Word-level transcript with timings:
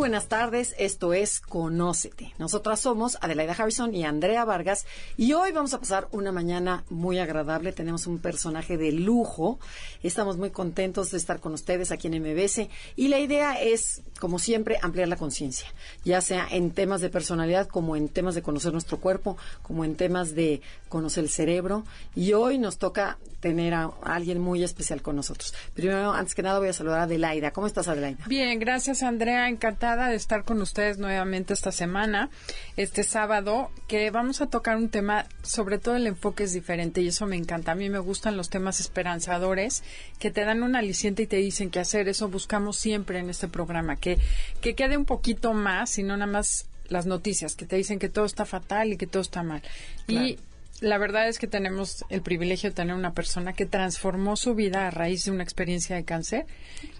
Buenas 0.00 0.28
tardes, 0.28 0.74
esto 0.78 1.12
es 1.12 1.40
Conócete. 1.40 2.32
Nosotras 2.38 2.80
somos 2.80 3.18
Adelaida 3.20 3.52
Harrison 3.52 3.94
y 3.94 4.04
Andrea 4.04 4.46
Vargas 4.46 4.86
y 5.18 5.34
hoy 5.34 5.52
vamos 5.52 5.74
a 5.74 5.78
pasar 5.78 6.08
una 6.10 6.32
mañana 6.32 6.84
muy 6.88 7.18
agradable. 7.18 7.72
Tenemos 7.72 8.06
un 8.06 8.18
personaje 8.18 8.78
de 8.78 8.92
lujo. 8.92 9.58
Estamos 10.02 10.38
muy 10.38 10.52
contentos 10.52 11.10
de 11.10 11.18
estar 11.18 11.38
con 11.38 11.52
ustedes 11.52 11.92
aquí 11.92 12.08
en 12.08 12.22
MBS 12.22 12.70
y 12.96 13.08
la 13.08 13.18
idea 13.18 13.60
es, 13.60 14.00
como 14.18 14.38
siempre, 14.38 14.78
ampliar 14.80 15.06
la 15.06 15.16
conciencia, 15.16 15.68
ya 16.02 16.22
sea 16.22 16.48
en 16.50 16.70
temas 16.70 17.02
de 17.02 17.10
personalidad 17.10 17.68
como 17.68 17.94
en 17.94 18.08
temas 18.08 18.34
de 18.34 18.40
conocer 18.40 18.72
nuestro 18.72 19.00
cuerpo, 19.00 19.36
como 19.60 19.84
en 19.84 19.96
temas 19.96 20.34
de 20.34 20.62
conocer 20.88 21.24
el 21.24 21.30
cerebro 21.30 21.84
y 22.16 22.32
hoy 22.32 22.56
nos 22.56 22.78
toca 22.78 23.18
tener 23.40 23.74
a 23.74 23.90
alguien 24.02 24.40
muy 24.40 24.62
especial 24.64 25.02
con 25.02 25.16
nosotros. 25.16 25.54
Primero, 25.74 26.12
antes 26.12 26.34
que 26.34 26.42
nada, 26.42 26.58
voy 26.58 26.68
a 26.68 26.72
saludar 26.72 27.00
a 27.00 27.02
Adelaida. 27.02 27.52
¿Cómo 27.52 27.66
estás, 27.66 27.88
Adelaida? 27.88 28.24
Bien, 28.26 28.58
gracias, 28.58 29.02
Andrea 29.02 29.48
encantada 29.48 29.89
de 29.96 30.14
estar 30.14 30.44
con 30.44 30.60
ustedes 30.62 30.98
nuevamente 30.98 31.54
esta 31.54 31.72
semana, 31.72 32.30
este 32.76 33.02
sábado, 33.02 33.70
que 33.88 34.10
vamos 34.10 34.40
a 34.40 34.46
tocar 34.46 34.76
un 34.76 34.88
tema, 34.88 35.26
sobre 35.42 35.78
todo 35.78 35.96
el 35.96 36.06
enfoque 36.06 36.44
es 36.44 36.52
diferente 36.52 37.00
y 37.00 37.08
eso 37.08 37.26
me 37.26 37.36
encanta. 37.36 37.72
A 37.72 37.74
mí 37.74 37.90
me 37.90 37.98
gustan 37.98 38.36
los 38.36 38.50
temas 38.50 38.80
esperanzadores 38.80 39.82
que 40.18 40.30
te 40.30 40.44
dan 40.44 40.62
un 40.62 40.76
aliciente 40.76 41.24
y 41.24 41.26
te 41.26 41.36
dicen 41.36 41.70
qué 41.70 41.80
hacer. 41.80 42.08
Eso 42.08 42.28
buscamos 42.28 42.76
siempre 42.76 43.18
en 43.18 43.30
este 43.30 43.48
programa, 43.48 43.96
que, 43.96 44.18
que 44.60 44.74
quede 44.74 44.96
un 44.96 45.04
poquito 45.04 45.52
más 45.52 45.98
y 45.98 46.02
no 46.02 46.16
nada 46.16 46.30
más 46.30 46.66
las 46.88 47.06
noticias 47.06 47.54
que 47.54 47.66
te 47.66 47.76
dicen 47.76 47.98
que 47.98 48.08
todo 48.08 48.24
está 48.24 48.44
fatal 48.44 48.92
y 48.92 48.96
que 48.96 49.06
todo 49.06 49.22
está 49.22 49.42
mal. 49.42 49.62
Y 50.08 50.38
la 50.80 50.98
verdad 50.98 51.28
es 51.28 51.38
que 51.38 51.46
tenemos 51.46 52.04
el 52.08 52.22
privilegio 52.22 52.70
de 52.70 52.76
tener 52.76 52.94
una 52.94 53.12
persona 53.12 53.52
que 53.52 53.66
transformó 53.66 54.36
su 54.36 54.54
vida 54.54 54.86
a 54.86 54.90
raíz 54.90 55.24
de 55.24 55.30
una 55.30 55.42
experiencia 55.42 55.96
de 55.96 56.04
cáncer 56.04 56.46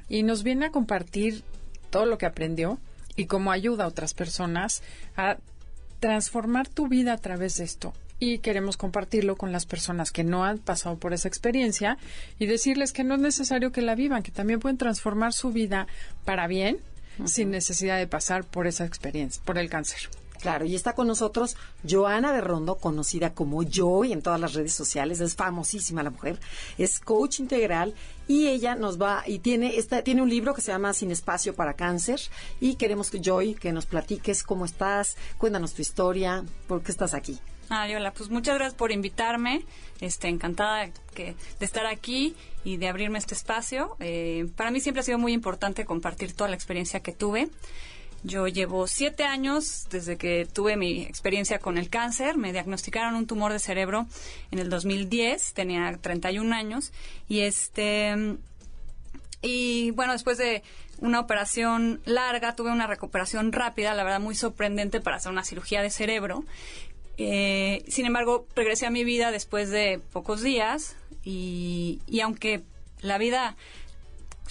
y 0.08 0.22
nos 0.22 0.42
viene 0.42 0.66
a 0.66 0.70
compartir 0.70 1.42
todo 1.90 2.06
lo 2.06 2.18
que 2.18 2.26
aprendió 2.26 2.78
y 3.16 3.26
cómo 3.26 3.52
ayuda 3.52 3.84
a 3.84 3.88
otras 3.88 4.14
personas 4.14 4.82
a 5.16 5.36
transformar 5.98 6.68
tu 6.68 6.88
vida 6.88 7.12
a 7.12 7.18
través 7.18 7.56
de 7.56 7.64
esto. 7.64 7.92
Y 8.18 8.38
queremos 8.38 8.76
compartirlo 8.76 9.36
con 9.36 9.50
las 9.50 9.66
personas 9.66 10.12
que 10.12 10.24
no 10.24 10.44
han 10.44 10.58
pasado 10.58 10.96
por 10.96 11.14
esa 11.14 11.28
experiencia 11.28 11.96
y 12.38 12.46
decirles 12.46 12.92
que 12.92 13.04
no 13.04 13.14
es 13.14 13.20
necesario 13.20 13.72
que 13.72 13.80
la 13.80 13.94
vivan, 13.94 14.22
que 14.22 14.30
también 14.30 14.60
pueden 14.60 14.76
transformar 14.76 15.32
su 15.32 15.52
vida 15.52 15.86
para 16.24 16.46
bien 16.46 16.78
sin 17.24 17.50
necesidad 17.50 17.98
de 17.98 18.06
pasar 18.06 18.44
por 18.44 18.66
esa 18.66 18.84
experiencia, 18.84 19.42
por 19.44 19.58
el 19.58 19.68
cáncer. 19.68 20.08
Claro, 20.40 20.64
y 20.64 20.74
está 20.74 20.94
con 20.94 21.06
nosotros 21.06 21.56
Joana 21.88 22.32
Berrondo, 22.32 22.76
conocida 22.76 23.34
como 23.34 23.62
Joy 23.62 24.12
en 24.12 24.22
todas 24.22 24.40
las 24.40 24.54
redes 24.54 24.72
sociales, 24.72 25.20
es 25.20 25.34
famosísima 25.34 26.02
la 26.02 26.10
mujer, 26.10 26.40
es 26.78 26.98
coach 26.98 27.40
integral 27.40 27.94
y 28.26 28.48
ella 28.48 28.74
nos 28.74 29.00
va 29.00 29.22
y 29.26 29.40
tiene 29.40 29.76
esta 29.76 30.02
tiene 30.02 30.22
un 30.22 30.30
libro 30.30 30.54
que 30.54 30.62
se 30.62 30.72
llama 30.72 30.94
Sin 30.94 31.10
espacio 31.10 31.54
para 31.54 31.74
cáncer 31.74 32.20
y 32.60 32.76
queremos 32.76 33.10
que 33.10 33.20
Joy 33.20 33.54
que 33.54 33.72
nos 33.72 33.86
platiques 33.86 34.42
cómo 34.42 34.64
estás, 34.64 35.16
cuéntanos 35.36 35.74
tu 35.74 35.82
historia, 35.82 36.44
por 36.66 36.82
qué 36.82 36.92
estás 36.92 37.12
aquí. 37.12 37.38
Ah, 37.72 37.86
hola, 37.94 38.12
pues 38.12 38.30
muchas 38.30 38.56
gracias 38.56 38.74
por 38.74 38.90
invitarme. 38.90 39.64
Este, 40.00 40.26
encantada 40.26 40.90
de, 41.14 41.36
estar 41.60 41.86
aquí 41.86 42.34
y 42.64 42.78
de 42.78 42.88
abrirme 42.88 43.16
este 43.16 43.34
espacio. 43.34 43.96
Eh, 44.00 44.48
para 44.56 44.72
mí 44.72 44.80
siempre 44.80 45.02
ha 45.02 45.04
sido 45.04 45.18
muy 45.18 45.32
importante 45.32 45.84
compartir 45.84 46.34
toda 46.34 46.50
la 46.50 46.56
experiencia 46.56 46.98
que 46.98 47.12
tuve. 47.12 47.48
Yo 48.22 48.46
llevo 48.48 48.86
siete 48.86 49.24
años 49.24 49.86
desde 49.90 50.18
que 50.18 50.46
tuve 50.46 50.76
mi 50.76 51.02
experiencia 51.02 51.58
con 51.58 51.78
el 51.78 51.88
cáncer. 51.88 52.36
Me 52.36 52.52
diagnosticaron 52.52 53.14
un 53.14 53.26
tumor 53.26 53.52
de 53.52 53.58
cerebro 53.58 54.06
en 54.50 54.58
el 54.58 54.68
2010. 54.68 55.54
Tenía 55.54 55.96
31 56.00 56.54
años. 56.54 56.92
Y 57.28 57.40
este. 57.40 58.36
Y 59.42 59.90
bueno, 59.92 60.12
después 60.12 60.36
de 60.36 60.62
una 60.98 61.18
operación 61.18 62.02
larga, 62.04 62.54
tuve 62.54 62.70
una 62.70 62.86
recuperación 62.86 63.52
rápida, 63.52 63.94
la 63.94 64.04
verdad 64.04 64.20
muy 64.20 64.34
sorprendente 64.34 65.00
para 65.00 65.16
hacer 65.16 65.32
una 65.32 65.44
cirugía 65.44 65.80
de 65.80 65.88
cerebro. 65.88 66.44
Eh, 67.16 67.84
sin 67.88 68.04
embargo, 68.04 68.46
regresé 68.54 68.86
a 68.86 68.90
mi 68.90 69.02
vida 69.02 69.30
después 69.30 69.70
de 69.70 70.00
pocos 70.12 70.42
días 70.42 70.96
y, 71.24 72.00
y 72.06 72.20
aunque 72.20 72.62
la 73.00 73.16
vida 73.16 73.56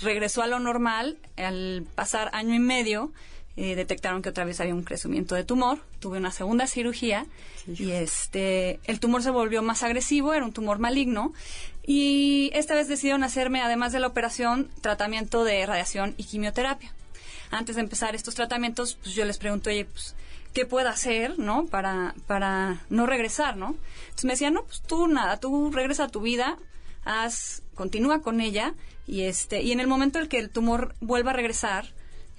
regresó 0.01 0.41
a 0.41 0.47
lo 0.47 0.59
normal, 0.59 1.17
al 1.37 1.85
pasar 1.95 2.29
año 2.33 2.55
y 2.55 2.59
medio, 2.59 3.11
eh, 3.57 3.75
detectaron 3.75 4.21
que 4.21 4.29
otra 4.29 4.45
vez 4.45 4.59
había 4.61 4.73
un 4.73 4.83
crecimiento 4.83 5.35
de 5.35 5.43
tumor, 5.43 5.79
tuve 5.99 6.17
una 6.17 6.31
segunda 6.31 6.65
cirugía 6.67 7.25
y 7.67 7.91
este 7.91 8.79
el 8.85 8.99
tumor 8.99 9.21
se 9.21 9.31
volvió 9.31 9.61
más 9.61 9.83
agresivo, 9.83 10.33
era 10.33 10.45
un 10.45 10.53
tumor 10.53 10.79
maligno 10.79 11.33
y 11.85 12.51
esta 12.53 12.75
vez 12.75 12.87
decidieron 12.87 13.23
hacerme 13.23 13.61
además 13.61 13.91
de 13.91 13.99
la 13.99 14.07
operación 14.07 14.69
tratamiento 14.81 15.43
de 15.43 15.65
radiación 15.65 16.13
y 16.17 16.23
quimioterapia. 16.23 16.93
Antes 17.51 17.75
de 17.75 17.81
empezar 17.81 18.15
estos 18.15 18.35
tratamientos, 18.35 18.97
pues 19.01 19.15
yo 19.15 19.25
les 19.25 19.37
pregunto, 19.39 19.69
"Oye, 19.69 19.85
pues 19.85 20.15
qué 20.53 20.65
puedo 20.65 20.87
hacer, 20.87 21.37
¿no? 21.37 21.65
Para 21.65 22.15
para 22.27 22.81
no 22.89 23.07
regresar, 23.07 23.57
¿no?" 23.57 23.75
Entonces 24.01 24.25
me 24.25 24.33
decían, 24.33 24.53
"No, 24.53 24.63
pues 24.63 24.81
tú 24.83 25.07
nada, 25.07 25.37
tú 25.37 25.71
regresa 25.71 26.05
a 26.05 26.09
tu 26.09 26.21
vida, 26.21 26.57
haz 27.03 27.63
continúa 27.75 28.21
con 28.21 28.39
ella 28.39 28.73
y 29.07 29.23
este 29.23 29.63
y 29.63 29.71
en 29.71 29.79
el 29.79 29.87
momento 29.87 30.19
en 30.19 30.27
que 30.27 30.37
el 30.37 30.49
tumor 30.49 30.95
vuelva 31.01 31.31
a 31.31 31.33
regresar, 31.33 31.87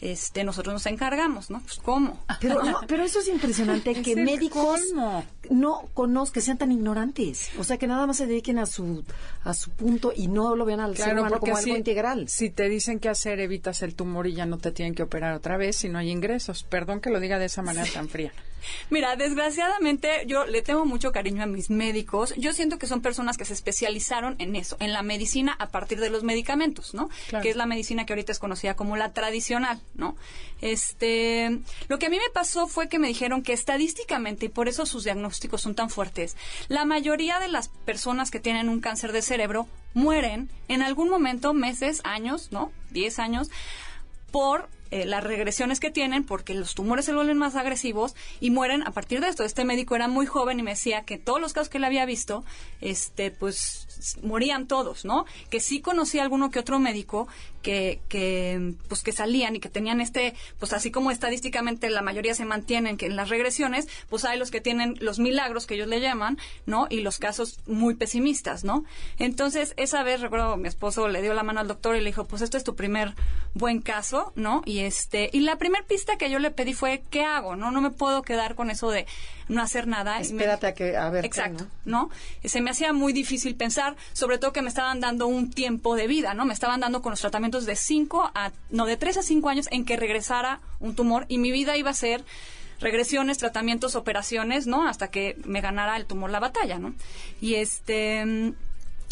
este, 0.01 0.45
nosotros 0.45 0.73
nos 0.73 0.87
encargamos, 0.87 1.51
¿no? 1.51 1.61
Pues 1.61 1.79
cómo. 1.79 2.19
Pero, 2.41 2.61
pero 2.89 3.05
eso 3.05 3.21
es 3.21 3.29
impresionante 3.29 4.01
que 4.03 4.17
médicos 4.17 4.81
no 5.51 5.89
conozcan, 5.95 6.35
que 6.35 6.41
sean 6.41 6.59
tan 6.59 6.73
ignorantes. 6.73 7.51
O 7.59 7.65
sea, 7.65 7.77
que 7.77 7.87
nada 7.87 8.07
más 8.07 8.17
se 8.17 8.27
dediquen 8.27 8.59
a 8.59 8.67
su 8.67 9.05
a 9.45 9.55
su 9.55 9.71
punto 9.71 10.13
y 10.15 10.29
no 10.29 10.57
lo 10.57 10.65
vean 10.65 10.81
al 10.81 10.97
ser 10.97 11.19
humano 11.19 11.39
como 11.39 11.57
algo 11.57 11.77
integral. 11.77 12.29
Si 12.29 12.51
te 12.51 12.69
dicen 12.69 12.99
qué 12.99 13.09
hacer, 13.09 13.41
evitas 13.41 13.83
el 13.83 13.95
tumor 13.95 14.27
y 14.27 14.35
ya 14.35 14.47
no 14.47 14.59
te 14.59 14.73
tienen 14.73 14.95
que 14.95 15.03
operar 15.03 15.35
otra 15.35 15.57
vez 15.57 15.77
si 15.77 15.89
no 15.89 15.99
hay 15.99 16.11
ingresos. 16.11 16.63
Perdón 16.63 17.01
que 17.01 17.11
lo 17.11 17.21
diga 17.21 17.39
de 17.39 17.47
esa 17.47 17.63
manera 17.63 17.89
tan 17.93 18.09
fría. 18.09 18.33
Mira, 18.91 19.17
desgraciadamente 19.17 20.25
yo 20.27 20.47
le 20.47 20.63
tengo 20.63 20.85
mucho 20.85 21.13
cariño 21.13 21.43
a 21.43 21.47
mis 21.47 21.71
médicos. 21.71 22.35
Yo 22.37 22.53
siento 22.53 22.79
que 22.79 22.87
son 22.87 23.01
personas 23.01 23.37
que 23.37 23.45
se 23.45 23.53
especializaron 23.53 24.37
en 24.39 24.57
eso, 24.57 24.77
en 24.81 24.93
la 24.93 25.03
medicina 25.03 25.57
a 25.59 25.69
partir 25.69 26.01
de 26.01 26.11
los 26.11 26.23
medicamentos, 26.23 26.95
¿no? 26.95 27.09
Que 27.43 27.51
es 27.51 27.57
la 27.57 27.67
medicina 27.67 28.07
que 28.07 28.13
ahorita 28.13 28.33
es 28.33 28.39
conocida 28.39 28.75
como 28.75 28.97
la 28.97 29.13
tradicional, 29.13 29.81
¿no? 29.95 30.17
Este, 30.61 31.61
lo 31.89 31.99
que 31.99 32.07
a 32.07 32.11
mí 32.11 32.19
me 32.19 32.31
pasó 32.33 32.67
fue 32.67 32.89
que 32.89 32.99
me 32.99 33.09
dijeron 33.09 33.43
que 33.43 33.53
estadísticamente 33.53 34.47
y 34.47 34.49
por 34.49 34.69
eso 34.69 34.87
sus 34.87 35.05
diagnósticos 35.05 35.63
son 35.63 35.75
tan 35.75 35.91
fuertes, 35.91 36.37
la 36.69 36.85
mayoría 36.85 37.39
de 37.39 37.49
las 37.49 37.69
personas 37.69 38.31
que 38.31 38.41
tienen 38.41 38.69
un 38.69 38.81
cáncer 38.81 39.13
de 39.13 39.23
cerebro 39.23 39.67
mueren 39.95 40.51
en 40.69 40.83
algún 40.83 41.09
momento, 41.09 41.55
meses, 41.55 42.01
años, 42.05 42.53
¿no? 42.53 42.73
10 42.91 43.19
años 43.19 43.51
por 44.31 44.69
eh, 44.91 45.05
las 45.05 45.23
regresiones 45.23 45.79
que 45.79 45.93
tienen 45.93 46.25
porque 46.25 46.53
los 46.55 46.75
tumores 46.75 47.05
se 47.05 47.15
vuelven 47.15 47.39
más 47.39 47.55
agresivos 47.55 48.17
y 48.41 48.51
mueren 48.51 48.83
a 48.83 48.91
partir 48.91 49.21
de 49.21 49.29
esto. 49.29 49.45
Este 49.45 49.65
médico 49.65 49.95
era 49.95 50.09
muy 50.09 50.27
joven 50.27 50.59
y 50.59 50.65
me 50.65 50.73
decía 50.73 51.03
que 51.03 51.17
todos 51.17 51.41
los 51.41 51.53
casos 51.53 51.69
que 51.69 51.79
él 51.79 51.85
había 51.85 52.05
visto, 52.07 52.45
este, 52.81 53.31
pues 53.31 53.87
morían 54.23 54.67
todos, 54.67 55.05
¿no? 55.05 55.25
Que 55.51 55.61
sí 55.61 55.81
conocía 55.81 56.23
alguno 56.23 56.51
que 56.51 56.59
otro 56.59 56.79
médico 56.79 57.29
que, 57.63 58.01
que, 58.09 58.75
pues 58.89 59.03
que 59.03 59.13
salían 59.13 59.57
y 59.57 59.61
que 59.61 59.69
tenían 59.69 60.01
este, 60.01 60.35
pues 60.59 60.73
así 60.73 60.91
como 60.91 61.11
estadísticamente 61.11 61.91
la 61.91 62.03
mayoría 62.03 62.35
se 62.35 62.45
mantienen 62.45 62.97
que 62.97 63.07
en 63.07 63.17
las 63.17 63.29
regresiones, 63.29 63.89
pues 64.09 64.25
hay 64.25 64.39
los 64.39 64.51
que 64.51 64.61
tienen 64.61 64.97
los 65.01 65.19
milagros 65.19 65.67
que 65.67 65.75
ellos 65.75 65.89
le 65.89 66.01
llaman, 66.01 66.39
¿no? 66.67 66.87
Y 66.89 67.01
los 67.01 67.19
casos 67.19 67.61
muy 67.67 67.95
pesimistas, 67.95 68.65
¿no? 68.65 68.85
Entonces, 69.19 69.75
esa 69.77 70.03
vez 70.03 70.21
recuerdo 70.21 70.57
mi 70.57 70.69
esposo 70.69 71.09
le 71.09 71.23
dio 71.23 71.35
la 71.35 71.43
mano 71.43 71.61
al 71.61 71.69
doctor 71.69 71.97
y 71.97 72.01
le 72.01 72.07
dijo, 72.07 72.25
pues 72.25 72.43
esto 72.43 72.57
es 72.57 72.65
tu 72.65 72.75
primer 72.75 73.15
buen 73.55 73.81
caso, 73.81 74.33
¿no? 74.37 74.63
Y 74.65 74.81
este, 74.81 75.31
y 75.33 75.41
la 75.41 75.57
primera 75.57 75.85
pista 75.87 76.17
que 76.17 76.31
yo 76.31 76.39
le 76.39 76.51
pedí 76.51 76.73
fue, 76.73 77.03
¿qué 77.11 77.25
hago? 77.25 77.57
No, 77.57 77.71
no 77.71 77.81
me 77.81 77.91
puedo 77.91 78.23
quedar 78.23 78.55
con 78.55 78.71
eso 78.71 78.91
de 78.91 79.07
no 79.49 79.63
hacer 79.63 79.87
nada. 79.87 80.21
Espérate 80.21 80.67
a 80.69 80.75
que, 80.75 80.97
a 80.97 81.11
ver. 81.11 81.25
Exacto, 81.25 81.67
¿no? 81.85 82.11
Se 82.45 82.61
me 82.61 82.71
hacía 82.71 82.93
muy 82.93 83.13
difícil 83.13 83.57
pensar, 83.57 83.90
sobre 84.13 84.39
todo 84.39 84.53
que 84.53 84.63
me 84.63 84.69
estaban 84.69 85.01
dando 85.01 85.27
un 85.27 85.51
tiempo 85.51 85.97
de 85.97 86.07
vida, 86.07 86.35
¿no? 86.35 86.45
Me 86.45 86.55
estaban 86.55 86.81
dando 86.81 87.03
con 87.03 87.11
los 87.11 87.21
tratamientos 87.21 87.67
de 87.67 87.77
5 87.77 88.31
a, 88.35 88.53
no, 88.71 88.87
de 88.87 88.97
3 88.97 89.19
a 89.19 89.23
5 89.23 89.49
años 89.49 89.67
en 89.71 89.85
que 89.85 89.97
regresara 89.97 90.61
un 90.79 90.95
tumor 90.95 91.27
y 91.29 91.39
mi 91.39 91.51
vida 91.51 91.77
iba 91.77 91.91
a 91.91 91.95
ser 91.95 92.25
regresiones, 92.81 93.39
tratamientos, 93.39 93.95
operaciones, 93.95 94.67
¿no? 94.67 94.87
Hasta 94.87 95.09
que 95.09 95.37
me 95.45 95.61
ganara 95.61 95.97
el 95.97 96.07
tumor 96.07 96.31
la 96.31 96.41
batalla, 96.41 96.79
¿no? 96.79 96.95
Y 97.41 97.55
este, 97.55 98.55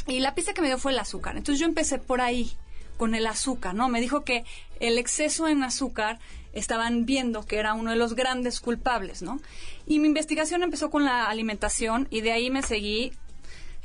y 0.06 0.20
la 0.20 0.34
pista 0.34 0.54
que 0.54 0.62
me 0.62 0.68
dio 0.68 0.78
fue 0.78 0.92
el 0.92 0.98
azúcar. 0.98 1.36
Entonces 1.36 1.60
yo 1.60 1.66
empecé 1.66 1.98
por 1.98 2.20
ahí 2.20 2.52
con 2.96 3.14
el 3.14 3.26
azúcar, 3.26 3.74
¿no? 3.74 3.88
Me 3.88 4.00
dijo 4.00 4.24
que 4.24 4.44
el 4.80 4.98
exceso 4.98 5.48
en 5.48 5.62
azúcar 5.62 6.18
estaban 6.52 7.06
viendo 7.06 7.44
que 7.44 7.58
era 7.58 7.74
uno 7.74 7.90
de 7.90 7.96
los 7.96 8.14
grandes 8.14 8.60
culpables, 8.60 9.22
¿no? 9.22 9.40
Y 9.86 9.98
mi 10.00 10.08
investigación 10.08 10.62
empezó 10.62 10.90
con 10.90 11.04
la 11.04 11.26
alimentación 11.26 12.08
y 12.10 12.22
de 12.22 12.32
ahí 12.32 12.50
me 12.50 12.62
seguí 12.62 13.12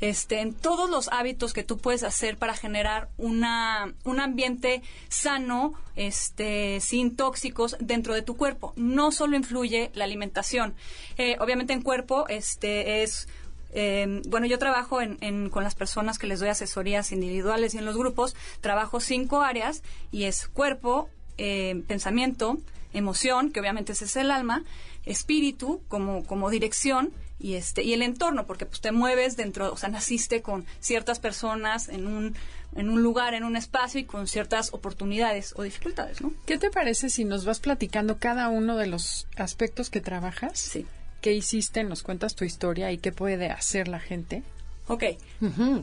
este, 0.00 0.40
en 0.40 0.54
todos 0.54 0.90
los 0.90 1.08
hábitos 1.08 1.52
que 1.52 1.62
tú 1.62 1.78
puedes 1.78 2.02
hacer 2.02 2.36
para 2.36 2.54
generar 2.54 3.08
una, 3.16 3.94
un 4.04 4.20
ambiente 4.20 4.82
sano, 5.08 5.74
este, 5.96 6.80
sin 6.80 7.16
tóxicos 7.16 7.76
dentro 7.80 8.14
de 8.14 8.22
tu 8.22 8.36
cuerpo. 8.36 8.72
No 8.76 9.12
solo 9.12 9.36
influye 9.36 9.90
la 9.94 10.04
alimentación. 10.04 10.74
Eh, 11.16 11.36
obviamente 11.40 11.72
en 11.72 11.82
cuerpo 11.82 12.26
este, 12.28 13.02
es 13.02 13.28
eh, 13.76 14.22
bueno, 14.28 14.46
yo 14.46 14.58
trabajo 14.58 15.00
en, 15.00 15.50
con 15.50 15.64
las 15.64 15.74
personas 15.74 16.18
que 16.18 16.28
les 16.28 16.38
doy 16.38 16.48
asesorías 16.48 17.10
individuales 17.10 17.74
y 17.74 17.78
en 17.78 17.84
los 17.84 17.96
grupos, 17.96 18.36
trabajo 18.60 19.00
cinco 19.00 19.42
áreas 19.42 19.82
y 20.12 20.24
es 20.24 20.46
cuerpo, 20.46 21.08
eh, 21.38 21.82
pensamiento, 21.88 22.58
emoción, 22.92 23.50
que 23.50 23.58
obviamente 23.58 23.92
ese 23.92 24.04
es 24.04 24.14
el 24.14 24.30
alma, 24.30 24.62
espíritu 25.04 25.82
como, 25.88 26.24
como 26.24 26.50
dirección 26.50 27.12
y 27.38 27.54
este 27.54 27.82
y 27.82 27.92
el 27.92 28.02
entorno 28.02 28.46
porque 28.46 28.66
pues 28.66 28.80
te 28.80 28.92
mueves 28.92 29.36
dentro 29.36 29.72
o 29.72 29.76
sea 29.76 29.88
naciste 29.88 30.42
con 30.42 30.66
ciertas 30.80 31.18
personas 31.18 31.88
en 31.88 32.06
un 32.06 32.34
en 32.76 32.88
un 32.90 33.02
lugar 33.02 33.34
en 33.34 33.44
un 33.44 33.56
espacio 33.56 34.00
y 34.00 34.04
con 34.04 34.26
ciertas 34.26 34.72
oportunidades 34.72 35.52
o 35.56 35.62
dificultades 35.62 36.20
no 36.20 36.32
qué 36.46 36.58
te 36.58 36.70
parece 36.70 37.10
si 37.10 37.24
nos 37.24 37.44
vas 37.44 37.60
platicando 37.60 38.18
cada 38.18 38.48
uno 38.48 38.76
de 38.76 38.86
los 38.86 39.26
aspectos 39.36 39.90
que 39.90 40.00
trabajas 40.00 40.58
sí. 40.58 40.86
Qué 41.20 41.32
hiciste 41.32 41.84
nos 41.84 42.02
cuentas 42.02 42.34
tu 42.34 42.44
historia 42.44 42.92
y 42.92 42.98
qué 42.98 43.10
puede 43.10 43.50
hacer 43.50 43.88
la 43.88 43.98
gente 43.98 44.42
Ok. 44.86 45.04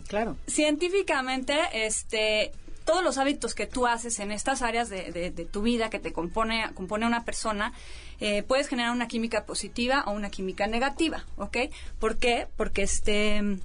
claro. 0.08 0.38
Científicamente, 0.48 1.58
este, 1.74 2.52
todos 2.86 3.04
los 3.04 3.18
hábitos 3.18 3.54
que 3.54 3.68
tú 3.68 3.88
haces 3.88 4.20
en 4.20 4.32
estas 4.32 4.62
áreas 4.62 4.90
de, 4.90 5.12
de, 5.12 5.46
tu 5.46 5.62
vida 5.62 5.90
que 5.90 6.00
te 6.00 6.14
compone, 6.14 6.70
compone 6.74 7.06
una 7.06 7.24
persona, 7.24 7.74
eh, 8.20 8.44
puedes 8.44 8.68
generar 8.68 8.92
una 8.92 9.08
química 9.08 9.46
positiva 9.46 10.04
o 10.08 10.12
una 10.12 10.30
química 10.30 10.68
negativa, 10.68 11.26
¿ok? 11.38 11.58
¿Por 12.00 12.18
qué? 12.18 12.48
Porque 12.58 12.84
este 12.84 13.60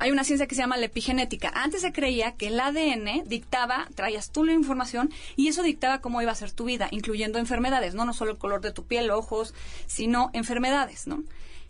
hay 0.00 0.10
una 0.10 0.24
ciencia 0.24 0.46
que 0.46 0.54
se 0.54 0.62
llama 0.62 0.78
la 0.78 0.86
epigenética. 0.86 1.52
Antes 1.54 1.82
se 1.82 1.92
creía 1.92 2.32
que 2.32 2.46
el 2.46 2.58
ADN 2.58 3.22
dictaba, 3.26 3.86
traías 3.94 4.30
tú 4.30 4.44
la 4.44 4.54
información 4.54 5.12
y 5.36 5.48
eso 5.48 5.62
dictaba 5.62 6.00
cómo 6.00 6.22
iba 6.22 6.32
a 6.32 6.34
ser 6.34 6.52
tu 6.52 6.64
vida, 6.64 6.88
incluyendo 6.90 7.38
enfermedades, 7.38 7.94
no 7.94 8.06
no 8.06 8.14
solo 8.14 8.30
el 8.30 8.38
color 8.38 8.62
de 8.62 8.72
tu 8.72 8.86
piel, 8.86 9.10
ojos, 9.10 9.52
sino 9.86 10.30
enfermedades, 10.32 11.06
¿no? 11.06 11.22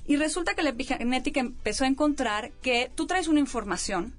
Y 0.06 0.14
resulta 0.14 0.54
que 0.54 0.62
la 0.62 0.70
epigenética 0.70 1.40
empezó 1.40 1.84
a 1.84 1.88
encontrar 1.88 2.52
que 2.62 2.90
tú 2.94 3.08
traes 3.08 3.26
una 3.26 3.40
información 3.40 4.14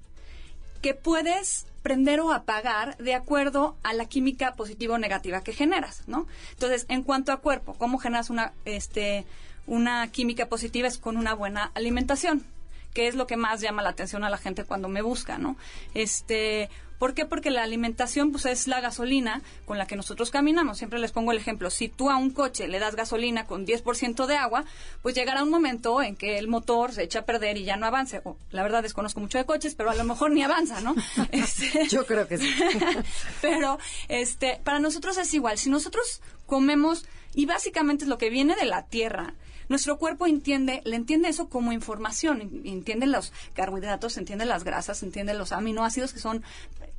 que 0.81 0.94
puedes 0.94 1.66
prender 1.81 2.19
o 2.19 2.31
apagar 2.31 2.98
de 2.98 3.16
acuerdo 3.16 3.75
a 3.83 3.94
la 3.94 4.06
química 4.06 4.56
positiva 4.56 4.95
o 4.95 4.98
negativa 4.98 5.44
que 5.44 5.54
generas, 5.54 6.04
¿no? 6.07 6.28
Entonces, 6.51 6.86
en 6.89 7.04
cuanto 7.04 7.31
a 7.31 7.38
cuerpo, 7.38 7.74
¿cómo 7.74 7.98
generas 7.98 8.30
una, 8.30 8.54
este, 8.66 9.25
una 9.66 10.07
química 10.12 10.48
positiva? 10.48 10.88
Es 10.88 10.98
con 10.98 11.18
una 11.18 11.33
buena 11.33 11.72
alimentación, 11.74 12.45
que 12.94 13.07
es 13.07 13.16
lo 13.16 13.25
que 13.25 13.38
más 13.38 13.62
llama 13.62 13.81
la 13.81 13.89
atención 13.89 14.24
a 14.24 14.30
la 14.30 14.38
gente 14.38 14.63
cuando 14.63 14.89
me 14.89 15.01
busca, 15.01 15.38
¿no? 15.38 15.56
Este, 15.94 16.69
¿Por 17.01 17.15
qué? 17.15 17.25
Porque 17.25 17.50
la 17.50 17.63
alimentación 17.63 18.31
pues, 18.31 18.45
es 18.45 18.68
la 18.68 18.80
gasolina 18.80 19.42
con 19.65 19.80
la 19.80 19.88
que 19.88 19.95
nosotros 19.95 20.30
caminamos. 20.30 20.77
Siempre 20.77 21.00
les 21.00 21.12
pongo 21.12 21.31
el 21.31 21.39
ejemplo. 21.39 21.71
Si 21.71 21.89
tú 21.89 22.12
a 22.12 22.15
un 22.15 22.30
coche 22.30 22.68
le 22.68 22.77
das 22.77 22.95
gasolina 22.95 23.48
con 23.48 23.65
10% 23.65 24.27
de 24.27 24.38
agua, 24.38 24.65
pues 25.01 25.15
llegará 25.15 25.42
un 25.42 25.50
momento 25.50 26.03
en 26.03 26.15
que 26.15 26.38
el 26.38 26.48
motor 26.48 26.92
se 26.92 27.01
echa 27.01 27.21
a 27.21 27.25
perder 27.25 27.57
y 27.57 27.63
ya 27.63 27.75
no 27.75 27.88
avance. 27.88 28.21
la 28.51 28.62
verdad 28.62 28.83
desconozco 28.83 29.19
mucho 29.19 29.39
de 29.39 29.45
coches, 29.45 29.74
pero 29.74 29.89
a 29.89 29.95
lo 29.95 30.03
mejor 30.03 30.30
ni 30.30 30.44
avanza, 30.44 30.80
¿no? 30.81 30.94
Este, 31.31 31.88
Yo 31.88 32.06
creo 32.06 32.27
que 32.27 32.38
sí. 32.38 32.53
pero 33.42 33.80
este, 34.07 34.62
para 34.63 34.77
nosotros 34.77 35.18
es 35.18 35.33
igual. 35.33 35.57
Si 35.57 35.71
nosotros 35.71 36.21
comemos, 36.45 37.06
y 37.33 37.47
básicamente 37.47 38.04
es 38.04 38.09
lo 38.09 38.19
que 38.19 38.30
viene 38.30 38.56
de 38.56 38.65
la 38.65 38.86
tierra, 38.86 39.33
nuestro 39.69 39.97
cuerpo 39.97 40.27
entiende, 40.27 40.81
le 40.83 40.97
entiende 40.97 41.30
eso 41.30 41.47
como 41.47 41.71
información, 41.71 42.62
entiende 42.65 43.07
los 43.07 43.31
carbohidratos, 43.54 44.18
entiende 44.18 44.45
las 44.45 44.65
grasas, 44.65 45.01
entiende 45.01 45.33
los 45.33 45.54
aminoácidos 45.54 46.12
que 46.12 46.19
son 46.19 46.44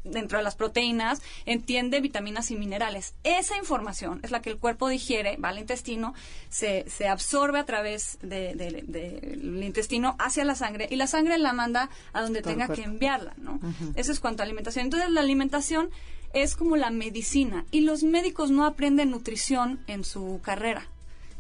dentro 0.05 0.39
de 0.39 0.45
las 0.45 0.55
proteínas, 0.55 1.23
entiende 1.47 2.01
vitaminas 2.01 2.51
y 2.51 2.57
minerales. 2.57 3.15
Esa 3.25 3.57
información 3.57 4.21
es 4.23 4.31
la 4.31 4.43
que 4.43 4.51
el 4.51 4.59
cuerpo 4.59 4.89
digiere, 4.89 5.37
va 5.37 5.51
al 5.51 5.59
intestino, 5.59 6.15
se, 6.49 6.85
se 6.89 7.09
absorbe 7.09 7.59
a 7.59 7.65
través 7.65 8.19
del 8.23 9.63
intestino 9.63 10.17
hacia 10.19 10.45
la 10.45 10.55
sangre 10.55 10.89
y 10.91 10.97
la 10.97 11.07
sangre 11.07 11.39
la 11.39 11.53
manda 11.53 11.91
a 12.13 12.23
donde 12.23 12.43
tenga 12.43 12.69
que 12.69 12.83
enviarla, 12.83 13.35
¿no? 13.37 13.61
Eso 13.95 14.13
es 14.13 14.21
cuanto 14.21 14.43
a 14.43 14.47
alimentación. 14.47 14.87
Entonces, 14.87 15.11
la 15.11 15.21
alimentación 15.21 15.91
es 16.33 16.57
como 16.57 16.77
la 16.77 16.91
medicina 16.91 17.65
y 17.71 17.81
los 17.81 18.03
médicos 18.03 18.51
no 18.51 18.65
aprenden 18.65 19.11
nutrición 19.11 19.81
en 19.87 20.05
su 20.05 20.41
carrera. 20.43 20.89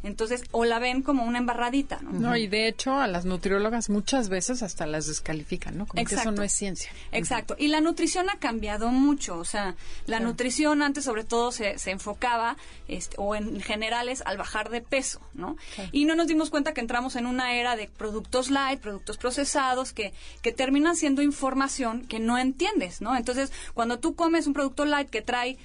Entonces, 0.02 0.42
o 0.50 0.64
la 0.64 0.78
ven 0.78 1.02
como 1.02 1.24
una 1.24 1.38
embarradita, 1.38 2.00
¿no? 2.02 2.12
No, 2.12 2.36
y 2.36 2.48
de 2.48 2.66
hecho 2.66 2.98
a 2.98 3.06
las 3.06 3.24
nutriólogas 3.24 3.88
muchas 3.88 4.28
veces 4.28 4.62
hasta 4.62 4.86
las 4.86 5.06
descalifican, 5.06 5.78
¿no? 5.78 5.86
Como 5.86 6.04
que 6.04 6.14
eso 6.14 6.32
no 6.32 6.42
es 6.42 6.52
ciencia. 6.52 6.90
Exacto. 7.12 7.54
Y 7.58 7.68
la 7.68 7.80
nutrición 7.80 8.28
ha 8.30 8.38
cambiado 8.38 8.88
mucho, 8.88 9.38
o 9.38 9.44
sea, 9.44 9.76
la 10.06 10.20
nutrición 10.20 10.82
antes 10.82 11.04
sobre 11.04 11.24
todo 11.24 11.52
se, 11.52 11.78
se 11.78 11.90
enfocaba, 11.90 12.56
este, 12.88 13.16
o 13.18 13.34
en 13.34 13.60
generales, 13.60 14.22
al 14.26 14.38
bajar 14.38 14.70
de 14.70 14.80
peso, 14.80 15.20
¿no? 15.34 15.56
Y 15.92 16.04
no 16.04 16.14
nos 16.14 16.26
dimos 16.26 16.50
cuenta 16.50 16.74
que 16.74 16.80
entramos 16.80 17.16
en 17.16 17.26
una 17.26 17.54
era 17.54 17.76
de 17.76 17.88
productos 17.88 18.50
light, 18.50 18.80
productos 18.80 19.18
procesados, 19.18 19.92
que, 19.92 20.12
que 20.42 20.52
terminan 20.52 20.96
siendo 20.96 21.22
información 21.22 22.06
que 22.06 22.18
no 22.18 22.38
entiendes, 22.38 23.00
¿no? 23.00 23.16
Entonces, 23.16 23.52
cuando 23.74 23.98
tú 23.98 24.14
comes 24.14 24.46
un 24.46 24.52
producto 24.52 24.84
light 24.84 25.10
que 25.10 25.22
trae 25.22 25.58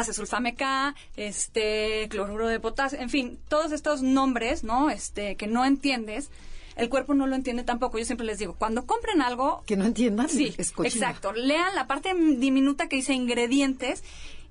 acesulfame 0.00 0.54
K, 0.54 0.94
este, 1.16 2.08
cloruro 2.08 2.46
de 2.46 2.60
potasio, 2.60 2.98
en 3.00 3.10
fin, 3.10 3.38
todos 3.48 3.72
estos 3.72 4.02
nombres, 4.02 4.64
¿no? 4.64 4.90
Este, 4.90 5.36
que 5.36 5.46
no 5.46 5.64
entiendes 5.64 6.30
el 6.78 6.88
cuerpo 6.88 7.12
no 7.12 7.26
lo 7.26 7.34
entiende 7.34 7.64
tampoco. 7.64 7.98
Yo 7.98 8.04
siempre 8.04 8.24
les 8.24 8.38
digo, 8.38 8.54
cuando 8.54 8.86
compren 8.86 9.20
algo... 9.20 9.64
Que 9.66 9.76
no 9.76 9.84
entiendan. 9.84 10.28
Sí, 10.28 10.54
exacto. 10.56 11.32
Lean 11.32 11.74
la 11.74 11.88
parte 11.88 12.14
diminuta 12.14 12.88
que 12.88 12.94
dice 12.94 13.14
ingredientes 13.14 14.04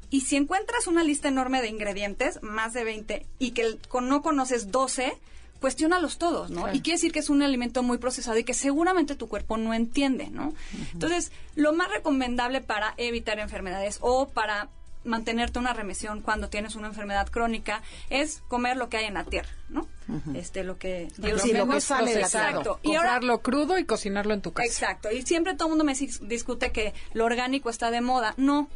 y 0.10 0.22
si 0.22 0.36
encuentras 0.36 0.88
una 0.88 1.04
lista 1.04 1.30
enorme 1.30 1.62
de 1.62 1.70
ingredientes, 1.70 2.42
más 2.42 2.74
de 2.74 2.84
20, 2.84 3.26
y 3.40 3.52
que 3.52 3.78
no 4.02 4.22
conoces 4.22 4.72
12, 4.72 5.18
cuestiónalos 5.60 6.18
todos, 6.18 6.50
¿no? 6.50 6.74
Y 6.74 6.82
quiere 6.82 6.98
decir 6.98 7.12
que 7.12 7.20
es 7.20 7.30
un 7.30 7.42
alimento 7.42 7.84
muy 7.84 7.98
procesado 7.98 8.38
y 8.38 8.44
que 8.44 8.54
seguramente 8.54 9.16
tu 9.16 9.28
cuerpo 9.28 9.58
no 9.58 9.74
entiende, 9.74 10.30
¿no? 10.30 10.54
Entonces, 10.94 11.32
lo 11.56 11.74
más 11.74 11.90
recomendable 11.90 12.62
para 12.62 12.94
evitar 12.98 13.40
enfermedades 13.40 13.98
o 14.02 14.30
para 14.30 14.70
mantenerte 15.08 15.60
una 15.60 15.74
remisión 15.74 16.22
cuando 16.22 16.50
tienes 16.50 16.76
una 16.76 16.88
enfermedad 16.88 17.28
crónica 17.30 17.82
es 18.10 18.44
comer 18.48 18.78
lo 18.78 18.90
que 18.90 18.98
hay 18.98 19.06
en 19.06 19.16
la 19.16 19.24
tierra, 19.24 19.50
¿no? 19.70 19.88
Este 20.36 20.64
lo 20.64 20.78
que 20.78 21.10
Dios 21.18 21.42
sí, 21.42 21.52
lo 21.52 21.68
que 21.68 21.82
sale 21.82 22.14
de 22.14 22.22
exacto. 22.22 22.80
Y 22.82 22.94
Comprarlo 22.94 23.42
crudo 23.42 23.78
y 23.78 23.84
cocinarlo 23.84 24.34
en 24.34 24.42
tu 24.42 24.54
casa. 24.54 24.68
Exacto. 24.68 25.12
Y 25.12 25.24
siempre 25.24 25.54
todo 25.56 25.68
el 25.68 25.72
mundo 25.72 25.84
me 25.84 25.94
discute 25.94 26.72
que 26.72 26.94
lo 27.14 27.26
orgánico 27.26 27.70
está 27.70 27.92
de 27.92 28.00
moda. 28.00 28.34
No, 28.38 28.70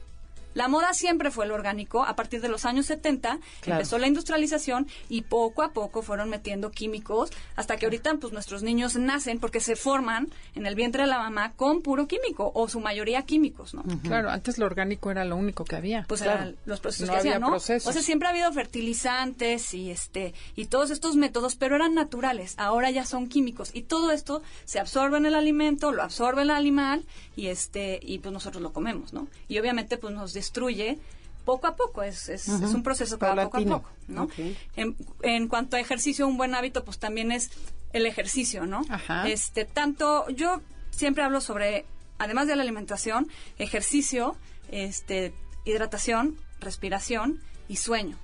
la 0.54 0.68
moda 0.68 0.94
siempre 0.94 1.32
fue 1.32 1.46
el 1.46 1.52
orgánico. 1.52 2.04
A 2.04 2.16
partir 2.16 2.42
de 2.42 2.50
los 2.50 2.66
años 2.66 2.86
70 2.88 3.40
empezó 3.66 3.98
la 3.98 4.08
industrialización 4.08 4.88
y 5.10 5.22
poco 5.24 5.64
a 5.64 5.72
poco 5.72 6.02
fueron 6.02 6.30
metiendo 6.30 6.72
químicos 6.72 7.32
hasta 7.56 7.78
que 7.78 7.86
ahorita 7.86 8.16
pues 8.16 8.34
nuestros 8.34 8.64
niños 8.64 8.96
nacen 8.96 9.40
porque 9.40 9.60
se 9.60 9.76
forman 9.76 10.30
en 10.56 10.66
el 10.66 10.76
vientre 10.76 11.04
de 11.04 11.10
la 11.10 11.20
mamá 11.20 11.54
con 11.54 11.82
puro 11.82 12.08
químico 12.08 12.52
o 12.54 12.68
su 12.68 12.80
mayoría 12.80 13.24
químicos, 13.24 13.74
¿no? 13.74 13.84
Claro, 14.04 14.30
antes 14.30 14.58
lo 14.58 14.66
orgánico 14.66 15.12
era 15.12 15.26
lo 15.26 15.36
único 15.36 15.64
que 15.64 15.76
había. 15.76 16.06
Pues 16.08 16.22
eran 16.22 16.56
los 16.66 16.80
procesos 16.80 17.10
que 17.10 17.16
hacían, 17.16 17.42
¿no? 17.42 17.56
O 17.56 17.60
sea, 17.60 17.80
siempre 17.80 18.28
ha 18.28 18.32
habido 18.32 18.52
fertilizantes 18.52 19.74
y 19.74 19.92
este 19.92 20.34
y 20.56 20.66
todos 20.66 20.92
estos 20.92 21.16
métodos, 21.16 21.56
pero 21.56 21.76
eran 21.76 21.94
naturales. 21.94 22.56
Ahora 22.58 22.92
ya 22.92 23.06
son 23.06 23.28
químicos 23.28 23.72
y 23.74 23.84
todo 23.84 24.12
esto 24.12 24.42
se 24.66 24.80
absorbe 24.80 25.18
en 25.18 25.26
el 25.26 25.36
alimento, 25.36 25.92
lo 25.92 26.04
absorbe 26.04 26.42
el 26.44 26.50
animal 26.50 27.06
y 27.36 27.48
este 27.48 28.00
y 28.02 28.20
pues 28.20 28.34
nosotros 28.34 28.62
lo 28.62 28.74
comemos, 28.74 29.14
¿no? 29.14 29.28
Y 29.48 29.60
obviamente 29.60 29.98
pues 29.98 30.14
nos 30.14 30.34
destruye 30.42 30.98
poco 31.46 31.68
a 31.68 31.76
poco, 31.76 32.04
es, 32.04 32.30
es, 32.30 32.48
un 32.48 32.84
proceso 32.84 33.18
que 33.18 33.26
va 33.26 33.36
poco 33.44 33.58
a 33.58 33.62
poco, 33.62 33.90
¿no? 34.08 34.28
En, 34.76 34.96
en, 35.22 35.48
cuanto 35.48 35.76
a 35.76 35.80
ejercicio, 35.80 36.28
un 36.28 36.38
buen 36.38 36.54
hábito, 36.56 36.84
pues 36.84 36.98
también 37.00 37.32
es 37.32 37.52
el 37.94 38.06
ejercicio, 38.06 38.66
¿no? 38.66 38.82
Este, 39.26 39.66
tanto, 39.66 40.30
yo 40.30 40.62
siempre 40.92 41.24
hablo 41.24 41.42
sobre, 41.42 41.86
además 42.18 42.48
de 42.48 42.56
la 42.56 42.64
alimentación, 42.64 43.28
ejercicio, 43.58 44.36
este, 44.72 45.34
hidratación, 45.66 46.38
respiración 46.60 47.40
y 47.68 47.78
sueño. 47.78 48.18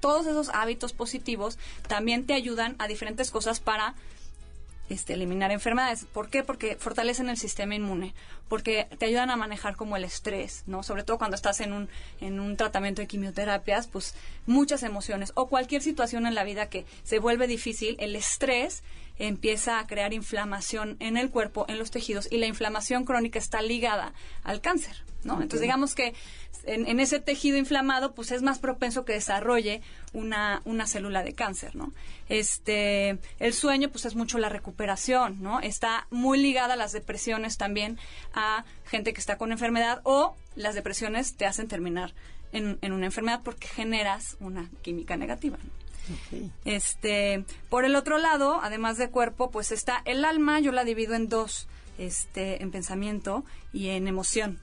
Todos 0.00 0.26
esos 0.26 0.50
hábitos 0.50 0.92
positivos 0.92 1.58
también 1.88 2.26
te 2.26 2.34
ayudan 2.34 2.76
a 2.78 2.88
diferentes 2.88 3.30
cosas 3.30 3.60
para 3.60 3.94
este, 4.88 5.14
eliminar 5.14 5.50
enfermedades. 5.50 6.04
¿Por 6.04 6.28
qué? 6.28 6.42
Porque 6.42 6.76
fortalecen 6.76 7.28
el 7.28 7.36
sistema 7.36 7.74
inmune, 7.74 8.14
porque 8.48 8.86
te 8.98 9.06
ayudan 9.06 9.30
a 9.30 9.36
manejar 9.36 9.76
como 9.76 9.96
el 9.96 10.04
estrés, 10.04 10.64
¿no? 10.66 10.82
Sobre 10.82 11.04
todo 11.04 11.18
cuando 11.18 11.36
estás 11.36 11.60
en 11.60 11.72
un, 11.72 11.88
en 12.20 12.40
un 12.40 12.56
tratamiento 12.56 13.02
de 13.02 13.08
quimioterapias, 13.08 13.86
pues 13.86 14.14
muchas 14.46 14.82
emociones 14.82 15.32
o 15.34 15.48
cualquier 15.48 15.82
situación 15.82 16.26
en 16.26 16.34
la 16.34 16.44
vida 16.44 16.68
que 16.68 16.84
se 17.02 17.18
vuelve 17.18 17.46
difícil, 17.46 17.96
el 17.98 18.16
estrés 18.16 18.82
empieza 19.18 19.78
a 19.78 19.86
crear 19.86 20.12
inflamación 20.12 20.96
en 21.00 21.16
el 21.16 21.30
cuerpo, 21.30 21.64
en 21.68 21.78
los 21.78 21.90
tejidos, 21.90 22.28
y 22.30 22.38
la 22.38 22.46
inflamación 22.46 23.04
crónica 23.04 23.38
está 23.38 23.62
ligada 23.62 24.12
al 24.42 24.60
cáncer, 24.60 25.04
¿no? 25.24 25.34
Entonces, 25.34 25.60
digamos 25.60 25.94
que 25.94 26.14
en, 26.66 27.00
ese 27.00 27.20
tejido 27.20 27.58
inflamado, 27.58 28.14
pues 28.14 28.32
es 28.32 28.42
más 28.42 28.58
propenso 28.58 29.04
que 29.04 29.12
desarrolle 29.12 29.82
una, 30.12 30.62
una 30.64 30.86
célula 30.86 31.22
de 31.22 31.34
cáncer, 31.34 31.76
¿no? 31.76 31.92
Este, 32.28 33.18
el 33.38 33.52
sueño, 33.52 33.90
pues 33.90 34.04
es 34.04 34.14
mucho 34.14 34.38
la 34.38 34.48
recuperación, 34.48 35.42
¿no? 35.42 35.60
Está 35.60 36.06
muy 36.10 36.38
ligada 36.38 36.74
a 36.74 36.76
las 36.76 36.92
depresiones 36.92 37.58
también 37.58 37.98
a 38.32 38.64
gente 38.86 39.12
que 39.12 39.20
está 39.20 39.36
con 39.36 39.52
enfermedad 39.52 40.00
o 40.04 40.36
las 40.56 40.74
depresiones 40.74 41.36
te 41.36 41.46
hacen 41.46 41.68
terminar 41.68 42.14
en, 42.52 42.78
en 42.80 42.92
una 42.92 43.06
enfermedad 43.06 43.42
porque 43.44 43.68
generas 43.68 44.36
una 44.40 44.70
química 44.82 45.16
negativa, 45.16 45.58
¿no? 45.62 45.84
Este, 46.64 47.44
por 47.68 47.84
el 47.84 47.96
otro 47.96 48.18
lado, 48.18 48.60
además 48.62 48.98
de 48.98 49.10
cuerpo, 49.10 49.50
pues 49.50 49.72
está 49.72 50.02
el 50.04 50.24
alma, 50.24 50.60
yo 50.60 50.72
la 50.72 50.84
divido 50.84 51.14
en 51.14 51.28
dos, 51.28 51.68
este, 51.98 52.62
en 52.62 52.70
pensamiento 52.70 53.44
y 53.72 53.88
en 53.88 54.06
emoción. 54.06 54.58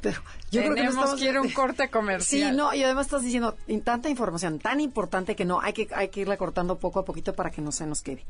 Pero 0.00 0.20
yo 0.50 0.62
creo 0.62 0.74
que 0.74 0.84
no 0.84 0.90
estamos... 0.90 1.20
quiero 1.20 1.42
un 1.42 1.50
corte 1.52 1.88
comercial. 1.88 2.50
Sí, 2.50 2.56
no, 2.56 2.74
y 2.74 2.82
además 2.82 3.06
estás 3.06 3.22
diciendo 3.22 3.56
tanta 3.84 4.08
información 4.08 4.58
tan 4.58 4.80
importante 4.80 5.36
que 5.36 5.44
no, 5.44 5.60
hay 5.60 5.72
que, 5.72 5.88
hay 5.94 6.08
que 6.08 6.20
irla 6.20 6.36
cortando 6.36 6.78
poco 6.78 7.00
a 7.00 7.04
poquito 7.04 7.34
para 7.34 7.50
que 7.50 7.62
no 7.62 7.72
se 7.72 7.86
nos 7.86 8.02
quede. 8.02 8.24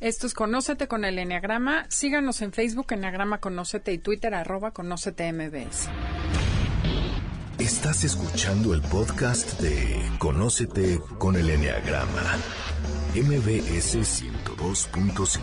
Esto 0.00 0.28
es 0.28 0.34
Conócete 0.34 0.86
con 0.86 1.04
el 1.04 1.18
Enneagrama. 1.18 1.86
Síganos 1.88 2.40
en 2.42 2.52
Facebook, 2.52 2.86
Enneagrama 2.90 3.38
Conócete 3.38 3.92
y 3.92 3.98
Twitter, 3.98 4.32
arroba 4.34 4.70
Conócete 4.70 5.32
MBS. 5.32 5.88
Estás 7.58 8.04
escuchando 8.04 8.72
el 8.72 8.80
podcast 8.82 9.60
de 9.60 10.00
Conócete 10.20 11.00
con 11.18 11.34
el 11.34 11.50
Enneagrama, 11.50 12.36
MBS 13.16 13.96
102.5. 13.96 15.40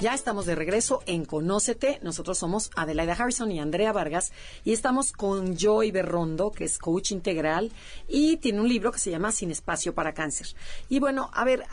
Ya 0.00 0.14
estamos 0.14 0.46
de 0.46 0.54
regreso 0.54 1.02
en 1.04 1.26
Conócete. 1.26 1.98
Nosotros 2.02 2.38
somos 2.38 2.70
Adelaida 2.74 3.12
Harrison 3.12 3.52
y 3.52 3.60
Andrea 3.60 3.92
Vargas 3.92 4.32
y 4.64 4.72
estamos 4.72 5.12
con 5.12 5.58
Joy 5.58 5.90
Berrondo, 5.90 6.52
que 6.52 6.64
es 6.64 6.78
coach 6.78 7.12
integral 7.12 7.70
y 8.08 8.38
tiene 8.38 8.62
un 8.62 8.68
libro 8.68 8.92
que 8.92 8.98
se 8.98 9.10
llama 9.10 9.30
Sin 9.30 9.50
espacio 9.50 9.94
para 9.94 10.14
cáncer. 10.14 10.46
Y 10.88 11.00
bueno, 11.00 11.30
a 11.34 11.44
ver, 11.44 11.64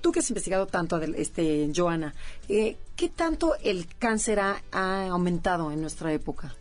tú 0.00 0.12
que 0.12 0.20
has 0.20 0.30
investigado 0.30 0.68
tanto, 0.68 1.02
este, 1.02 1.68
Joana, 1.74 2.14
eh, 2.48 2.76
¿qué 2.94 3.08
tanto 3.08 3.56
el 3.60 3.88
cáncer 3.98 4.38
ha, 4.38 4.62
aumentado 5.08 5.72
en 5.72 5.80
nuestra 5.80 6.12
época? 6.12 6.54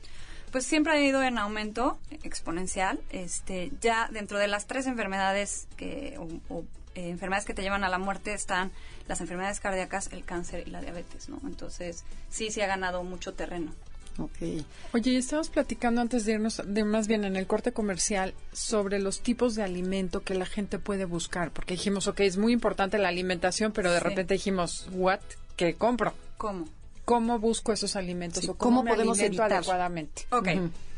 pues 0.51 0.65
siempre 0.65 0.93
ha 0.93 1.01
ido 1.01 1.23
en 1.23 1.39
aumento 1.39 1.97
exponencial. 2.23 2.99
Este, 3.09 3.71
ya 3.81 4.07
dentro 4.11 4.37
de 4.37 4.47
las 4.47 4.67
tres 4.67 4.85
enfermedades 4.85 5.67
que, 5.77 6.15
o, 6.49 6.63
eh, 6.95 7.09
enfermedades 7.09 7.45
que 7.45 7.53
te 7.53 7.61
llevan 7.61 7.83
a 7.83 7.89
la 7.89 7.97
muerte 7.97 8.33
están 8.33 8.71
las 9.07 9.21
enfermedades 9.21 9.59
cardíacas, 9.59 10.11
el 10.11 10.23
cáncer 10.23 10.67
y 10.67 10.71
la 10.71 10.81
diabetes, 10.81 11.29
¿no? 11.29 11.39
Entonces, 11.45 12.03
sí, 12.29 12.51
sí 12.51 12.61
ha 12.61 12.67
ganado 12.67 13.03
mucho 13.03 13.33
terreno. 13.33 13.73
Okay. 14.17 14.63
Oye, 14.93 15.17
estábamos 15.17 15.49
platicando 15.49 15.99
antes 15.99 16.25
de 16.25 16.33
irnos, 16.33 16.61
de 16.63 16.83
más 16.83 17.07
bien 17.07 17.23
en 17.23 17.35
el 17.35 17.47
corte 17.47 17.71
comercial, 17.71 18.35
sobre 18.51 18.99
los 18.99 19.21
tipos 19.21 19.55
de 19.55 19.63
alimento 19.63 20.21
que 20.21 20.35
la 20.35 20.45
gente 20.45 20.77
puede 20.77 21.05
buscar, 21.05 21.49
porque 21.51 21.73
dijimos, 21.73 22.07
ok, 22.07 22.19
es 22.19 22.37
muy 22.37 22.53
importante 22.53 22.99
la 22.99 23.07
alimentación, 23.07 23.71
pero 23.71 23.91
de 23.91 23.99
repente 23.99 24.35
dijimos, 24.35 24.87
what, 24.91 25.19
¿qué 25.57 25.73
compro? 25.73 26.13
¿Cómo? 26.37 26.67
¿Cómo 27.05 27.39
busco 27.39 27.73
esos 27.73 27.95
alimentos 27.95 28.47
o 28.47 28.55
cómo, 28.55 28.83
podemos 28.85 29.19
evitar? 29.19 29.51
adecuadamente? 29.51 30.25
Ok. 30.31 30.49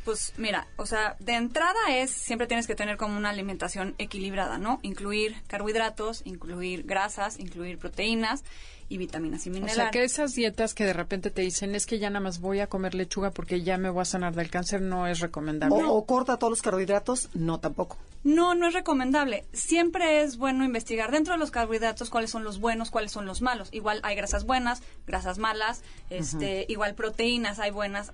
Pues 0.05 0.33
mira, 0.37 0.67
o 0.75 0.85
sea, 0.85 1.15
de 1.19 1.33
entrada 1.33 1.79
es, 1.89 2.11
siempre 2.11 2.45
tienes 2.45 2.67
que 2.67 2.75
tener 2.75 2.95
como 2.95 3.17
una 3.17 3.31
alimentación 3.31 3.95
equilibrada, 3.97 4.59
¿no? 4.59 4.79
Incluir 4.83 5.35
carbohidratos, 5.47 6.21
incluir 6.25 6.83
grasas, 6.83 7.39
incluir 7.39 7.79
proteínas 7.79 8.43
y 8.87 8.97
vitaminas 8.97 9.45
y 9.47 9.49
minerales. 9.49 9.77
O 9.77 9.81
sea, 9.81 9.91
que 9.91 10.03
esas 10.03 10.33
dietas 10.33 10.73
que 10.73 10.85
de 10.85 10.93
repente 10.93 11.31
te 11.31 11.41
dicen 11.41 11.75
es 11.75 11.85
que 11.85 11.99
ya 11.99 12.09
nada 12.09 12.19
más 12.19 12.39
voy 12.39 12.59
a 12.59 12.67
comer 12.67 12.93
lechuga 12.93 13.31
porque 13.31 13.63
ya 13.63 13.77
me 13.77 13.89
voy 13.89 14.01
a 14.01 14.05
sanar 14.05 14.35
del 14.35 14.49
cáncer 14.49 14.81
no 14.81 15.07
es 15.07 15.19
recomendable. 15.19 15.83
O, 15.83 16.05
corta 16.05 16.37
todos 16.37 16.51
los 16.51 16.61
carbohidratos, 16.61 17.29
no 17.33 17.59
tampoco. 17.59 17.97
No, 18.23 18.55
no 18.55 18.67
es 18.67 18.73
recomendable. 18.73 19.45
Siempre 19.53 20.23
es 20.23 20.37
bueno 20.37 20.65
investigar 20.65 21.11
dentro 21.11 21.33
de 21.33 21.39
los 21.39 21.51
carbohidratos 21.51 22.09
cuáles 22.09 22.31
son 22.31 22.43
los 22.43 22.59
buenos, 22.59 22.89
cuáles 22.89 23.11
son 23.11 23.27
los 23.27 23.43
malos. 23.43 23.69
Igual 23.71 23.99
hay 24.01 24.15
grasas 24.15 24.45
buenas, 24.45 24.81
grasas 25.05 25.37
malas, 25.37 25.83
este, 26.09 26.65
igual 26.67 26.95
proteínas 26.95 27.59
hay 27.59 27.69
buenas 27.69 28.11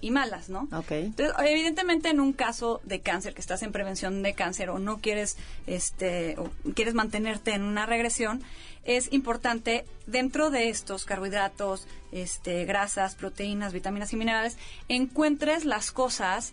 y 0.00 0.10
malas, 0.10 0.48
¿no? 0.48 0.68
Okay. 0.72 1.04
Entonces, 1.04 1.36
evidentemente 1.44 2.08
en 2.08 2.18
un 2.18 2.32
caso 2.32 2.80
de 2.82 3.00
cáncer 3.00 3.34
que 3.34 3.40
estás 3.40 3.62
en 3.62 3.70
prevención 3.70 4.24
de 4.24 4.34
cáncer 4.34 4.68
o 4.70 4.80
no 4.80 4.98
quieres 4.98 5.36
este 5.68 6.36
o 6.38 6.50
quieres 6.74 6.94
mantenerte 6.94 7.52
en 7.54 7.62
una 7.62 7.86
regresión, 7.86 8.42
es 8.84 9.12
importante 9.12 9.84
dentro 10.06 10.50
de 10.50 10.68
estos 10.68 11.04
carbohidratos, 11.04 11.86
este, 12.10 12.64
grasas, 12.64 13.14
proteínas, 13.14 13.72
vitaminas 13.72 14.12
y 14.12 14.16
minerales, 14.16 14.56
encuentres 14.88 15.64
las 15.64 15.92
cosas 15.92 16.52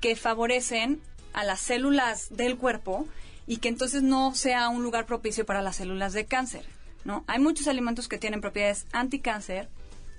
que 0.00 0.16
favorecen 0.16 1.00
a 1.32 1.44
las 1.44 1.60
células 1.60 2.28
del 2.30 2.56
cuerpo 2.56 3.06
y 3.46 3.58
que 3.58 3.68
entonces 3.68 4.02
no 4.02 4.34
sea 4.34 4.68
un 4.68 4.82
lugar 4.82 5.06
propicio 5.06 5.46
para 5.46 5.62
las 5.62 5.76
células 5.76 6.12
de 6.12 6.26
cáncer. 6.26 6.64
¿no? 7.04 7.24
Hay 7.26 7.38
muchos 7.38 7.68
alimentos 7.68 8.08
que 8.08 8.18
tienen 8.18 8.40
propiedades 8.40 8.86
anticáncer, 8.92 9.68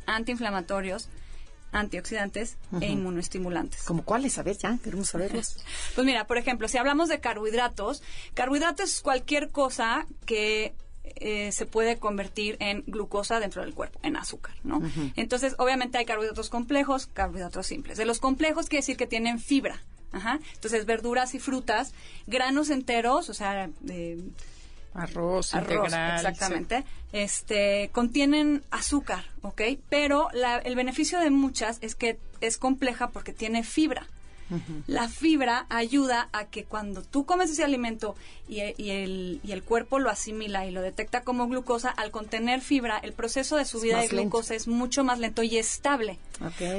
antiinflamatorios, 0.05 1.09
antioxidantes 1.71 2.57
e 2.81 2.87
inmunoestimulantes. 2.87 3.83
¿Como 3.83 4.03
cuáles? 4.03 4.37
A 4.37 4.43
ver, 4.43 4.57
ya, 4.57 4.77
queremos 4.83 5.09
saberlos. 5.09 5.57
pues 5.95 6.05
mira, 6.05 6.27
por 6.27 6.37
ejemplo, 6.37 6.67
si 6.67 6.77
hablamos 6.77 7.09
de 7.09 7.19
carbohidratos, 7.19 8.03
carbohidratos 8.33 8.95
es 8.95 9.01
cualquier 9.01 9.49
cosa 9.51 10.05
que 10.25 10.73
eh, 11.03 11.51
se 11.51 11.65
puede 11.65 11.97
convertir 11.97 12.57
en 12.59 12.83
glucosa 12.87 13.39
dentro 13.39 13.61
del 13.61 13.73
cuerpo, 13.73 13.99
en 14.03 14.15
azúcar, 14.15 14.55
¿no? 14.63 14.81
Entonces, 15.15 15.55
obviamente 15.57 15.97
hay 15.97 16.05
carbohidratos 16.05 16.49
complejos, 16.49 17.07
carbohidratos 17.07 17.67
simples. 17.67 17.97
De 17.97 18.05
los 18.05 18.19
complejos 18.19 18.67
quiere 18.67 18.81
decir 18.81 18.97
que 18.97 19.07
tienen 19.07 19.39
fibra. 19.39 19.83
Ajá. 20.13 20.39
Entonces, 20.53 20.85
verduras 20.85 21.35
y 21.35 21.39
frutas, 21.39 21.93
granos 22.27 22.69
enteros, 22.69 23.29
o 23.29 23.33
sea, 23.33 23.69
de 23.79 24.21
arroz, 24.93 25.53
integral, 25.53 26.15
exactamente, 26.17 26.83
este, 27.13 27.89
contienen 27.93 28.63
azúcar, 28.71 29.25
¿ok? 29.41 29.61
Pero 29.89 30.29
el 30.31 30.75
beneficio 30.75 31.19
de 31.19 31.29
muchas 31.29 31.77
es 31.81 31.95
que 31.95 32.19
es 32.41 32.57
compleja 32.57 33.09
porque 33.09 33.33
tiene 33.33 33.63
fibra. 33.63 34.05
La 34.87 35.07
fibra 35.07 35.65
ayuda 35.69 36.29
a 36.31 36.45
que 36.45 36.65
cuando 36.65 37.01
tú 37.01 37.25
comes 37.25 37.49
ese 37.49 37.63
alimento 37.63 38.15
y, 38.49 38.59
el, 38.59 39.39
y, 39.43 39.51
el, 39.51 39.63
cuerpo 39.63 39.99
lo 39.99 40.09
asimila 40.09 40.65
y 40.65 40.71
lo 40.71 40.81
detecta 40.81 41.21
como 41.21 41.47
glucosa, 41.47 41.89
al 41.89 42.11
contener 42.11 42.61
fibra, 42.61 42.97
el 42.97 43.13
proceso 43.13 43.55
de 43.55 43.65
subida 43.65 44.01
de 44.01 44.07
glucosa 44.07 44.55
es 44.55 44.67
mucho 44.67 45.03
más 45.03 45.19
lento 45.19 45.43
y 45.43 45.57
estable. 45.57 46.19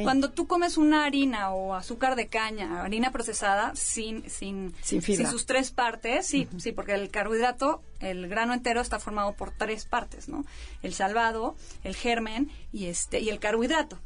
Cuando 0.02 0.30
tú 0.30 0.46
comes 0.46 0.76
una 0.76 1.04
harina 1.04 1.50
o 1.50 1.74
azúcar 1.74 2.16
de 2.16 2.26
caña, 2.26 2.82
harina 2.82 3.12
procesada, 3.12 3.74
sin, 3.74 4.28
sin, 4.28 4.74
sin, 4.82 5.02
sus 5.02 5.46
tres 5.46 5.70
partes, 5.70 6.26
sí, 6.26 6.48
sí, 6.58 6.72
porque 6.72 6.92
el 6.92 7.10
carbohidrato, 7.10 7.80
el 8.00 8.28
grano 8.28 8.54
entero 8.54 8.80
está 8.80 8.98
formado 8.98 9.32
por 9.32 9.52
tres 9.52 9.84
partes, 9.84 10.28
¿no? 10.28 10.44
El 10.82 10.92
salvado, 10.92 11.54
el 11.84 11.94
germen 11.94 12.50
y 12.72 12.86
este 12.86 13.20
y 13.20 13.28
el 13.28 13.38
carbohidrato. 13.38 13.98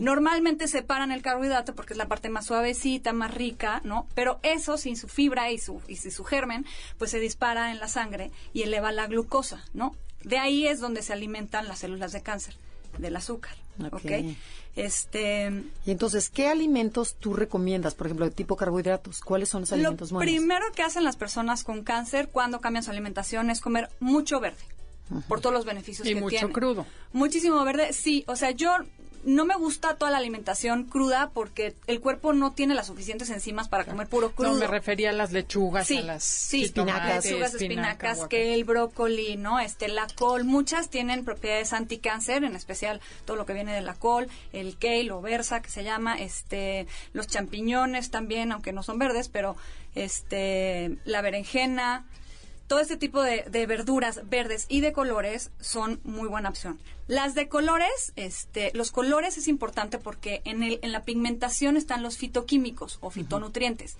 Normalmente 0.00 0.68
separan 0.68 1.12
el 1.12 1.22
carbohidrato 1.22 1.74
porque 1.74 1.94
es 1.94 1.98
la 1.98 2.08
parte 2.08 2.28
más 2.28 2.46
suavecita, 2.46 3.12
más 3.12 3.32
rica, 3.34 3.80
¿no? 3.84 4.06
Pero 4.14 4.38
eso, 4.42 4.76
sin 4.76 4.96
su 4.96 5.08
fibra 5.08 5.50
y 5.50 5.58
su, 5.58 5.80
y 5.88 5.96
su 5.96 6.24
germen, 6.24 6.66
pues 6.98 7.10
se 7.10 7.20
dispara 7.20 7.70
en 7.70 7.78
la 7.78 7.88
sangre 7.88 8.30
y 8.52 8.62
eleva 8.62 8.92
la 8.92 9.06
glucosa, 9.06 9.64
¿no? 9.74 9.94
De 10.22 10.38
ahí 10.38 10.66
es 10.66 10.80
donde 10.80 11.02
se 11.02 11.12
alimentan 11.12 11.68
las 11.68 11.80
células 11.80 12.12
de 12.12 12.22
cáncer, 12.22 12.56
del 12.98 13.16
azúcar. 13.16 13.56
Okay. 13.92 14.36
Este, 14.74 15.50
y 15.86 15.90
entonces, 15.90 16.30
¿qué 16.30 16.48
alimentos 16.48 17.16
tú 17.16 17.34
recomiendas, 17.34 17.94
por 17.94 18.06
ejemplo, 18.06 18.26
de 18.26 18.32
tipo 18.32 18.56
carbohidratos? 18.56 19.20
¿Cuáles 19.20 19.48
son 19.48 19.62
los 19.62 19.72
alimentos 19.72 20.12
más? 20.12 20.20
Lo 20.20 20.26
primero 20.26 20.66
que 20.74 20.82
hacen 20.82 21.04
las 21.04 21.16
personas 21.16 21.64
con 21.64 21.82
cáncer 21.84 22.28
cuando 22.28 22.60
cambian 22.60 22.82
su 22.82 22.90
alimentación 22.90 23.50
es 23.50 23.60
comer 23.60 23.88
mucho 24.00 24.40
verde. 24.40 24.62
Por 25.26 25.40
todos 25.40 25.54
los 25.54 25.64
beneficios 25.64 26.06
y 26.06 26.14
que 26.14 26.20
tiene. 26.20 26.36
Y 26.36 26.40
mucho 26.42 26.52
crudo. 26.52 26.86
Muchísimo 27.12 27.64
verde, 27.64 27.94
sí. 27.94 28.24
O 28.26 28.36
sea, 28.36 28.50
yo 28.50 28.76
no 29.24 29.44
me 29.44 29.54
gusta 29.56 29.96
toda 29.96 30.10
la 30.10 30.18
alimentación 30.18 30.84
cruda 30.84 31.30
porque 31.32 31.74
el 31.86 32.00
cuerpo 32.00 32.32
no 32.32 32.52
tiene 32.52 32.74
las 32.74 32.86
suficientes 32.86 33.30
enzimas 33.30 33.68
para 33.68 33.84
comer 33.84 34.08
puro 34.08 34.32
crudo. 34.32 34.52
No, 34.52 34.58
me 34.58 34.66
refería 34.66 35.10
a 35.10 35.12
las 35.12 35.32
lechugas, 35.32 35.90
a 35.90 36.00
las 36.00 36.24
sí, 36.24 36.64
espinacas, 36.64 37.24
lechugas, 37.24 37.54
espinacas, 37.54 38.26
que 38.28 38.54
el 38.54 38.64
brócoli, 38.64 39.36
¿no? 39.36 39.60
Este, 39.60 39.88
la 39.88 40.06
col, 40.14 40.44
muchas 40.44 40.88
tienen 40.88 41.24
propiedades 41.24 41.72
anticáncer, 41.72 42.44
en 42.44 42.56
especial 42.56 43.00
todo 43.24 43.36
lo 43.36 43.46
que 43.46 43.52
viene 43.52 43.74
de 43.74 43.80
la 43.80 43.94
col, 43.94 44.28
el 44.52 44.76
kale 44.78 45.10
o 45.10 45.20
versa 45.20 45.60
que 45.62 45.70
se 45.70 45.84
llama, 45.84 46.18
este, 46.18 46.86
los 47.12 47.26
champiñones 47.26 48.10
también, 48.10 48.52
aunque 48.52 48.72
no 48.72 48.82
son 48.82 48.98
verdes, 48.98 49.28
pero 49.28 49.56
este, 49.94 50.96
la 51.04 51.22
berenjena, 51.22 52.06
todo 52.68 52.80
este 52.80 52.98
tipo 52.98 53.22
de, 53.22 53.66
verduras 53.66 54.28
verdes 54.28 54.66
y 54.68 54.80
de 54.80 54.92
colores 54.92 55.50
son 55.58 56.00
muy 56.04 56.28
buena 56.28 56.50
opción. 56.50 56.78
Las 57.08 57.34
de 57.34 57.48
colores, 57.48 58.12
este, 58.14 58.70
los 58.74 58.92
colores 58.92 59.38
es 59.38 59.48
importante 59.48 59.98
porque 59.98 60.42
en, 60.44 60.62
el, 60.62 60.78
en 60.82 60.92
la 60.92 61.04
pigmentación 61.04 61.78
están 61.78 62.02
los 62.02 62.18
fitoquímicos 62.18 62.98
o 63.00 63.10
fitonutrientes, 63.10 63.96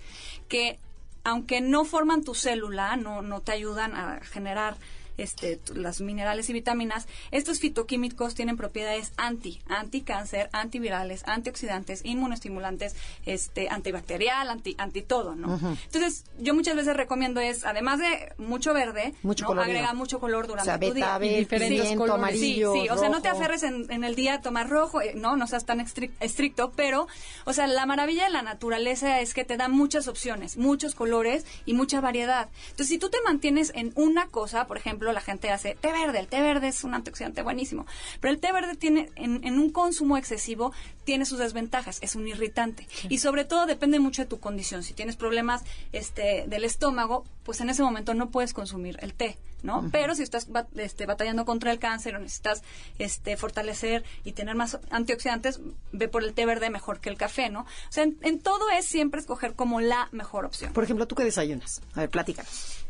que 0.47 0.79
aunque 1.23 1.61
no 1.61 1.83
forman 1.83 2.23
tu 2.23 2.35
célula, 2.35 2.95
no, 2.95 3.23
no 3.23 3.41
te 3.41 3.51
ayudan 3.51 3.95
a 3.95 4.21
generar 4.21 4.77
este, 5.21 5.59
las 5.73 6.01
minerales 6.01 6.49
y 6.49 6.53
vitaminas, 6.53 7.07
estos 7.31 7.59
fitoquímicos 7.59 8.35
tienen 8.35 8.57
propiedades 8.57 9.11
anti, 9.17 9.61
anticáncer, 9.67 10.49
antivirales, 10.53 11.23
antioxidantes, 11.27 12.01
inmunoestimulantes, 12.05 12.95
este, 13.25 13.69
antibacterial, 13.69 14.49
anti, 14.49 14.75
anti 14.77 15.01
todo, 15.01 15.35
¿no? 15.35 15.59
Entonces, 15.85 16.25
yo 16.39 16.53
muchas 16.53 16.75
veces 16.75 16.95
recomiendo 16.95 17.39
es, 17.41 17.65
además 17.65 17.99
de 17.99 18.33
mucho 18.37 18.73
verde, 18.73 19.13
mucho 19.23 19.53
¿no? 19.53 19.61
agrega 19.61 19.93
mucho 19.93 20.19
color 20.19 20.47
durante 20.47 20.71
o 20.71 20.77
sea, 20.77 20.79
tu 20.79 20.93
día. 20.93 21.05
Betabel, 21.05 21.39
diferentes 21.39 21.89
sí, 21.89 21.95
colores. 21.95 22.15
amarillo, 22.23 22.73
Sí, 22.73 22.81
sí, 22.83 22.89
o 22.89 22.97
sea, 22.97 23.09
no 23.09 23.21
te 23.21 23.29
rojo. 23.29 23.41
aferres 23.41 23.63
en, 23.63 23.91
en 23.91 24.03
el 24.03 24.15
día 24.15 24.35
a 24.35 24.41
tomar 24.41 24.69
rojo, 24.69 25.01
eh, 25.01 25.13
no, 25.15 25.35
no 25.35 25.47
seas 25.47 25.65
tan 25.65 25.79
estric- 25.79 26.11
estricto, 26.19 26.71
pero, 26.75 27.07
o 27.45 27.53
sea, 27.53 27.67
la 27.67 27.85
maravilla 27.85 28.25
de 28.25 28.29
la 28.31 28.41
naturaleza 28.41 29.19
es 29.21 29.33
que 29.33 29.43
te 29.45 29.57
da 29.57 29.67
muchas 29.67 30.07
opciones, 30.07 30.57
muchos 30.57 30.95
colores 30.95 31.45
y 31.65 31.73
mucha 31.73 32.01
variedad. 32.01 32.49
Entonces, 32.71 32.87
si 32.87 32.97
tú 32.97 33.09
te 33.09 33.17
mantienes 33.25 33.71
en 33.75 33.91
una 33.95 34.27
cosa, 34.27 34.67
por 34.67 34.77
ejemplo, 34.77 35.08
la 35.11 35.21
gente 35.21 35.51
hace 35.51 35.75
té 35.75 35.91
verde, 35.91 36.19
el 36.19 36.27
té 36.27 36.41
verde 36.41 36.67
es 36.67 36.83
un 36.83 36.93
antioxidante 36.93 37.41
buenísimo, 37.41 37.85
pero 38.19 38.33
el 38.33 38.39
té 38.39 38.51
verde 38.51 38.75
tiene, 38.75 39.09
en, 39.15 39.43
en 39.43 39.59
un 39.59 39.71
consumo 39.71 40.17
excesivo, 40.17 40.73
tiene 41.03 41.25
sus 41.25 41.39
desventajas, 41.39 41.97
es 42.01 42.15
un 42.15 42.27
irritante. 42.27 42.87
Y 43.09 43.17
sobre 43.17 43.45
todo 43.45 43.65
depende 43.65 43.99
mucho 43.99 44.21
de 44.21 44.27
tu 44.27 44.39
condición. 44.39 44.83
Si 44.83 44.93
tienes 44.93 45.15
problemas 45.15 45.63
este, 45.91 46.45
del 46.47 46.63
estómago, 46.63 47.25
pues 47.43 47.61
en 47.61 47.69
ese 47.69 47.81
momento 47.81 48.13
no 48.13 48.29
puedes 48.29 48.53
consumir 48.53 48.97
el 49.01 49.15
té, 49.15 49.37
¿no? 49.63 49.89
Pero 49.91 50.13
si 50.13 50.21
estás 50.21 50.47
este, 50.75 51.07
batallando 51.07 51.45
contra 51.45 51.71
el 51.71 51.79
cáncer 51.79 52.15
o 52.15 52.19
necesitas 52.19 52.61
este, 52.99 53.37
fortalecer 53.37 54.03
y 54.23 54.33
tener 54.33 54.55
más 54.55 54.77
antioxidantes, 54.91 55.59
ve 55.91 56.07
por 56.07 56.23
el 56.23 56.33
té 56.33 56.45
verde 56.45 56.69
mejor 56.69 56.99
que 56.99 57.09
el 57.09 57.17
café, 57.17 57.49
¿no? 57.49 57.61
O 57.61 57.91
sea, 57.91 58.03
en, 58.03 58.17
en 58.21 58.39
todo 58.39 58.69
es 58.69 58.85
siempre 58.85 59.19
escoger 59.19 59.55
como 59.55 59.81
la 59.81 60.09
mejor 60.11 60.45
opción. 60.45 60.73
Por 60.73 60.83
ejemplo, 60.83 61.07
¿tú 61.07 61.15
qué 61.15 61.23
desayunas? 61.23 61.81
A 61.95 62.01
ver, 62.01 62.09
platícanos. 62.09 62.85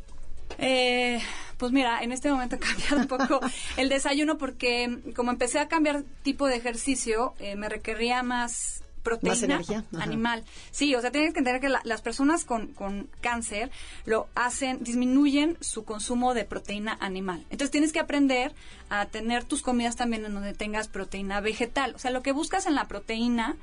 Eh, 0.58 1.22
pues 1.58 1.72
mira, 1.72 2.02
en 2.04 2.12
este 2.12 2.32
momento 2.32 2.56
he 2.58 2.60
cambiado 2.60 2.98
un 2.98 3.08
poco 3.08 3.40
el 3.78 3.90
desayuno 3.90 4.38
porque 4.38 5.00
como 5.16 5.32
empecé 5.32 5.60
a 5.60 5.68
cambiar 5.68 6.04
tipo 6.24 6.48
de 6.48 6.56
ejercicio, 6.56 7.34
eh, 7.40 7.56
me 7.56 7.70
requería 7.70 8.24
más 8.24 8.84
proteína 9.04 9.34
Más 9.36 9.44
energía, 9.44 9.86
ajá. 9.94 10.04
animal. 10.04 10.44
Sí, 10.72 10.94
o 10.94 11.00
sea, 11.02 11.10
tienes 11.10 11.32
que 11.34 11.40
entender 11.40 11.62
que 11.62 11.70
la- 11.70 11.80
las 11.86 12.02
personas 12.02 12.44
con, 12.44 12.68
con 12.74 13.10
cáncer 13.22 13.72
lo 14.06 14.28
hacen, 14.36 14.84
disminuyen 14.84 15.58
su 15.62 15.86
consumo 15.86 16.34
de 16.34 16.44
proteína 16.44 16.98
animal. 17.00 17.40
Entonces 17.50 17.72
tienes 17.72 17.94
que 17.94 18.00
aprender 18.00 18.54
a 18.90 19.06
tener 19.06 19.46
tus 19.46 19.62
comidas 19.62 19.96
también 19.96 20.26
en 20.26 20.34
donde 20.34 20.54
tengas 20.54 20.90
proteína 20.90 21.40
vegetal. 21.40 21.96
O 21.96 22.00
sea, 22.00 22.12
lo 22.12 22.22
que 22.22 22.34
buscas 22.34 22.66
en 22.66 22.76
la 22.76 22.90
proteína 22.90 23.56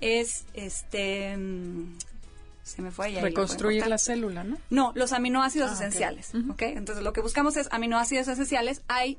es, 0.00 0.44
este, 0.54 1.36
mm, 1.36 1.96
se 2.64 2.82
me 2.82 2.90
fue 2.90 3.06
ahí. 3.06 3.20
Reconstruir 3.20 3.86
la 3.86 3.98
célula, 3.98 4.42
¿no? 4.42 4.56
No, 4.70 4.92
los 4.96 5.12
aminoácidos 5.12 5.70
Ah, 5.70 5.74
esenciales. 5.74 6.32
¿ok? 6.50 6.62
Entonces, 6.62 7.04
lo 7.04 7.12
que 7.12 7.20
buscamos 7.20 7.56
es 7.56 7.68
aminoácidos 7.70 8.26
esenciales. 8.26 8.82
Hay 8.88 9.18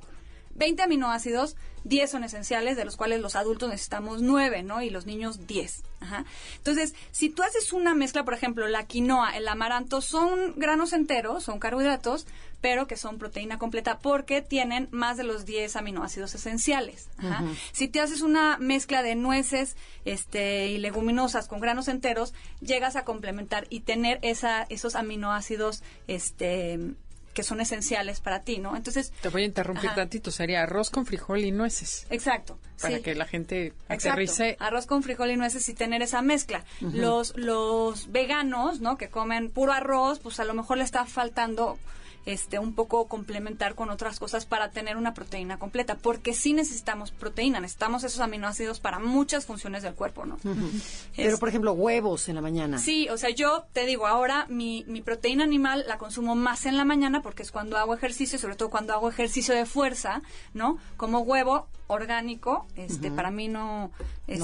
20 0.55 0.83
aminoácidos, 0.83 1.55
10 1.83 2.09
son 2.09 2.23
esenciales, 2.23 2.77
de 2.77 2.85
los 2.85 2.97
cuales 2.97 3.21
los 3.21 3.35
adultos 3.35 3.69
necesitamos 3.69 4.21
9, 4.21 4.63
¿no? 4.63 4.81
Y 4.81 4.89
los 4.89 5.05
niños 5.05 5.45
10. 5.45 5.83
Ajá. 5.99 6.25
Entonces, 6.57 6.95
si 7.11 7.29
tú 7.29 7.43
haces 7.43 7.73
una 7.73 7.93
mezcla, 7.93 8.25
por 8.25 8.33
ejemplo, 8.33 8.67
la 8.67 8.85
quinoa, 8.85 9.37
el 9.37 9.47
amaranto, 9.47 10.01
son 10.01 10.53
granos 10.55 10.93
enteros, 10.93 11.43
son 11.43 11.59
carbohidratos, 11.59 12.25
pero 12.61 12.87
que 12.87 12.97
son 12.97 13.19
proteína 13.19 13.59
completa 13.59 13.99
porque 13.99 14.41
tienen 14.41 14.87
más 14.91 15.17
de 15.17 15.23
los 15.23 15.45
10 15.45 15.75
aminoácidos 15.75 16.33
esenciales. 16.33 17.09
Ajá. 17.17 17.43
Si 17.71 17.87
te 17.87 17.99
haces 17.99 18.21
una 18.21 18.57
mezcla 18.57 19.03
de 19.03 19.13
nueces 19.13 19.75
este, 20.05 20.69
y 20.69 20.79
leguminosas 20.79 21.47
con 21.47 21.59
granos 21.59 21.87
enteros, 21.87 22.33
llegas 22.61 22.95
a 22.95 23.03
complementar 23.05 23.67
y 23.69 23.81
tener 23.81 24.17
esa, 24.23 24.63
esos 24.69 24.95
aminoácidos 24.95 25.83
este, 26.07 26.95
que 27.35 27.43
son 27.43 27.61
esenciales 27.61 28.21
para 28.21 28.41
ti, 28.41 28.57
¿no? 28.57 28.75
Entonces, 28.75 29.11
Te 29.21 29.29
voy 29.29 29.43
a 29.43 29.45
interrumpir 29.45 29.87
Ajá. 29.89 29.95
tantito. 29.97 30.31
Sería 30.31 30.63
arroz 30.63 30.89
con 30.89 31.05
frijol 31.05 31.41
y 31.43 31.51
nueces. 31.51 32.07
exacto. 32.09 32.57
Para 32.81 32.97
sí. 32.97 33.03
que 33.03 33.13
la 33.13 33.25
gente 33.25 33.67
Exacto. 33.67 34.09
aterrice. 34.09 34.57
Arroz 34.59 34.85
con 34.87 35.03
frijol 35.03 35.29
y 35.31 35.37
nueces 35.37 35.69
y 35.69 35.73
tener 35.75 36.01
esa 36.01 36.21
mezcla. 36.21 36.65
Los 36.81 37.37
los 37.37 38.11
veganos, 38.11 38.79
¿no? 38.81 38.97
Que 38.97 39.09
comen 39.09 39.51
puro 39.51 39.71
arroz, 39.73 40.19
pues 40.19 40.39
a 40.39 40.43
lo 40.45 40.53
mejor 40.53 40.77
le 40.79 40.83
está 40.83 41.05
faltando 41.05 41.77
este 42.25 42.59
un 42.59 42.73
poco 42.73 43.07
complementar 43.07 43.75
con 43.75 43.89
otras 43.89 44.19
cosas 44.19 44.45
para 44.45 44.71
tener 44.71 44.97
una 44.97 45.13
proteína 45.13 45.59
completa, 45.59 45.95
porque 45.95 46.33
sí 46.33 46.53
necesitamos 46.53 47.11
proteína, 47.11 47.59
necesitamos 47.59 48.03
esos 48.03 48.19
aminoácidos 48.19 48.79
para 48.79 48.99
muchas 48.99 49.45
funciones 49.45 49.83
del 49.83 49.93
cuerpo, 49.93 50.25
¿no? 50.25 50.37
Pero, 51.15 51.33
Es- 51.33 51.39
por 51.39 51.49
ejemplo, 51.49 51.73
huevos 51.73 52.27
en 52.29 52.35
la 52.35 52.41
mañana. 52.41 52.77
Sí, 52.79 53.07
o 53.09 53.17
sea, 53.17 53.29
yo 53.29 53.65
te 53.73 53.85
digo, 53.85 54.07
ahora 54.07 54.45
mi, 54.49 54.83
mi 54.87 55.01
proteína 55.01 55.43
animal 55.43 55.85
la 55.87 55.97
consumo 55.97 56.35
más 56.35 56.65
en 56.65 56.77
la 56.77 56.85
mañana 56.85 57.21
porque 57.21 57.43
es 57.43 57.51
cuando 57.51 57.77
hago 57.77 57.93
ejercicio, 57.93 58.39
sobre 58.39 58.55
todo 58.55 58.69
cuando 58.69 58.93
hago 58.93 59.09
ejercicio 59.09 59.53
de 59.53 59.65
fuerza, 59.65 60.21
¿no? 60.53 60.77
Como 60.97 61.19
huevo 61.19 61.67
orgánico, 61.87 62.65
este, 62.75 63.11
para 63.11 63.29
mí 63.31 63.47
no, 63.47 63.91
este, 64.27 64.39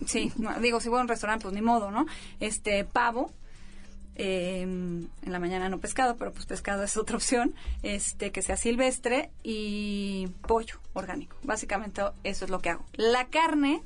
No 0.00 0.06
sí, 0.08 0.32
no, 0.36 0.58
digo, 0.60 0.80
si 0.80 0.88
voy 0.88 0.98
a 0.98 1.02
un 1.02 1.08
restaurante, 1.08 1.42
pues 1.42 1.54
ni 1.54 1.60
modo, 1.62 1.90
¿no? 1.90 2.06
Este, 2.40 2.84
pavo, 2.84 3.30
eh, 4.16 4.62
en 4.62 5.08
la 5.24 5.38
mañana 5.38 5.68
no 5.68 5.78
pescado, 5.78 6.16
pero 6.16 6.32
pues 6.32 6.46
pescado 6.46 6.82
es 6.82 6.96
otra 6.96 7.16
opción, 7.16 7.54
este, 7.82 8.32
que 8.32 8.42
sea 8.42 8.56
silvestre 8.56 9.30
y 9.42 10.28
pollo 10.46 10.76
orgánico. 10.94 11.36
Básicamente 11.42 12.02
eso 12.24 12.44
es 12.46 12.50
lo 12.50 12.60
que 12.60 12.70
hago. 12.70 12.84
La 12.94 13.26
carne 13.28 13.82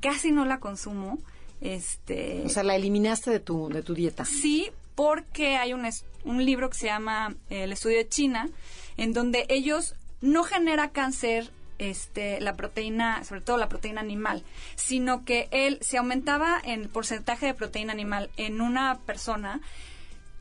casi 0.00 0.30
no 0.30 0.44
la 0.44 0.60
consumo, 0.60 1.18
este, 1.60 2.42
O 2.44 2.48
sea, 2.48 2.62
la 2.62 2.76
eliminaste 2.76 3.30
de 3.30 3.40
tu, 3.40 3.68
de 3.70 3.82
tu 3.82 3.94
dieta. 3.94 4.24
Sí, 4.24 4.70
porque 4.94 5.56
hay 5.56 5.72
un, 5.72 5.84
es- 5.86 6.04
un 6.24 6.44
libro 6.44 6.68
que 6.70 6.76
se 6.78 6.86
llama 6.86 7.34
El 7.50 7.72
estudio 7.72 7.96
de 7.98 8.08
China, 8.08 8.48
en 8.96 9.12
donde 9.12 9.46
ellos 9.48 9.94
no 10.20 10.42
genera 10.44 10.90
cáncer 10.90 11.50
este, 11.78 12.40
la 12.40 12.56
proteína, 12.56 13.24
sobre 13.24 13.40
todo 13.40 13.56
la 13.56 13.68
proteína 13.68 14.00
animal, 14.00 14.42
sino 14.74 15.24
que 15.24 15.48
él 15.50 15.78
se 15.80 15.98
aumentaba 15.98 16.60
el 16.64 16.88
porcentaje 16.88 17.46
de 17.46 17.54
proteína 17.54 17.92
animal 17.92 18.30
en 18.36 18.60
una 18.60 18.98
persona 19.06 19.60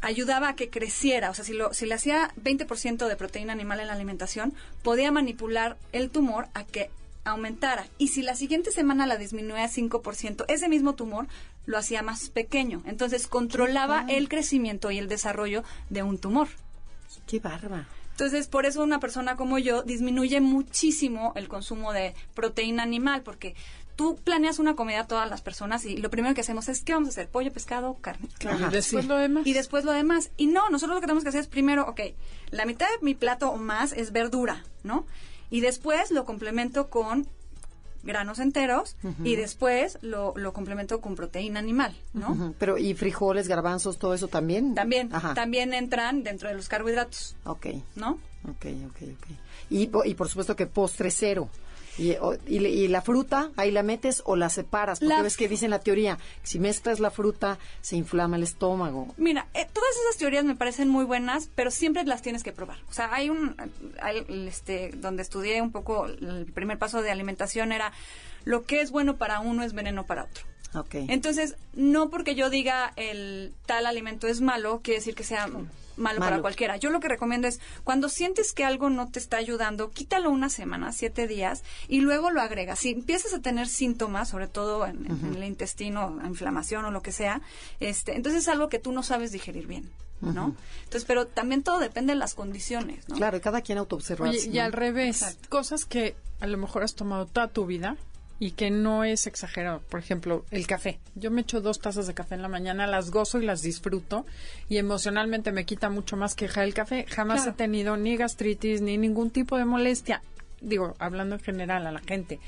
ayudaba 0.02 0.50
a 0.50 0.56
que 0.56 0.70
creciera, 0.70 1.32
o 1.32 1.34
sea, 1.34 1.44
si, 1.44 1.54
lo, 1.54 1.74
si 1.74 1.88
le 1.88 1.96
hacía 1.96 2.32
20% 2.36 3.08
de 3.08 3.16
proteína 3.16 3.54
animal 3.54 3.80
en 3.80 3.88
la 3.88 3.94
alimentación, 3.94 4.54
podía 4.84 5.12
manipular 5.12 5.78
el 5.94 6.12
tumor 6.12 6.48
a 6.54 6.64
que 6.64 6.92
aumentara. 7.24 7.88
Y 7.98 8.10
si 8.10 8.22
la 8.22 8.36
siguiente 8.36 8.72
semana 8.72 9.08
la 9.08 9.18
disminuía 9.18 9.64
a 9.64 9.70
5%, 9.70 10.46
ese 10.48 10.70
mismo 10.70 10.94
tumor 10.94 11.28
lo 11.66 11.78
hacía 11.78 12.04
más 12.04 12.30
pequeño. 12.30 12.84
Entonces 12.86 13.28
controlaba 13.28 14.06
el 14.08 14.30
crecimiento 14.30 14.92
y 14.92 15.00
el 15.00 15.10
desarrollo 15.10 15.64
de 15.90 16.04
un 16.04 16.20
tumor. 16.20 16.50
Qué 17.26 17.40
barba. 17.40 17.88
Entonces, 18.16 18.48
por 18.48 18.66
eso 18.66 18.82
una 18.82 19.02
persona 19.02 19.36
como 19.36 19.60
yo 19.60 19.84
disminuye 19.84 20.40
muchísimo 20.40 21.34
el 21.36 21.50
consumo 21.50 21.92
de 21.92 22.16
proteína 22.34 22.82
animal, 22.82 23.24
porque 23.24 23.56
tú 23.98 24.18
planeas 24.24 24.58
una 24.58 24.74
comida 24.74 25.02
a 25.02 25.08
todas 25.08 25.30
las 25.30 25.42
personas 25.42 25.86
y 25.86 25.98
lo 25.98 26.10
primero 26.10 26.34
que 26.34 26.40
hacemos 26.40 26.70
es, 26.70 26.82
¿qué 26.82 26.94
vamos 26.94 27.10
a 27.10 27.12
hacer? 27.12 27.28
Pollo, 27.28 27.52
pescado, 27.52 27.98
carne. 28.00 28.30
Ajá, 28.46 28.68
y 28.70 28.72
después 28.72 29.04
sí. 29.04 29.10
lo 29.10 29.18
demás. 29.18 29.46
Y 29.46 29.52
después 29.52 29.84
lo 29.84 29.92
demás. 29.92 30.32
Y 30.38 30.48
no, 30.48 30.70
nosotros 30.70 30.96
lo 30.96 31.02
que 31.02 31.08
tenemos 31.08 31.24
que 31.24 31.30
hacer 31.30 31.42
es 31.42 31.48
primero, 31.48 31.86
ok, 31.90 32.00
la 32.52 32.66
mitad 32.66 32.88
de 32.88 33.06
mi 33.06 33.16
plato 33.16 33.50
o 33.50 33.58
más 33.58 33.92
es 33.92 34.14
verdura, 34.14 34.64
¿no? 34.84 35.06
Y 35.50 35.60
después 35.60 36.10
lo 36.10 36.24
complemento 36.24 36.90
con 36.90 37.28
granos 38.06 38.40
enteros 38.40 38.96
y 39.24 39.36
después 39.36 39.98
lo, 40.02 40.34
lo 40.38 40.54
complemento 40.54 41.02
con 41.02 41.16
proteína 41.16 41.60
animal, 41.60 41.94
¿no? 42.14 42.54
Pero, 42.60 42.78
¿y 42.78 42.94
frijoles, 42.94 43.48
garbanzos, 43.48 43.98
todo 43.98 44.14
eso 44.14 44.28
también? 44.28 44.76
También, 44.76 45.10
Ajá. 45.14 45.34
también 45.34 45.74
entran 45.74 46.24
dentro 46.24 46.48
de 46.48 46.56
los 46.56 46.70
carbohidratos, 46.70 47.36
Ok, 47.44 47.68
¿no? 47.96 48.20
ok, 48.48 48.66
ok, 48.88 48.98
ok. 49.18 49.28
Y, 49.72 49.90
y 50.06 50.14
por 50.14 50.30
supuesto 50.30 50.56
que 50.56 50.68
postre 50.68 51.10
cero. 51.12 51.50
Y, 51.98 52.12
o- 52.20 52.36
y 52.46 52.88
la 52.90 53.02
fruta, 53.02 53.52
ahí 53.56 53.72
la 53.72 53.82
metes 53.84 54.22
o 54.26 54.36
la 54.36 54.50
separas. 54.50 55.00
Porque 55.00 55.14
La- 55.16 55.22
ves 55.22 55.38
que 55.38 55.48
dice 55.48 55.66
en 55.66 55.72
la 55.72 55.80
teoría, 55.80 56.18
que 56.42 56.48
si 56.48 56.60
mezclas 56.60 57.00
la 57.00 57.10
fruta, 57.12 57.58
se 57.82 57.96
inflama 57.96 58.36
el 58.36 58.44
estómago. 58.44 59.14
Mira, 59.18 59.48
eh, 59.54 59.66
todas 59.72 59.90
esas 60.06 60.18
teorías 60.18 60.44
me 60.44 60.56
parecen 60.56 60.90
muy 60.90 61.06
buenas, 61.06 61.50
pero 61.56 61.72
siempre 61.72 62.04
las 62.04 62.22
tienes 62.22 62.44
que 62.44 62.52
probar. 62.52 62.78
O 62.90 62.94
sea, 62.94 63.14
hay 63.14 63.30
un, 63.30 63.56
hay, 64.02 64.26
este, 64.48 64.92
donde 64.96 65.22
estudié 65.22 65.62
un 65.62 65.72
poco 65.72 66.06
el 66.08 66.46
primer 66.54 66.78
paso 66.78 67.02
de 67.02 67.12
alimentación 67.12 67.72
era 67.72 67.94
lo 68.44 68.64
que 68.64 68.82
es 68.82 68.92
bueno 68.92 69.16
para 69.16 69.40
uno 69.40 69.64
es 69.64 69.74
veneno 69.74 70.06
para 70.06 70.26
otro. 70.26 70.44
Ok. 70.74 70.96
Entonces, 71.08 71.56
no 71.74 72.10
porque 72.10 72.36
yo 72.36 72.50
diga 72.50 72.92
el 72.98 73.54
tal 73.66 73.86
alimento 73.86 74.28
es 74.28 74.42
malo, 74.42 74.82
quiere 74.84 75.00
decir 75.00 75.16
que 75.16 75.24
sea 75.24 75.48
malo, 75.98 76.20
para 76.20 76.42
cualquiera. 76.42 76.78
Yo 76.78 76.90
lo 76.90 77.00
que 77.00 77.08
recomiendo 77.08 77.48
es, 77.48 77.60
cuando 77.84 78.10
sientes 78.10 78.54
que 78.54 78.64
algo 78.64 78.90
no 78.90 79.10
te 79.10 79.20
está 79.20 79.38
ayudando, 79.38 79.92
quítalo 79.92 80.30
una 80.30 80.50
semana, 80.50 80.92
siete 80.92 81.28
días, 81.28 81.64
y 81.88 82.02
luego 82.02 82.32
lo 82.32 82.42
agregas. 82.42 82.80
Si 82.80 82.92
empiezas 82.92 83.34
a 83.34 83.42
tener 83.42 83.68
síntomas, 83.68 84.30
sobre 84.30 84.48
todo 84.48 84.86
en, 84.86 85.06
en 85.06 85.36
el 85.36 85.44
intestino, 85.44 86.20
inflamación 86.26 86.86
o 86.86 86.92
lo 86.92 87.02
que 87.02 87.12
sea, 87.12 87.42
este, 87.80 88.16
entonces 88.16 88.44
es 88.44 88.48
algo 88.48 88.70
que 88.70 88.80
tú 88.80 88.92
no 88.92 89.04
sabes 89.04 89.32
digerir 89.32 89.68
bien, 89.68 89.90
¿no? 90.22 90.56
Entonces, 90.84 91.06
pero 91.06 91.28
también 91.28 91.64
todo 91.64 91.80
depende 91.80 92.14
de 92.14 92.20
las 92.20 92.34
condiciones, 92.34 93.08
¿no? 93.10 93.16
Claro, 93.16 93.38
y 93.38 93.42
cada 93.42 93.62
quien 93.62 93.78
autoobservarse. 93.78 94.38
Oye, 94.40 94.50
y 94.50 94.58
¿no? 94.58 94.64
al 94.64 94.74
revés, 94.74 95.22
Exacto. 95.22 95.50
cosas 95.50 95.86
que 95.86 96.16
a 96.40 96.48
lo 96.48 96.58
mejor 96.58 96.84
has 96.84 96.96
tomado 96.96 97.26
toda 97.26 97.48
tu 97.48 97.66
vida 97.66 97.98
y 98.40 98.52
que 98.52 98.70
no 98.70 99.04
es 99.04 99.28
exagerado. 99.28 99.82
Por 99.90 100.00
ejemplo, 100.00 100.46
el 100.52 100.68
café. 100.68 101.00
Yo 101.16 101.32
me 101.32 101.42
echo 101.42 101.62
dos 101.62 101.80
tazas 101.80 102.08
de 102.08 102.14
café 102.14 102.36
en 102.36 102.42
la 102.42 102.48
mañana, 102.48 102.88
las 102.88 103.12
gozo 103.12 103.40
y 103.40 103.46
las 103.46 103.62
disfruto 103.62 104.26
y 104.70 104.78
emocionalmente 104.78 105.52
me 105.52 105.66
quita 105.66 105.90
mucho 105.90 106.18
más 106.18 106.36
que 106.36 106.46
el 106.46 106.74
café. 106.74 107.06
Jamás 107.10 107.48
he 107.48 107.52
tenido 107.52 107.98
ni 107.98 108.18
gastritis 108.18 108.82
ni 108.82 108.98
ningún 108.98 109.30
tipo 109.30 109.58
de 109.58 109.66
molestia. 109.66 110.22
Digo, 110.62 110.96
hablando 111.00 111.36
en 111.36 111.42
general 111.42 111.86
a 111.88 111.92
la 111.92 112.00
gente 112.00 112.40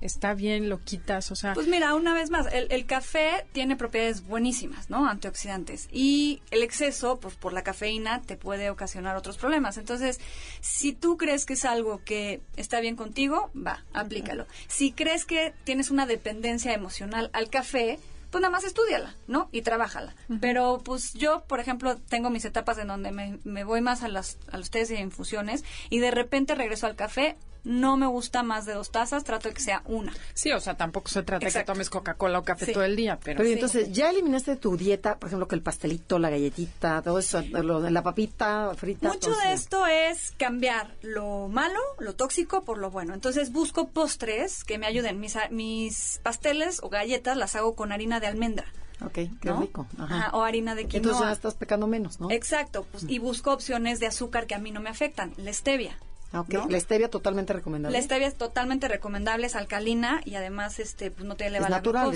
está 0.00 0.34
bien, 0.34 0.68
lo 0.68 0.82
quitas, 0.82 1.30
o 1.30 1.36
sea... 1.36 1.54
Pues 1.54 1.66
mira, 1.66 1.94
una 1.94 2.14
vez 2.14 2.30
más, 2.30 2.46
el, 2.52 2.86
café 2.86 3.46
tiene 3.52 3.76
propiedades 3.76 4.26
buenísimas, 4.26 4.90
¿no? 4.90 5.08
Antioxidantes. 5.08 5.88
Y 5.92 6.42
el 6.50 6.62
exceso, 6.62 7.18
pues 7.20 7.34
por 7.34 7.52
la 7.52 7.62
cafeína, 7.62 8.22
te 8.22 8.36
puede 8.36 8.70
ocasionar 8.70 9.16
otros 9.16 9.36
problemas. 9.36 9.76
Entonces, 9.76 10.20
si 10.60 10.92
tú 10.92 11.16
crees 11.16 11.44
que 11.44 11.54
es 11.54 11.64
algo 11.64 12.02
que 12.04 12.40
está 12.56 12.80
bien 12.80 12.96
contigo, 12.96 13.50
va, 13.54 13.84
aplícalo. 13.92 14.46
Si 14.68 14.92
crees 14.92 15.24
que 15.24 15.54
tienes 15.64 15.90
una 15.90 16.06
dependencia 16.06 16.72
emocional 16.72 17.30
al 17.32 17.50
café, 17.50 17.98
pues 18.30 18.42
nada 18.42 18.52
más 18.52 18.64
estudiala, 18.64 19.14
¿no? 19.26 19.48
Y 19.52 19.62
trabájala. 19.62 20.14
Pero 20.40 20.80
pues 20.84 21.14
yo, 21.14 21.44
por 21.44 21.60
ejemplo, 21.60 21.96
tengo 21.96 22.30
mis 22.30 22.44
etapas 22.44 22.78
en 22.78 22.88
donde 22.88 23.10
me, 23.10 23.38
me 23.44 23.64
voy 23.64 23.80
más 23.80 24.02
a, 24.02 24.08
las, 24.08 24.38
a 24.50 24.58
los 24.58 24.70
test 24.70 24.90
de 24.90 25.00
infusiones 25.00 25.64
y 25.90 25.98
de 25.98 26.10
repente 26.10 26.54
regreso 26.54 26.86
al 26.86 26.96
café 26.96 27.36
no 27.68 27.98
me 27.98 28.06
gusta 28.06 28.42
más 28.42 28.64
de 28.64 28.72
dos 28.72 28.90
tazas, 28.90 29.24
trato 29.24 29.48
de 29.48 29.54
que 29.54 29.60
sea 29.60 29.82
una. 29.84 30.12
Sí, 30.32 30.50
o 30.52 30.60
sea, 30.60 30.76
tampoco 30.76 31.08
se 31.08 31.22
trata 31.22 31.44
de 31.44 31.52
que 31.52 31.64
tomes 31.64 31.90
Coca-Cola 31.90 32.38
o 32.38 32.42
café 32.42 32.72
todo 32.72 32.82
el 32.82 32.96
día, 32.96 33.18
pero... 33.22 33.38
pero 33.38 33.50
entonces, 33.50 33.92
¿ya 33.92 34.10
eliminaste 34.10 34.52
de 34.52 34.56
tu 34.56 34.76
dieta, 34.76 35.18
por 35.18 35.28
ejemplo, 35.28 35.46
que 35.46 35.54
el 35.54 35.62
pastelito, 35.62 36.18
la 36.18 36.30
galletita, 36.30 37.02
todo 37.02 37.18
eso, 37.18 37.42
lo 37.42 37.82
de 37.82 37.90
la 37.90 38.02
papita 38.02 38.72
frita? 38.74 39.08
Mucho 39.08 39.32
de 39.32 39.52
esto 39.52 39.86
es 39.86 40.32
cambiar 40.38 40.96
lo 41.02 41.48
malo, 41.48 41.78
lo 41.98 42.14
tóxico, 42.14 42.64
por 42.64 42.78
lo 42.78 42.90
bueno. 42.90 43.12
Entonces, 43.12 43.52
busco 43.52 43.88
postres 43.88 44.64
que 44.64 44.78
me 44.78 44.86
ayuden. 44.86 45.20
Mis, 45.20 45.36
mis 45.50 46.20
pasteles 46.22 46.80
o 46.82 46.88
galletas 46.88 47.36
las 47.36 47.54
hago 47.54 47.74
con 47.74 47.92
harina 47.92 48.18
de 48.18 48.28
almendra. 48.28 48.64
Ok, 49.04 49.18
qué 49.40 49.52
rico. 49.52 49.86
Ajá. 49.98 50.30
o 50.32 50.42
harina 50.42 50.74
de 50.74 50.86
quinoa. 50.86 50.96
Entonces 50.96 51.26
ya 51.26 51.32
estás 51.32 51.54
pecando 51.54 51.86
menos, 51.86 52.18
¿no? 52.18 52.30
Exacto. 52.30 52.86
Pues, 52.90 53.04
y 53.06 53.18
busco 53.18 53.52
opciones 53.52 54.00
de 54.00 54.06
azúcar 54.06 54.46
que 54.46 54.54
a 54.54 54.58
mí 54.58 54.72
no 54.72 54.80
me 54.80 54.90
afectan. 54.90 55.34
La 55.36 55.52
stevia. 55.52 55.96
Ah, 56.32 56.44
la 56.68 56.78
stevia 56.78 57.08
totalmente 57.08 57.54
recomendable. 57.54 57.96
La 57.96 58.04
stevia 58.04 58.26
es 58.26 58.34
totalmente 58.34 58.86
recomendable, 58.86 59.46
es 59.46 59.56
alcalina 59.56 60.20
y 60.26 60.34
además 60.34 60.78
este 60.78 61.10
pues 61.10 61.26
no 61.26 61.36
te 61.36 61.46
eleva 61.46 61.66
es 61.66 61.70
la 61.70 61.76
natural, 61.76 62.12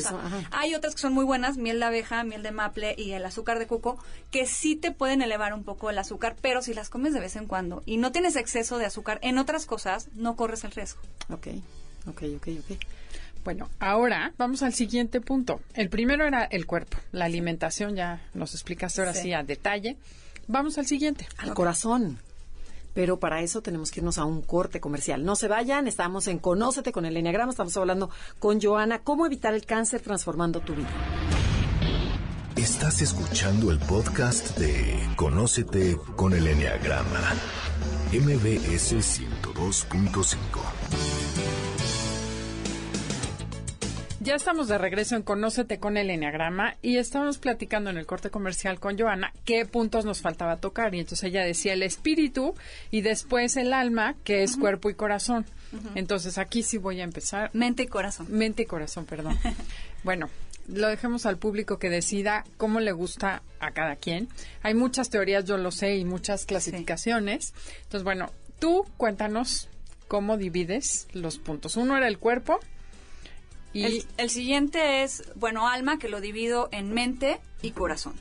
Hay 0.50 0.74
otras 0.74 0.94
que 0.94 1.00
son 1.00 1.14
muy 1.14 1.24
buenas, 1.24 1.56
miel 1.56 1.78
de 1.78 1.86
abeja, 1.86 2.22
miel 2.22 2.42
de 2.42 2.50
maple 2.50 2.94
y 2.98 3.12
el 3.12 3.24
azúcar 3.24 3.58
de 3.58 3.66
coco, 3.66 3.98
que 4.30 4.44
sí 4.46 4.76
te 4.76 4.92
pueden 4.92 5.22
elevar 5.22 5.54
un 5.54 5.64
poco 5.64 5.88
el 5.88 5.98
azúcar, 5.98 6.36
pero 6.42 6.60
si 6.60 6.74
las 6.74 6.90
comes 6.90 7.14
de 7.14 7.20
vez 7.20 7.36
en 7.36 7.46
cuando 7.46 7.82
y 7.86 7.96
no 7.96 8.12
tienes 8.12 8.36
exceso 8.36 8.76
de 8.76 8.84
azúcar 8.84 9.18
en 9.22 9.38
otras 9.38 9.64
cosas, 9.64 10.08
no 10.14 10.36
corres 10.36 10.64
el 10.64 10.72
riesgo. 10.72 11.00
Ok, 11.30 11.46
ok, 12.06 12.22
ok, 12.36 12.48
ok. 12.60 12.78
Bueno, 13.44 13.70
ahora 13.80 14.34
vamos 14.36 14.62
al 14.62 14.74
siguiente 14.74 15.22
punto. 15.22 15.60
El 15.72 15.88
primero 15.88 16.26
era 16.26 16.44
el 16.44 16.66
cuerpo, 16.66 16.98
la 17.12 17.24
alimentación, 17.24 17.96
ya 17.96 18.20
nos 18.34 18.52
explicaste 18.52 19.00
ahora 19.00 19.14
sí, 19.14 19.32
a 19.32 19.42
detalle. 19.42 19.96
Vamos 20.48 20.76
al 20.76 20.86
siguiente. 20.86 21.26
Al 21.38 21.54
corazón 21.54 22.18
pero 22.94 23.18
para 23.18 23.40
eso 23.42 23.62
tenemos 23.62 23.90
que 23.90 24.00
irnos 24.00 24.18
a 24.18 24.24
un 24.24 24.42
corte 24.42 24.80
comercial. 24.80 25.24
No 25.24 25.36
se 25.36 25.48
vayan, 25.48 25.86
estamos 25.86 26.28
en 26.28 26.38
Conócete 26.38 26.92
con 26.92 27.04
el 27.04 27.16
Enneagrama, 27.16 27.50
estamos 27.50 27.76
hablando 27.76 28.10
con 28.38 28.60
Joana, 28.60 29.02
cómo 29.02 29.26
evitar 29.26 29.54
el 29.54 29.66
cáncer 29.66 30.00
transformando 30.00 30.60
tu 30.60 30.74
vida. 30.74 30.90
Estás 32.56 33.00
escuchando 33.00 33.70
el 33.70 33.78
podcast 33.78 34.58
de 34.58 35.08
Conócete 35.16 35.96
con 36.16 36.34
el 36.34 36.46
Enneagrama, 36.46 37.34
MBS 38.12 38.92
102.5. 38.92 40.81
Ya 44.22 44.36
estamos 44.36 44.68
de 44.68 44.78
regreso 44.78 45.16
en 45.16 45.22
Conócete 45.22 45.80
con 45.80 45.96
el 45.96 46.08
Enneagrama 46.08 46.76
y 46.80 46.98
estamos 46.98 47.38
platicando 47.38 47.90
en 47.90 47.96
el 47.96 48.06
corte 48.06 48.30
comercial 48.30 48.78
con 48.78 48.96
Joana 48.96 49.32
qué 49.44 49.66
puntos 49.66 50.04
nos 50.04 50.20
faltaba 50.20 50.58
tocar. 50.58 50.94
Y 50.94 51.00
entonces 51.00 51.24
ella 51.24 51.42
decía 51.42 51.72
el 51.72 51.82
espíritu 51.82 52.54
y 52.92 53.00
después 53.00 53.56
el 53.56 53.72
alma, 53.72 54.14
que 54.22 54.44
es 54.44 54.56
cuerpo 54.56 54.90
y 54.90 54.94
corazón. 54.94 55.44
Entonces 55.96 56.38
aquí 56.38 56.62
sí 56.62 56.78
voy 56.78 57.00
a 57.00 57.04
empezar. 57.04 57.50
Mente 57.52 57.82
y 57.82 57.86
corazón. 57.88 58.28
Mente 58.30 58.62
y 58.62 58.66
corazón, 58.66 59.06
perdón. 59.06 59.36
bueno, 60.04 60.30
lo 60.68 60.86
dejemos 60.86 61.26
al 61.26 61.38
público 61.38 61.80
que 61.80 61.90
decida 61.90 62.44
cómo 62.58 62.78
le 62.78 62.92
gusta 62.92 63.42
a 63.58 63.72
cada 63.72 63.96
quien. 63.96 64.28
Hay 64.62 64.74
muchas 64.74 65.10
teorías, 65.10 65.46
yo 65.46 65.56
lo 65.56 65.72
sé, 65.72 65.96
y 65.96 66.04
muchas 66.04 66.46
clasificaciones. 66.46 67.54
Entonces, 67.82 68.04
bueno, 68.04 68.30
tú 68.60 68.86
cuéntanos 68.96 69.68
cómo 70.06 70.36
divides 70.36 71.08
los 71.12 71.38
puntos. 71.38 71.76
Uno 71.76 71.96
era 71.96 72.06
el 72.06 72.18
cuerpo, 72.18 72.60
y 73.72 74.04
el, 74.16 74.30
siguiente 74.30 75.02
es, 75.02 75.24
bueno, 75.34 75.68
alma, 75.68 75.98
que 75.98 76.08
lo 76.08 76.20
divido 76.20 76.68
en 76.72 76.92
mente 76.92 77.40
y 77.62 77.70
corazón. 77.70 78.14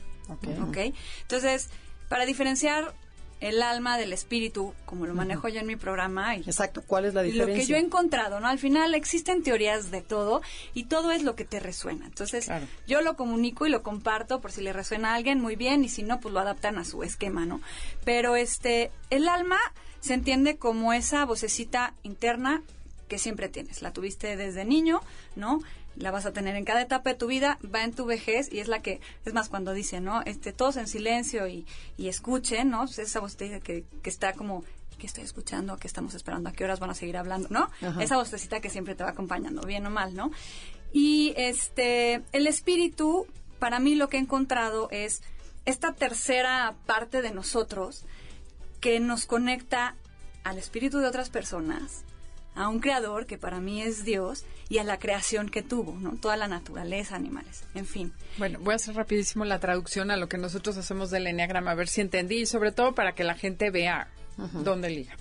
Okay. 0.68 0.94
Entonces, 1.22 1.68
para 2.08 2.24
diferenciar 2.24 2.94
el 3.42 3.60
alma 3.60 3.98
del 3.98 4.12
espíritu, 4.12 4.72
como 4.86 5.04
lo 5.04 5.14
manejo 5.14 5.48
yo 5.48 5.60
en 5.60 5.66
mi 5.66 5.74
programa. 5.74 6.36
Y, 6.36 6.40
Exacto, 6.42 6.82
¿cuál 6.86 7.06
es 7.06 7.14
la 7.14 7.22
diferencia? 7.22 7.54
Lo 7.54 7.60
que 7.60 7.66
yo 7.66 7.76
he 7.76 7.80
encontrado, 7.80 8.38
¿no? 8.38 8.46
Al 8.46 8.60
final 8.60 8.94
existen 8.94 9.42
teorías 9.42 9.90
de 9.90 10.00
todo 10.00 10.42
y 10.74 10.84
todo 10.84 11.10
es 11.10 11.24
lo 11.24 11.34
que 11.34 11.44
te 11.44 11.58
resuena. 11.58 12.06
Entonces, 12.06 12.48
yo 12.86 13.02
lo 13.02 13.16
comunico 13.16 13.66
y 13.66 13.70
lo 13.70 13.82
comparto 13.82 14.40
por 14.40 14.52
si 14.52 14.62
le 14.62 14.72
resuena 14.72 15.10
a 15.10 15.14
alguien, 15.16 15.40
muy 15.40 15.56
bien, 15.56 15.84
y 15.84 15.88
si 15.88 16.04
no, 16.04 16.20
pues 16.20 16.32
lo 16.32 16.38
adaptan 16.38 16.78
a 16.78 16.84
su 16.84 17.02
esquema, 17.02 17.44
¿no? 17.44 17.60
Pero 18.04 18.36
este, 18.36 18.92
el 19.10 19.28
alma 19.28 19.58
se 19.98 20.14
entiende 20.14 20.56
como 20.56 20.92
esa 20.92 21.24
vocecita 21.24 21.94
interna 22.04 22.62
que 23.12 23.18
siempre 23.18 23.50
tienes. 23.50 23.82
La 23.82 23.92
tuviste 23.92 24.38
desde 24.38 24.64
niño, 24.64 25.02
¿no? 25.36 25.60
La 25.96 26.10
vas 26.10 26.24
a 26.24 26.32
tener 26.32 26.56
en 26.56 26.64
cada 26.64 26.80
etapa 26.80 27.10
de 27.10 27.16
tu 27.16 27.26
vida, 27.26 27.58
va 27.62 27.84
en 27.84 27.92
tu 27.92 28.06
vejez 28.06 28.50
y 28.50 28.60
es 28.60 28.68
la 28.68 28.80
que, 28.80 29.02
es 29.26 29.34
más, 29.34 29.50
cuando 29.50 29.74
dice, 29.74 30.00
¿no? 30.00 30.22
Este, 30.22 30.54
todos 30.54 30.78
en 30.78 30.86
silencio 30.86 31.46
y, 31.46 31.66
y 31.98 32.08
escuchen, 32.08 32.70
¿no? 32.70 32.86
Pues 32.86 32.98
esa 32.98 33.20
vocecita 33.20 33.60
que, 33.60 33.84
que 34.02 34.08
está 34.08 34.32
como 34.32 34.64
¿qué 34.98 35.06
estoy 35.06 35.24
escuchando? 35.24 35.76
¿Qué 35.76 35.88
estamos 35.88 36.14
esperando? 36.14 36.48
¿A 36.48 36.52
qué 36.52 36.64
horas 36.64 36.80
van 36.80 36.88
a 36.88 36.94
seguir 36.94 37.18
hablando? 37.18 37.48
¿No? 37.50 37.68
Esa 38.00 38.16
vocecita 38.16 38.60
que 38.60 38.70
siempre 38.70 38.94
te 38.94 39.04
va 39.04 39.10
acompañando, 39.10 39.60
bien 39.66 39.84
o 39.84 39.90
mal, 39.90 40.14
¿no? 40.14 40.30
Y 40.94 41.34
este, 41.36 42.22
el 42.32 42.46
espíritu, 42.46 43.26
para 43.58 43.78
mí 43.78 43.94
lo 43.94 44.08
que 44.08 44.16
he 44.16 44.20
encontrado 44.20 44.88
es 44.90 45.20
esta 45.66 45.92
tercera 45.92 46.76
parte 46.86 47.20
de 47.20 47.30
nosotros 47.30 48.06
que 48.80 49.00
nos 49.00 49.26
conecta 49.26 49.96
al 50.44 50.56
espíritu 50.56 50.98
de 51.00 51.08
otras 51.08 51.28
personas, 51.28 52.04
a 52.54 52.68
un 52.68 52.80
creador 52.80 53.26
que 53.26 53.38
para 53.38 53.60
mí 53.60 53.82
es 53.82 54.04
Dios 54.04 54.44
y 54.68 54.78
a 54.78 54.84
la 54.84 54.98
creación 54.98 55.48
que 55.48 55.62
tuvo, 55.62 55.98
¿no? 55.98 56.16
Toda 56.16 56.36
la 56.36 56.48
naturaleza, 56.48 57.16
animales, 57.16 57.64
en 57.74 57.86
fin. 57.86 58.12
Bueno, 58.38 58.58
voy 58.60 58.72
a 58.72 58.76
hacer 58.76 58.94
rapidísimo 58.94 59.44
la 59.44 59.58
traducción 59.58 60.10
a 60.10 60.16
lo 60.16 60.28
que 60.28 60.38
nosotros 60.38 60.76
hacemos 60.76 61.10
del 61.10 61.26
enneagrama, 61.26 61.70
a 61.70 61.74
ver 61.74 61.88
si 61.88 62.00
entendí 62.00 62.40
y 62.40 62.46
sobre 62.46 62.72
todo 62.72 62.94
para 62.94 63.14
que 63.14 63.24
la 63.24 63.34
gente 63.34 63.70
vea 63.70 64.08
dónde 64.64 64.90
liga. 64.90 65.16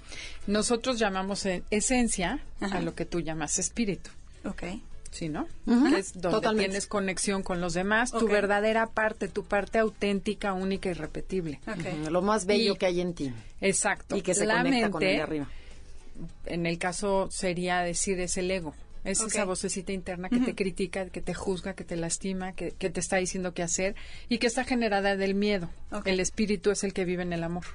Nosotros 0.48 0.98
llamamos 0.98 1.46
esencia 1.70 2.40
a 2.60 2.80
lo 2.80 2.96
que 2.96 3.06
tú 3.06 3.20
llamas 3.20 3.60
espíritu. 3.60 4.10
Ok. 4.46 4.64
Sí, 5.12 5.28
¿no? 5.28 5.46
es 5.98 6.14
donde 6.14 6.56
tienes 6.58 6.88
conexión 6.88 7.44
con 7.44 7.60
los 7.60 7.74
demás, 7.74 8.12
tu 8.12 8.30
verdadera 8.30 8.88
parte, 8.88 9.28
tu 9.28 9.44
parte 9.44 9.78
auténtica, 9.78 10.54
única 10.54 10.90
y 10.90 10.94
repetible. 10.94 11.60
Lo 12.10 12.22
más 12.22 12.46
bello 12.46 12.76
que 12.76 12.86
hay 12.86 13.02
en 13.02 13.14
ti. 13.14 13.34
Exacto. 13.60 14.16
Y 14.16 14.22
que 14.22 14.34
se 14.34 14.48
conecta 14.48 14.90
con 14.90 15.04
el 15.04 15.18
de 15.18 15.22
arriba 15.22 15.50
en 16.46 16.66
el 16.66 16.78
caso 16.78 17.30
sería 17.32 17.80
decir 17.82 18.20
es 18.20 18.38
el 18.38 18.52
ego. 18.52 18.74
Es 19.04 19.22
esa 19.22 19.46
vocecita 19.46 19.92
interna 19.92 20.30
que 20.30 20.40
te 20.40 20.54
critica, 20.54 21.08
que 21.08 21.22
te 21.22 21.34
juzga, 21.34 21.74
que 21.74 21.84
te 21.84 21.96
lastima, 21.96 22.54
que, 22.54 22.72
te 22.72 23.00
está 23.00 23.18
diciendo 23.18 23.54
qué 23.54 23.64
hacer 23.64 23.96
y 24.30 24.38
que 24.38 24.48
está 24.48 24.64
generada 24.64 25.16
del 25.16 25.34
miedo. 25.34 25.70
El 26.06 26.20
espíritu 26.20 26.70
es 26.70 26.84
el 26.84 26.94
que 26.94 27.04
vive 27.04 27.24
en 27.24 27.34
el 27.34 27.44
amor, 27.44 27.66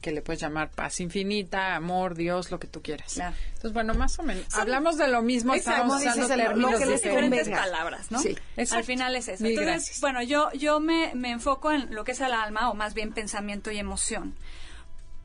que 0.00 0.10
le 0.10 0.22
puedes 0.22 0.40
llamar 0.40 0.70
paz 0.70 1.00
infinita, 1.00 1.74
amor, 1.76 2.14
Dios, 2.14 2.50
lo 2.50 2.58
que 2.58 2.66
tú 2.66 2.80
quieras. 2.80 3.18
Entonces, 3.18 3.74
bueno, 3.74 3.92
más 3.92 4.18
o 4.18 4.22
menos. 4.22 4.46
Hablamos 4.54 4.96
de 4.96 5.08
lo 5.08 5.20
mismo, 5.20 5.54
estamos 5.54 6.02
usando 6.02 6.28
términos 6.28 6.80
que 6.80 6.86
diferentes 6.86 7.50
palabras, 7.50 8.10
¿no? 8.10 8.18
Sí. 8.18 8.34
Al 8.56 8.84
final 8.84 9.14
es 9.16 9.28
eso. 9.28 9.44
Entonces, 9.44 10.00
bueno, 10.00 10.22
yo, 10.22 10.50
yo 10.52 10.80
me, 10.80 11.14
me 11.14 11.30
enfoco 11.30 11.72
en 11.72 11.94
lo 11.94 12.04
que 12.04 12.12
es 12.12 12.20
el 12.22 12.32
alma, 12.32 12.70
o 12.70 12.74
más 12.74 12.94
bien 12.94 13.12
pensamiento 13.12 13.70
y 13.70 13.76
emoción. 13.76 14.34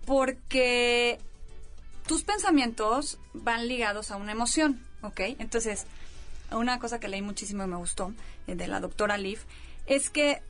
Porque 0.05 1.19
tus 2.09 2.23
pensamientos 2.23 3.19
van 3.35 3.67
ligados 3.67 4.09
a 4.09 4.15
una 4.15 4.31
emoción, 4.31 4.81
¿ok? 5.03 5.19
Entonces, 5.37 5.85
una 6.49 6.79
cosa 6.79 6.99
que 6.99 7.07
leí 7.07 7.21
muchísimo 7.21 7.63
y 7.63 7.67
me 7.67 7.75
gustó, 7.75 8.15
eh, 8.47 8.55
de 8.55 8.67
la 8.67 8.79
doctora 8.79 9.15
Leaf, 9.19 9.43
es 9.85 10.09
que 10.09 10.41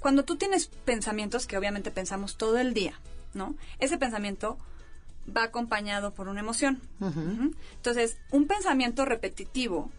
cuando 0.00 0.24
tú 0.24 0.34
tienes 0.34 0.66
pensamientos, 0.66 1.46
que 1.46 1.56
obviamente 1.56 1.92
pensamos 1.92 2.36
todo 2.36 2.58
el 2.58 2.74
día, 2.74 2.98
¿no? 3.32 3.54
Ese 3.78 3.96
pensamiento 3.96 4.58
va 5.24 5.44
acompañado 5.44 6.10
por 6.10 6.26
una 6.26 6.40
emoción. 6.40 6.82
Entonces, 7.00 8.16
un 8.32 8.48
pensamiento 8.48 9.04
repetitivo 9.04 9.92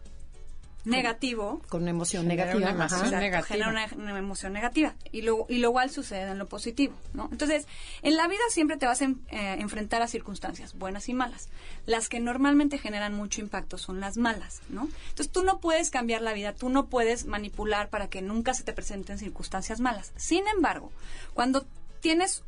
negativo. 0.86 1.62
Con 1.70 1.82
una 1.84 1.92
emoción 1.92 2.24
Genera 2.24 2.46
negativa. 2.54 2.72
una 2.72 2.86
ajá. 2.86 2.96
emoción 2.96 3.06
Exacto, 3.14 3.24
negativa. 3.24 3.48
genera 3.66 3.70
una, 3.96 4.04
una 4.12 4.20
emoción 4.20 4.54
negativa. 4.54 4.96
Y 5.12 5.22
lo, 5.24 5.46
y 5.50 5.58
lo 5.58 5.70
igual 5.70 5.90
sucede 5.90 6.22
en 6.32 6.38
lo 6.38 6.48
positivo, 6.48 6.96
¿no? 7.14 7.30
Entonces, 7.32 7.68
en 8.02 8.16
la 8.16 8.28
vida 8.28 8.40
siempre 8.50 8.78
te 8.78 8.86
vas 8.86 9.02
a 9.02 9.06
en- 9.06 9.22
eh, 9.30 9.58
enfrentar 9.60 10.02
a 10.02 10.08
circunstancias 10.08 10.74
buenas 10.78 11.10
y 11.10 11.14
malas. 11.14 11.50
Las 11.86 12.10
que 12.10 12.20
normalmente 12.20 12.78
generan 12.78 13.14
mucho 13.16 13.42
impacto 13.42 13.78
son 13.78 14.00
las 14.00 14.18
malas, 14.18 14.62
¿no? 14.70 14.88
Entonces, 15.10 15.30
tú 15.32 15.44
no 15.44 15.60
puedes 15.60 15.90
cambiar 15.90 16.22
la 16.22 16.34
vida, 16.34 16.54
tú 16.54 16.70
no 16.70 16.88
puedes 16.88 17.26
manipular 17.26 17.90
para 17.90 18.08
que 18.10 18.22
nunca 18.22 18.54
se 18.54 18.64
te 18.64 18.74
presenten 18.74 19.18
circunstancias 19.18 19.80
malas. 19.80 20.12
Sin 20.16 20.48
embargo, 20.48 20.92
cuando 21.34 21.66
tienes 22.02 22.44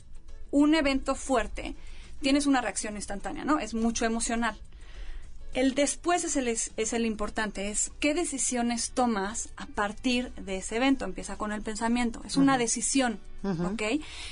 un 0.52 0.76
evento 0.76 1.16
fuerte, 1.16 1.76
tienes 2.22 2.46
una 2.48 2.62
reacción 2.62 2.96
instantánea, 2.96 3.44
¿no? 3.46 3.60
Es 3.60 3.74
mucho 3.74 4.06
emocional. 4.06 4.60
El 5.58 5.74
después 5.74 6.24
es 6.24 6.36
el, 6.36 6.48
es, 6.48 6.94
el 6.94 7.04
importante, 7.04 7.72
es 7.72 7.92
qué 8.00 8.14
decisiones 8.14 8.92
tomas 8.92 9.50
a 9.58 9.66
partir 9.66 10.32
de 10.34 10.58
ese 10.58 10.76
evento. 10.76 11.04
Empieza 11.04 11.36
con 11.36 11.52
el 11.52 11.64
pensamiento, 11.64 12.22
es 12.26 12.38
una 12.38 12.60
decisión, 12.60 13.20
¿ok? 13.44 13.82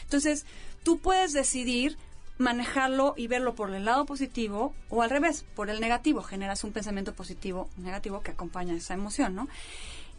Entonces, 0.04 0.46
tú 0.84 1.00
puedes 1.00 1.34
decidir 1.34 1.98
manejarlo 2.38 3.16
y 3.18 3.26
verlo 3.26 3.56
por 3.56 3.74
el 3.74 3.86
lado 3.86 4.06
positivo 4.06 4.76
o 4.92 5.02
al 5.02 5.10
revés, 5.10 5.46
por 5.56 5.72
el 5.72 5.82
negativo. 5.82 6.22
Generas 6.22 6.64
un 6.64 6.74
pensamiento 6.74 7.16
positivo, 7.16 7.72
negativo 7.78 8.22
que 8.22 8.30
acompaña 8.30 8.76
esa 8.76 8.94
emoción, 8.94 9.34
¿no? 9.34 9.48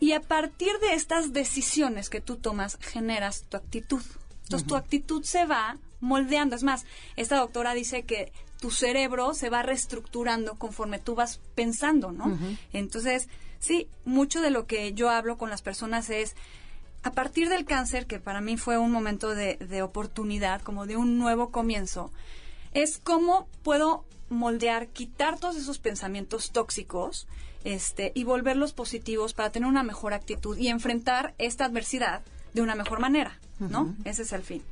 Y 0.00 0.10
a 0.10 0.20
partir 0.20 0.72
de 0.80 0.94
estas 0.94 1.32
decisiones 1.32 2.10
que 2.10 2.20
tú 2.20 2.34
tomas, 2.34 2.78
generas 2.80 3.44
tu 3.48 3.56
actitud. 3.56 4.02
Entonces, 4.42 4.66
tu 4.66 4.74
actitud 4.74 5.22
se 5.22 5.44
va 5.44 5.76
moldeando. 6.00 6.56
Es 6.56 6.64
más, 6.64 6.84
esta 7.14 7.36
doctora 7.36 7.74
dice 7.74 8.02
que 8.02 8.32
tu 8.60 8.70
cerebro 8.70 9.34
se 9.34 9.50
va 9.50 9.62
reestructurando 9.62 10.56
conforme 10.56 10.98
tú 10.98 11.14
vas 11.14 11.40
pensando, 11.54 12.12
¿no? 12.12 12.38
Entonces, 12.72 13.28
sí, 13.58 13.88
mucho 14.04 14.40
de 14.40 14.50
lo 14.50 14.66
que 14.66 14.92
yo 14.92 15.10
hablo 15.10 15.36
con 15.38 15.50
las 15.50 15.62
personas 15.62 16.10
es, 16.10 16.34
a 17.02 17.12
partir 17.12 17.48
del 17.48 17.64
cáncer, 17.64 18.06
que 18.06 18.18
para 18.18 18.40
mí 18.40 18.56
fue 18.56 18.78
un 18.78 18.90
momento 18.90 19.34
de, 19.34 19.56
de 19.56 19.82
oportunidad, 19.82 20.62
como 20.62 20.86
de 20.86 20.96
un 20.96 21.18
nuevo 21.18 21.50
comienzo, 21.50 22.10
es 22.72 22.98
cómo 22.98 23.46
puedo 23.62 24.04
moldear, 24.28 24.88
quitar 24.88 25.38
todos 25.38 25.56
esos 25.56 25.78
pensamientos 25.78 26.50
tóxicos 26.50 27.26
este, 27.64 28.12
y 28.14 28.24
volverlos 28.24 28.72
positivos 28.72 29.34
para 29.34 29.50
tener 29.50 29.68
una 29.68 29.82
mejor 29.82 30.14
actitud 30.14 30.56
y 30.56 30.68
enfrentar 30.68 31.34
esta 31.38 31.64
adversidad 31.64 32.22
de 32.54 32.62
una 32.62 32.74
mejor 32.74 33.00
manera, 33.00 33.38
¿no? 33.58 33.94
Ese 34.04 34.22
es 34.22 34.32
el 34.32 34.42
fin. 34.42 34.62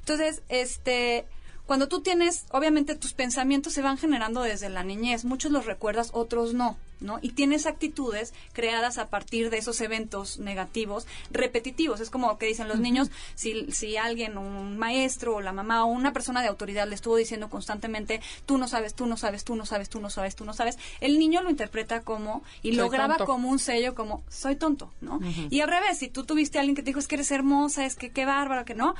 Entonces, 0.00 0.42
este, 0.48 1.26
cuando 1.66 1.88
tú 1.88 2.00
tienes, 2.00 2.44
obviamente 2.50 2.94
tus 2.94 3.12
pensamientos 3.12 3.72
se 3.72 3.82
van 3.82 3.98
generando 3.98 4.42
desde 4.42 4.68
la 4.68 4.84
niñez, 4.84 5.24
muchos 5.24 5.52
los 5.52 5.66
recuerdas, 5.66 6.10
otros 6.12 6.54
no, 6.54 6.76
¿no? 7.02 7.18
Y 7.22 7.30
tienes 7.30 7.66
actitudes 7.66 8.32
creadas 8.52 8.98
a 8.98 9.08
partir 9.08 9.50
de 9.50 9.58
esos 9.58 9.80
eventos 9.80 10.38
negativos, 10.38 11.06
repetitivos. 11.30 12.00
Es 12.00 12.10
como 12.10 12.38
que 12.38 12.46
dicen 12.46 12.68
los 12.68 12.80
niños, 12.80 13.10
si, 13.34 13.70
si 13.72 13.96
alguien, 13.96 14.38
un 14.38 14.78
maestro 14.78 15.36
o 15.36 15.40
la 15.40 15.52
mamá 15.52 15.84
o 15.84 15.88
una 15.88 16.12
persona 16.12 16.42
de 16.42 16.48
autoridad 16.48 16.88
le 16.88 16.94
estuvo 16.94 17.16
diciendo 17.16 17.50
constantemente, 17.50 18.20
tú 18.46 18.58
no 18.58 18.68
sabes, 18.68 18.94
tú 18.94 19.06
no 19.06 19.16
sabes, 19.16 19.44
tú 19.44 19.56
no 19.56 19.66
sabes, 19.66 19.88
tú 19.88 20.00
no 20.00 20.10
sabes, 20.10 20.36
tú 20.36 20.44
no 20.44 20.52
sabes, 20.54 20.78
el 21.00 21.18
niño 21.18 21.42
lo 21.42 21.50
interpreta 21.50 22.02
como, 22.02 22.42
y 22.62 22.72
lo 22.72 22.84
Soy 22.84 22.92
graba 22.92 23.16
tonto. 23.16 23.32
como 23.32 23.48
un 23.48 23.58
sello, 23.58 23.94
como, 23.94 24.22
soy 24.28 24.56
tonto, 24.56 24.92
¿no? 25.00 25.20
Y 25.50 25.60
al 25.60 25.68
revés, 25.68 25.98
si 25.98 26.08
tú 26.08 26.24
tuviste 26.24 26.58
a 26.58 26.60
alguien 26.60 26.76
que 26.76 26.82
te 26.82 26.90
dijo, 26.90 26.98
es 26.98 27.08
que 27.08 27.16
eres 27.16 27.30
hermosa, 27.30 27.84
es 27.84 27.96
que 27.96 28.10
qué 28.10 28.24
bárbaro, 28.24 28.64
que 28.64 28.74
no, 28.74 28.94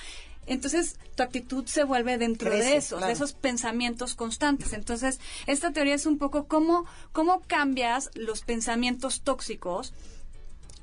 entonces 0.46 0.98
tu 1.14 1.22
actitud 1.22 1.66
se 1.66 1.84
vuelve 1.84 2.18
dentro 2.18 2.50
Crece, 2.50 2.70
de 2.70 2.76
esos, 2.76 2.98
claro. 2.98 3.06
de 3.06 3.12
esos 3.12 3.32
pensamientos 3.32 4.14
constantes. 4.14 4.72
Entonces, 4.72 5.20
esta 5.46 5.72
teoría 5.72 5.94
es 5.94 6.06
un 6.06 6.18
poco 6.18 6.46
cómo, 6.46 6.84
cómo 7.12 7.42
cambias 7.92 8.10
los 8.14 8.42
pensamientos 8.42 9.20
tóxicos 9.22 9.92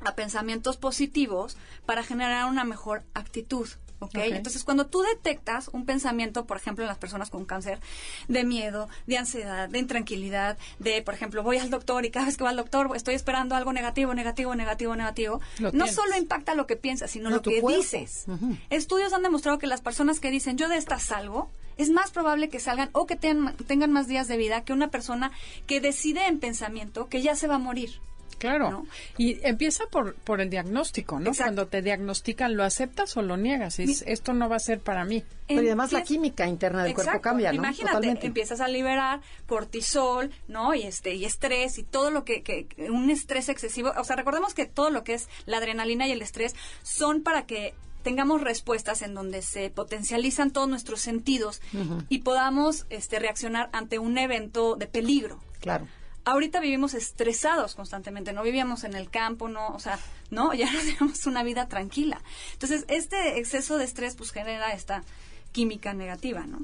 a 0.06 0.16
pensamientos 0.16 0.78
positivos 0.78 1.58
para 1.86 2.04
generar 2.04 2.46
una 2.46 2.64
mejor 2.64 3.04
actitud. 3.14 3.68
Entonces, 4.14 4.64
cuando 4.64 4.86
tú 4.88 5.02
detectas 5.02 5.68
un 5.74 5.86
pensamiento, 5.86 6.46
por 6.46 6.56
ejemplo, 6.56 6.86
en 6.86 6.88
las 6.88 6.98
personas 6.98 7.30
con 7.30 7.44
cáncer, 7.44 7.82
de 8.30 8.46
miedo, 8.46 8.88
de 9.08 9.18
ansiedad, 9.18 9.68
de 9.68 9.78
intranquilidad, 9.80 10.58
de, 10.80 11.02
por 11.02 11.16
ejemplo, 11.16 11.44
voy 11.44 11.58
al 11.58 11.70
doctor 11.70 12.06
y 12.06 12.10
cada 12.12 12.28
vez 12.28 12.38
que 12.38 12.44
voy 12.44 12.52
al 12.52 12.56
doctor 12.56 12.90
estoy 12.96 13.16
esperando 13.16 13.56
algo 13.56 13.74
negativo, 13.74 14.14
negativo, 14.14 14.56
negativo, 14.56 14.96
negativo, 14.96 15.42
Lo 15.58 15.66
no 15.66 15.72
tienes. 15.84 15.96
solo 15.96 16.16
impacta 16.18 16.54
lo 16.54 16.66
que 16.66 16.78
piensas, 16.78 17.12
sino 17.12 17.30
No, 17.30 17.38
lo 17.38 17.42
que 17.42 17.60
cuerpo. 17.60 17.78
dices. 17.78 18.26
Estudios 18.70 19.12
han 19.12 19.24
demostrado 19.24 19.58
que 19.58 19.68
las 19.68 19.82
personas 19.82 20.22
que 20.22 20.32
dicen 20.32 20.58
yo 20.58 20.70
de 20.70 20.78
esta 20.78 20.98
salgo, 20.98 21.52
es 21.80 21.90
más 21.90 22.12
probable 22.12 22.50
que 22.50 22.60
salgan 22.60 22.90
o 22.92 23.08
que 23.08 23.16
tengan, 23.16 23.56
tengan 23.56 23.92
más 23.92 24.08
días 24.08 24.28
de 24.28 24.38
vida 24.38 24.64
que 24.64 24.74
una 24.74 24.90
persona 24.90 25.32
que 25.66 25.80
decide 25.80 26.28
en 26.28 26.40
pensamiento 26.40 27.08
que 27.08 27.22
ya 27.22 27.36
se 27.36 27.48
va 27.48 27.56
a 27.56 27.60
morir. 27.60 28.02
Claro. 28.38 28.70
¿no? 28.70 28.88
Y 29.18 29.46
empieza 29.46 29.86
por, 29.88 30.16
por 30.16 30.40
el 30.40 30.50
diagnóstico, 30.50 31.20
¿no? 31.20 31.30
Exacto. 31.30 31.44
Cuando 31.44 31.68
te 31.68 31.82
diagnostican, 31.82 32.56
¿lo 32.56 32.64
aceptas 32.64 33.16
o 33.18 33.22
lo 33.22 33.38
niegas? 33.38 33.80
Es, 33.80 34.04
esto 34.08 34.34
no 34.34 34.48
va 34.48 34.56
a 34.56 34.60
ser 34.60 34.80
para 34.80 35.04
mí. 35.04 35.24
Pero 35.48 35.62
y 35.62 35.68
además 35.68 35.92
la 35.92 36.04
química 36.04 36.48
interna 36.48 36.84
del 36.84 36.94
cuerpo 36.94 37.20
cambia, 37.22 37.52
¿no? 37.52 37.58
Imagínate, 37.58 37.96
Totalmente. 37.96 38.28
empiezas 38.28 38.62
a 38.62 38.68
liberar 38.68 39.22
cortisol, 39.46 40.32
¿no? 40.48 40.74
Y 40.74 40.84
este 40.84 41.16
y 41.16 41.26
estrés 41.26 41.78
y 41.80 41.84
todo 41.84 42.12
lo 42.12 42.24
que, 42.24 42.42
que 42.42 42.66
que 42.66 42.90
un 42.90 43.10
estrés 43.10 43.50
excesivo, 43.50 43.92
o 43.98 44.04
sea, 44.04 44.16
recordemos 44.16 44.54
que 44.54 44.66
todo 44.66 44.90
lo 44.90 45.04
que 45.04 45.16
es 45.16 45.28
la 45.46 45.58
adrenalina 45.58 46.08
y 46.08 46.12
el 46.12 46.22
estrés 46.22 46.56
son 46.82 47.24
para 47.24 47.46
que 47.46 47.74
tengamos 48.04 48.42
respuestas 48.42 49.02
en 49.02 49.14
donde 49.14 49.42
se 49.42 49.70
potencializan 49.70 50.52
todos 50.52 50.70
nuestros 50.70 51.02
sentidos 51.02 51.62
y 52.10 52.20
podamos 52.20 52.86
este 52.90 53.20
reaccionar 53.20 53.70
ante 53.74 54.00
un 54.00 54.18
evento 54.18 54.76
de 54.76 54.88
peligro. 54.88 55.40
Claro. 55.60 55.88
Ahorita 56.26 56.60
vivimos 56.60 56.94
estresados 56.94 57.76
constantemente, 57.76 58.34
no 58.34 58.44
vivíamos 58.44 58.84
en 58.84 58.94
el 58.94 59.10
campo, 59.10 59.48
no, 59.48 59.70
o 59.70 59.80
sea, 59.80 60.00
no, 60.30 60.54
ya 60.56 60.72
no 60.72 60.80
tenemos 60.80 61.26
una 61.26 61.44
vida 61.44 61.68
tranquila. 61.68 62.22
Entonces, 62.54 62.86
este 62.88 63.40
exceso 63.40 63.78
de 63.78 63.86
estrés 63.86 64.16
pues 64.16 64.32
genera 64.32 64.74
esta 64.74 65.04
química 65.52 65.94
negativa, 65.94 66.46
¿no? 66.46 66.60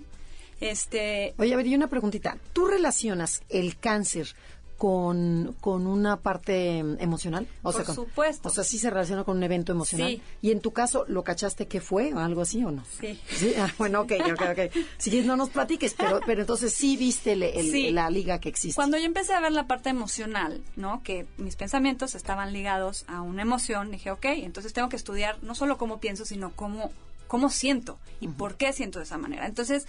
Este, 0.62 1.34
Oye, 1.38 1.54
a 1.54 1.58
ver, 1.58 1.68
y 1.68 1.76
una 1.76 1.88
preguntita. 1.88 2.38
¿Tú 2.54 2.66
relacionas 2.68 3.42
el 3.50 3.78
cáncer 3.78 4.36
con, 4.78 5.56
con 5.62 5.88
una 5.88 6.18
parte 6.18 6.78
em, 6.80 6.98
emocional? 7.00 7.48
O 7.64 7.72
Por 7.72 7.84
con- 7.86 7.96
supuesto. 7.96 8.50
O 8.50 8.52
sea, 8.52 8.64
sí 8.64 8.78
se 8.78 8.90
relaciona 8.90 9.24
con 9.24 9.38
un 9.38 9.44
evento 9.44 9.72
emocional. 9.72 10.10
Sí. 10.10 10.22
Y 10.42 10.52
en 10.52 10.60
tu 10.62 10.72
caso, 10.72 11.06
¿lo 11.08 11.24
cachaste 11.24 11.68
que 11.68 11.82
fue 11.82 12.14
o 12.14 12.20
algo 12.20 12.42
así 12.42 12.64
o 12.64 12.72
no? 12.72 12.84
Sí. 13.00 13.20
Ah, 13.58 13.70
bueno, 13.78 14.02
ok, 14.02 14.12
ok, 14.32 14.42
ok. 14.52 14.74
Si 14.98 15.10
quieres, 15.10 15.28
no 15.28 15.36
nos 15.38 15.50
platiques, 15.50 15.94
pero, 15.94 16.20
pero 16.26 16.42
entonces 16.42 16.74
sí 16.74 16.98
viste 16.98 17.34
el- 17.34 17.44
el- 17.44 17.72
Sí. 17.72 17.92
la 17.92 18.10
liga 18.10 18.40
que 18.40 18.50
existe. 18.50 18.76
Cuando 18.76 18.98
yo 18.98 19.06
empecé 19.06 19.34
a 19.34 19.40
ver 19.40 19.52
la 19.52 19.68
parte 19.68 19.90
emocional, 19.90 20.62
¿no? 20.76 21.02
Que 21.04 21.26
mis 21.38 21.56
pensamientos 21.56 22.16
estaban 22.16 22.54
ligados 22.54 23.06
a 23.08 23.22
una 23.22 23.42
emoción, 23.42 23.92
dije, 23.92 24.12
ok, 24.12 24.26
entonces 24.26 24.74
tengo 24.74 24.90
que 24.90 24.96
estudiar 24.98 25.38
no 25.42 25.56
solo 25.56 25.78
cómo 25.78 26.00
pienso, 26.00 26.26
sino 26.26 26.52
cómo, 26.56 26.92
cómo 27.28 27.50
siento 27.50 28.00
y 28.20 28.28
por 28.28 28.56
qué 28.56 28.74
siento 28.74 29.00
de 29.00 29.06
esa 29.06 29.18
manera. 29.18 29.46
Entonces, 29.46 29.88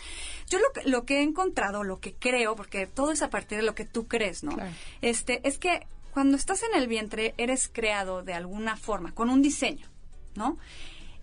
yo 0.48 0.58
lo 0.58 0.72
que, 0.72 0.88
lo 0.88 1.04
que 1.04 1.18
he 1.18 1.22
encontrado, 1.22 1.84
lo 1.84 2.00
que 2.00 2.14
creo, 2.14 2.56
porque 2.56 2.86
todo 2.86 3.12
es 3.12 3.22
a 3.22 3.30
partir 3.30 3.58
de 3.58 3.64
lo 3.64 3.74
que 3.74 3.84
tú 3.84 4.06
crees, 4.06 4.42
¿no? 4.42 4.52
Claro. 4.52 4.72
Este, 5.02 5.46
es 5.46 5.58
que 5.58 5.86
cuando 6.12 6.36
estás 6.36 6.62
en 6.62 6.80
el 6.80 6.88
vientre, 6.88 7.34
eres 7.36 7.68
creado 7.72 8.22
de 8.22 8.32
alguna 8.32 8.76
forma, 8.76 9.12
con 9.12 9.30
un 9.30 9.42
diseño, 9.42 9.86
¿no? 10.34 10.58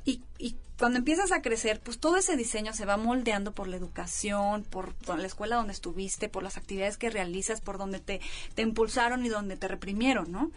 Y, 0.06 0.22
y 0.38 0.56
cuando 0.78 1.00
empiezas 1.00 1.32
a 1.32 1.42
crecer, 1.42 1.80
pues 1.80 2.00
todo 2.00 2.18
ese 2.18 2.36
diseño 2.36 2.74
se 2.74 2.86
va 2.86 2.98
moldeando 2.98 3.54
por 3.54 3.68
la 3.68 3.78
educación, 3.78 4.64
por 4.64 4.94
la 5.08 5.26
escuela 5.26 5.56
donde 5.56 5.74
estuviste, 5.74 6.30
por 6.30 6.44
las 6.44 6.58
actividades 6.58 6.98
que 6.98 7.10
realizas, 7.10 7.62
por 7.62 7.78
donde 7.78 8.00
te, 8.00 8.22
te 8.56 8.64
impulsaron 8.64 9.26
y 9.26 9.30
donde 9.30 9.56
te 9.56 9.68
reprimieron, 9.68 10.32
¿no? 10.32 10.52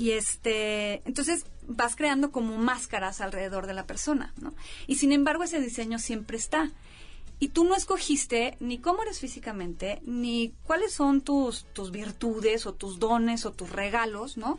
Y 0.00 0.12
este, 0.12 1.02
entonces 1.04 1.44
vas 1.68 1.94
creando 1.94 2.32
como 2.32 2.56
máscaras 2.56 3.20
alrededor 3.20 3.66
de 3.66 3.74
la 3.74 3.84
persona, 3.84 4.32
¿no? 4.40 4.54
Y 4.86 4.94
sin 4.94 5.12
embargo 5.12 5.44
ese 5.44 5.60
diseño 5.60 5.98
siempre 5.98 6.38
está. 6.38 6.70
Y 7.38 7.48
tú 7.48 7.64
no 7.64 7.76
escogiste 7.76 8.56
ni 8.60 8.78
cómo 8.78 9.02
eres 9.02 9.20
físicamente, 9.20 10.00
ni 10.06 10.54
cuáles 10.64 10.94
son 10.94 11.20
tus, 11.20 11.66
tus 11.74 11.90
virtudes 11.90 12.64
o 12.64 12.72
tus 12.72 12.98
dones 12.98 13.44
o 13.44 13.52
tus 13.52 13.68
regalos, 13.68 14.38
¿no? 14.38 14.58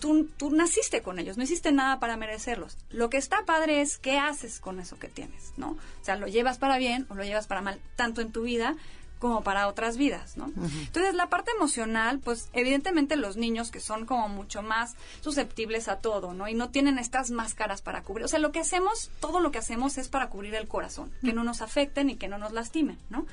Tú, 0.00 0.28
tú 0.36 0.50
naciste 0.50 1.02
con 1.02 1.20
ellos, 1.20 1.36
no 1.36 1.44
hiciste 1.44 1.70
nada 1.70 2.00
para 2.00 2.16
merecerlos. 2.16 2.78
Lo 2.90 3.10
que 3.10 3.18
está 3.18 3.44
padre 3.44 3.80
es 3.80 3.96
qué 3.96 4.18
haces 4.18 4.58
con 4.58 4.80
eso 4.80 4.98
que 4.98 5.06
tienes, 5.06 5.52
¿no? 5.56 5.70
O 5.70 6.04
sea, 6.04 6.16
lo 6.16 6.26
llevas 6.26 6.58
para 6.58 6.78
bien 6.78 7.06
o 7.10 7.14
lo 7.14 7.22
llevas 7.22 7.46
para 7.46 7.60
mal, 7.60 7.80
tanto 7.94 8.22
en 8.22 8.32
tu 8.32 8.42
vida 8.42 8.76
como 9.18 9.42
para 9.42 9.68
otras 9.68 9.96
vidas, 9.96 10.36
¿no? 10.36 10.46
Entonces, 10.46 11.14
la 11.14 11.28
parte 11.28 11.50
emocional, 11.50 12.20
pues 12.20 12.48
evidentemente 12.52 13.16
los 13.16 13.36
niños 13.36 13.70
que 13.70 13.80
son 13.80 14.06
como 14.06 14.28
mucho 14.28 14.62
más 14.62 14.94
susceptibles 15.20 15.88
a 15.88 15.98
todo, 15.98 16.34
¿no? 16.34 16.48
Y 16.48 16.54
no 16.54 16.70
tienen 16.70 16.98
estas 16.98 17.30
máscaras 17.30 17.82
para 17.82 18.02
cubrir. 18.02 18.24
O 18.24 18.28
sea, 18.28 18.38
lo 18.38 18.52
que 18.52 18.60
hacemos, 18.60 19.10
todo 19.20 19.40
lo 19.40 19.50
que 19.50 19.58
hacemos 19.58 19.98
es 19.98 20.08
para 20.08 20.28
cubrir 20.28 20.54
el 20.54 20.68
corazón, 20.68 21.12
que 21.22 21.32
no 21.32 21.44
nos 21.44 21.62
afecten 21.62 22.10
y 22.10 22.16
que 22.16 22.28
no 22.28 22.38
nos 22.38 22.52
lastimen, 22.52 22.98
¿no? 23.10 23.26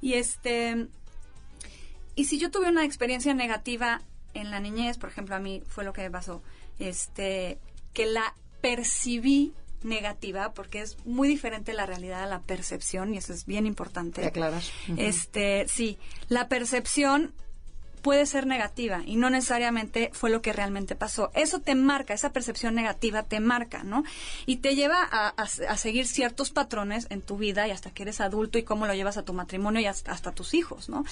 Y 0.00 0.14
este, 0.14 0.88
y 2.16 2.24
si 2.24 2.38
yo 2.38 2.50
tuve 2.50 2.68
una 2.68 2.84
experiencia 2.84 3.34
negativa 3.34 4.02
en 4.34 4.50
la 4.50 4.60
niñez, 4.60 4.98
por 4.98 5.08
ejemplo, 5.08 5.36
a 5.36 5.38
mí 5.38 5.62
fue 5.68 5.84
lo 5.84 5.92
que 5.92 6.02
me 6.02 6.10
pasó, 6.10 6.42
este, 6.78 7.58
que 7.92 8.06
la 8.06 8.34
percibí 8.60 9.52
negativa, 9.84 10.52
porque 10.52 10.80
es 10.80 10.96
muy 11.04 11.28
diferente 11.28 11.72
la 11.72 11.86
realidad 11.86 12.22
a 12.22 12.26
la 12.26 12.40
percepción, 12.40 13.14
y 13.14 13.18
eso 13.18 13.32
es 13.32 13.46
bien 13.46 13.66
importante. 13.66 14.22
Te 14.22 14.28
aclaras. 14.28 14.70
Ujú. 14.88 15.00
Este, 15.00 15.66
sí, 15.68 15.98
la 16.28 16.48
percepción 16.48 17.32
puede 18.02 18.26
ser 18.26 18.46
negativa 18.46 19.00
y 19.06 19.16
no 19.16 19.30
necesariamente 19.30 20.10
fue 20.12 20.28
lo 20.28 20.42
que 20.42 20.52
realmente 20.52 20.96
pasó. 20.96 21.30
Eso 21.34 21.60
te 21.60 21.74
marca, 21.74 22.12
esa 22.12 22.32
percepción 22.32 22.74
negativa 22.74 23.22
te 23.22 23.40
marca, 23.40 23.84
¿no? 23.84 24.02
Y 24.44 24.56
te 24.56 24.74
lleva 24.74 25.08
a, 25.10 25.28
a, 25.28 25.76
seguir 25.76 26.06
ciertos 26.06 26.50
patrones 26.50 27.06
en 27.10 27.22
tu 27.22 27.38
vida 27.38 27.66
y 27.68 27.70
hasta 27.70 27.90
que 27.90 28.02
eres 28.02 28.20
adulto 28.20 28.58
y 28.58 28.64
cómo 28.64 28.86
lo 28.86 28.94
llevas 28.94 29.16
a 29.16 29.22
tu 29.22 29.32
matrimonio 29.32 29.80
y 29.80 29.86
hasta, 29.86 30.12
hasta 30.12 30.32
tus 30.32 30.52
hijos, 30.52 30.88
¿no? 30.88 31.04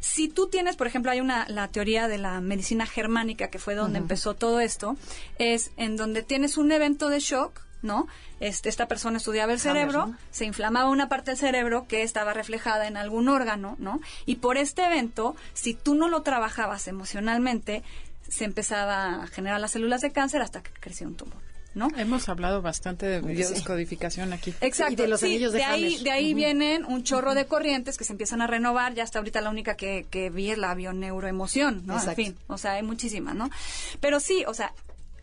Si 0.00 0.28
tú 0.28 0.46
tienes, 0.48 0.76
por 0.76 0.86
ejemplo, 0.86 1.10
hay 1.10 1.20
una, 1.20 1.46
la 1.48 1.68
teoría 1.68 2.08
de 2.08 2.18
la 2.18 2.40
medicina 2.40 2.86
germánica 2.86 3.48
que 3.48 3.58
fue 3.58 3.74
donde 3.74 3.98
empezó 3.98 4.34
todo 4.34 4.60
esto, 4.60 4.96
es 5.38 5.72
en 5.76 5.96
donde 5.96 6.22
tienes 6.22 6.56
un 6.56 6.70
evento 6.70 7.08
de 7.08 7.18
shock, 7.18 7.67
¿no? 7.82 8.06
Este, 8.40 8.68
esta 8.68 8.88
persona 8.88 9.18
estudiaba 9.18 9.52
el 9.52 9.60
cerebro, 9.60 10.14
se 10.30 10.44
inflamaba 10.44 10.88
una 10.88 11.08
parte 11.08 11.32
del 11.32 11.38
cerebro 11.38 11.86
que 11.88 12.02
estaba 12.02 12.32
reflejada 12.32 12.86
en 12.86 12.96
algún 12.96 13.28
órgano, 13.28 13.76
¿no? 13.78 14.00
Y 14.26 14.36
por 14.36 14.56
este 14.56 14.84
evento, 14.84 15.36
si 15.54 15.74
tú 15.74 15.94
no 15.94 16.08
lo 16.08 16.22
trabajabas 16.22 16.88
emocionalmente, 16.88 17.82
se 18.28 18.44
empezaba 18.44 19.22
a 19.22 19.26
generar 19.26 19.60
las 19.60 19.72
células 19.72 20.00
de 20.00 20.12
cáncer 20.12 20.42
hasta 20.42 20.62
que 20.62 20.70
creció 20.80 21.06
un 21.06 21.16
tumor. 21.16 21.48
¿No? 21.74 21.88
Hemos 21.96 22.28
hablado 22.28 22.60
bastante 22.60 23.06
de 23.06 23.20
biodescodificación 23.20 24.32
aquí. 24.32 24.52
Exacto. 24.62 25.02
de 25.02 25.06
los 25.06 25.22
anillos 25.22 25.52
de, 25.52 25.62
ahí, 25.62 26.02
de 26.02 26.10
ahí 26.10 26.34
vienen 26.34 26.84
un 26.84 27.04
chorro 27.04 27.34
de 27.34 27.46
corrientes 27.46 27.96
que 27.96 28.04
se 28.04 28.12
empiezan 28.12 28.40
a 28.40 28.48
renovar. 28.48 28.94
Ya 28.94 29.04
hasta 29.04 29.20
ahorita 29.20 29.40
la 29.42 29.50
única 29.50 29.76
que, 29.76 30.06
que 30.10 30.30
vi 30.30 30.50
es 30.50 30.58
la 30.58 30.74
bioneuroemoción, 30.74 31.86
¿no? 31.86 32.02
En 32.02 32.14
fin, 32.16 32.36
o 32.48 32.58
sea, 32.58 32.72
hay 32.72 32.82
muchísimas, 32.82 33.36
¿no? 33.36 33.50
Pero 34.00 34.18
sí, 34.18 34.44
o 34.48 34.54
sea, 34.54 34.72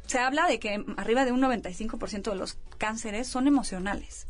se 0.07 0.19
habla 0.19 0.47
de 0.47 0.59
que 0.59 0.83
arriba 0.97 1.25
de 1.25 1.31
un 1.31 1.41
95% 1.41 2.31
de 2.31 2.35
los 2.35 2.57
cánceres 2.77 3.27
son 3.27 3.47
emocionales. 3.47 4.27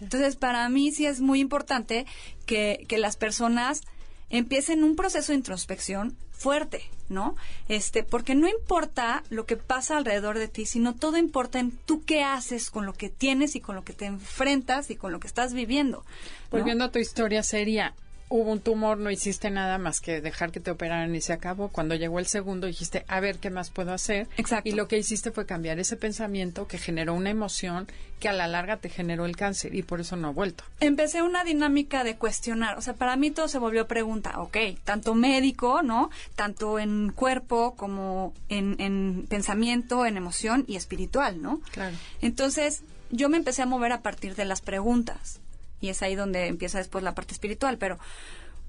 Entonces, 0.00 0.36
para 0.36 0.68
mí 0.68 0.92
sí 0.92 1.06
es 1.06 1.20
muy 1.20 1.40
importante 1.40 2.06
que, 2.46 2.84
que 2.88 2.98
las 2.98 3.16
personas 3.16 3.82
empiecen 4.30 4.84
un 4.84 4.96
proceso 4.96 5.32
de 5.32 5.38
introspección 5.38 6.16
fuerte, 6.32 6.82
¿no? 7.08 7.34
Este, 7.68 8.04
porque 8.04 8.34
no 8.34 8.48
importa 8.48 9.24
lo 9.28 9.44
que 9.46 9.56
pasa 9.56 9.96
alrededor 9.96 10.38
de 10.38 10.48
ti, 10.48 10.66
sino 10.66 10.94
todo 10.94 11.16
importa 11.16 11.58
en 11.58 11.72
tú 11.72 12.04
qué 12.04 12.22
haces 12.22 12.70
con 12.70 12.86
lo 12.86 12.92
que 12.92 13.08
tienes 13.08 13.56
y 13.56 13.60
con 13.60 13.74
lo 13.74 13.84
que 13.84 13.92
te 13.92 14.06
enfrentas 14.06 14.90
y 14.90 14.96
con 14.96 15.12
lo 15.12 15.18
que 15.18 15.26
estás 15.26 15.52
viviendo. 15.52 16.04
Volviendo 16.50 16.84
a 16.84 16.92
tu 16.92 16.98
historia 16.98 17.42
sería, 17.42 17.94
hubo 18.28 18.52
un 18.52 18.60
tumor, 18.60 18.98
no 18.98 19.10
hiciste 19.10 19.50
nada 19.50 19.78
más 19.78 20.00
que 20.00 20.20
dejar 20.20 20.50
que 20.50 20.60
te 20.60 20.70
operaran 20.70 21.14
y 21.14 21.20
se 21.20 21.32
acabó. 21.32 21.68
Cuando 21.68 21.94
llegó 21.94 22.18
el 22.18 22.26
segundo 22.26 22.66
dijiste, 22.66 23.04
a 23.08 23.20
ver 23.20 23.38
qué 23.38 23.50
más 23.50 23.70
puedo 23.70 23.92
hacer. 23.92 24.28
Exacto. 24.36 24.68
Y 24.68 24.72
lo 24.72 24.88
que 24.88 24.98
hiciste 24.98 25.30
fue 25.30 25.46
cambiar 25.46 25.78
ese 25.78 25.96
pensamiento 25.96 26.66
que 26.66 26.78
generó 26.78 27.14
una 27.14 27.30
emoción 27.30 27.88
que 28.20 28.28
a 28.28 28.32
la 28.32 28.48
larga 28.48 28.78
te 28.78 28.88
generó 28.88 29.26
el 29.26 29.36
cáncer 29.36 29.74
y 29.74 29.82
por 29.82 30.00
eso 30.00 30.16
no 30.16 30.28
ha 30.28 30.32
vuelto. 30.32 30.64
Empecé 30.80 31.22
una 31.22 31.44
dinámica 31.44 32.04
de 32.04 32.16
cuestionar, 32.16 32.76
o 32.76 32.82
sea, 32.82 32.94
para 32.94 33.16
mí 33.16 33.30
todo 33.30 33.48
se 33.48 33.58
volvió 33.58 33.86
pregunta, 33.86 34.40
ok, 34.40 34.56
tanto 34.84 35.14
médico, 35.14 35.82
¿no? 35.82 36.10
Tanto 36.34 36.78
en 36.78 37.12
cuerpo 37.12 37.74
como 37.76 38.34
en, 38.48 38.76
en 38.80 39.26
pensamiento, 39.28 40.04
en 40.04 40.16
emoción 40.16 40.64
y 40.66 40.76
espiritual, 40.76 41.40
¿no? 41.40 41.60
Claro. 41.70 41.96
Entonces, 42.20 42.82
yo 43.10 43.28
me 43.28 43.36
empecé 43.36 43.62
a 43.62 43.66
mover 43.66 43.92
a 43.92 44.02
partir 44.02 44.34
de 44.34 44.44
las 44.44 44.60
preguntas 44.60 45.40
y 45.80 45.88
es 45.88 46.02
ahí 46.02 46.14
donde 46.14 46.46
empieza 46.46 46.78
después 46.78 47.04
la 47.04 47.14
parte 47.14 47.34
espiritual, 47.34 47.78
pero 47.78 47.98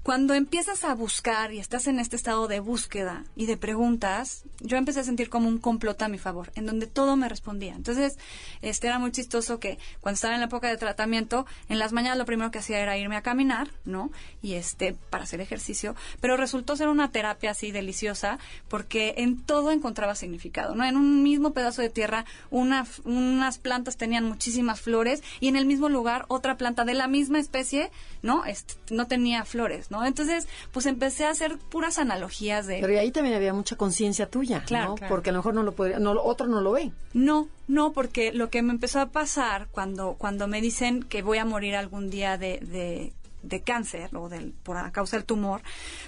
cuando 0.02 0.32
empiezas 0.32 0.84
a 0.84 0.94
buscar 0.94 1.52
y 1.52 1.58
estás 1.58 1.86
en 1.86 1.98
este 1.98 2.16
estado 2.16 2.48
de 2.48 2.58
búsqueda 2.60 3.24
y 3.36 3.44
de 3.44 3.58
preguntas, 3.58 4.44
yo 4.60 4.78
empecé 4.78 5.00
a 5.00 5.04
sentir 5.04 5.28
como 5.28 5.46
un 5.46 5.58
complot 5.58 6.00
a 6.00 6.08
mi 6.08 6.16
favor, 6.16 6.50
en 6.54 6.64
donde 6.64 6.86
todo 6.86 7.16
me 7.16 7.28
respondía. 7.28 7.74
Entonces, 7.74 8.18
este 8.62 8.86
era 8.86 8.98
muy 8.98 9.12
chistoso 9.12 9.60
que 9.60 9.78
cuando 10.00 10.14
estaba 10.14 10.34
en 10.34 10.40
la 10.40 10.46
época 10.46 10.68
de 10.68 10.78
tratamiento, 10.78 11.44
en 11.68 11.78
las 11.78 11.92
mañanas 11.92 12.16
lo 12.16 12.24
primero 12.24 12.50
que 12.50 12.60
hacía 12.60 12.80
era 12.80 12.96
irme 12.96 13.16
a 13.16 13.22
caminar, 13.22 13.68
¿no? 13.84 14.10
Y 14.40 14.54
este, 14.54 14.94
para 15.10 15.24
hacer 15.24 15.42
ejercicio, 15.42 15.94
pero 16.20 16.38
resultó 16.38 16.76
ser 16.76 16.88
una 16.88 17.10
terapia 17.10 17.50
así 17.50 17.70
deliciosa, 17.70 18.38
porque 18.68 19.14
en 19.18 19.42
todo 19.42 19.70
encontraba 19.70 20.14
significado, 20.14 20.74
¿no? 20.74 20.84
En 20.84 20.96
un 20.96 21.22
mismo 21.22 21.52
pedazo 21.52 21.82
de 21.82 21.90
tierra, 21.90 22.24
una, 22.50 22.86
unas 23.04 23.58
plantas 23.58 23.98
tenían 23.98 24.24
muchísimas 24.24 24.80
flores 24.80 25.22
y 25.40 25.48
en 25.48 25.56
el 25.56 25.66
mismo 25.66 25.90
lugar 25.90 26.24
otra 26.28 26.56
planta 26.56 26.86
de 26.86 26.94
la 26.94 27.06
misma 27.06 27.38
especie, 27.38 27.90
¿no? 28.22 28.46
Este, 28.46 28.74
no 28.90 29.06
tenía 29.06 29.44
flores. 29.44 29.89
¿No? 29.90 30.06
Entonces, 30.06 30.48
pues 30.72 30.86
empecé 30.86 31.26
a 31.26 31.30
hacer 31.30 31.58
puras 31.58 31.98
analogías 31.98 32.66
de... 32.66 32.78
Pero 32.80 32.98
ahí 32.98 33.10
también 33.10 33.34
había 33.34 33.52
mucha 33.52 33.76
conciencia 33.76 34.30
tuya, 34.30 34.62
claro, 34.64 34.94
¿no? 34.98 35.08
Porque 35.08 35.30
a 35.30 35.32
lo 35.32 35.40
mejor 35.40 35.54
no 35.54 35.62
lo 35.62 35.72
podría, 35.72 35.98
no, 35.98 36.12
otro 36.22 36.46
no 36.46 36.60
lo 36.60 36.72
ve. 36.72 36.92
No, 37.12 37.48
no, 37.68 37.92
porque 37.92 38.32
lo 38.32 38.48
que 38.48 38.62
me 38.62 38.72
empezó 38.72 39.00
a 39.00 39.06
pasar 39.06 39.66
cuando, 39.72 40.14
cuando 40.14 40.46
me 40.46 40.60
dicen 40.60 41.02
que 41.02 41.22
voy 41.22 41.38
a 41.38 41.44
morir 41.44 41.74
algún 41.74 42.08
día 42.08 42.38
de, 42.38 43.12
de, 43.42 43.62
cáncer 43.62 44.16
o 44.16 44.28
del, 44.28 44.52
por 44.52 44.76
a 44.76 44.92
causa 44.92 45.16
del 45.16 45.26
tumor, 45.26 45.60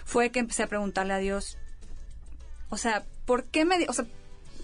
fue 0.04 0.30
que 0.30 0.38
empecé 0.38 0.62
a 0.62 0.68
preguntarle 0.68 1.12
a 1.14 1.18
Dios, 1.18 1.58
o 2.70 2.78
sea, 2.78 3.04
¿por 3.26 3.44
qué 3.44 3.64
me... 3.64 3.84
O 3.88 3.92
sea, 3.92 4.06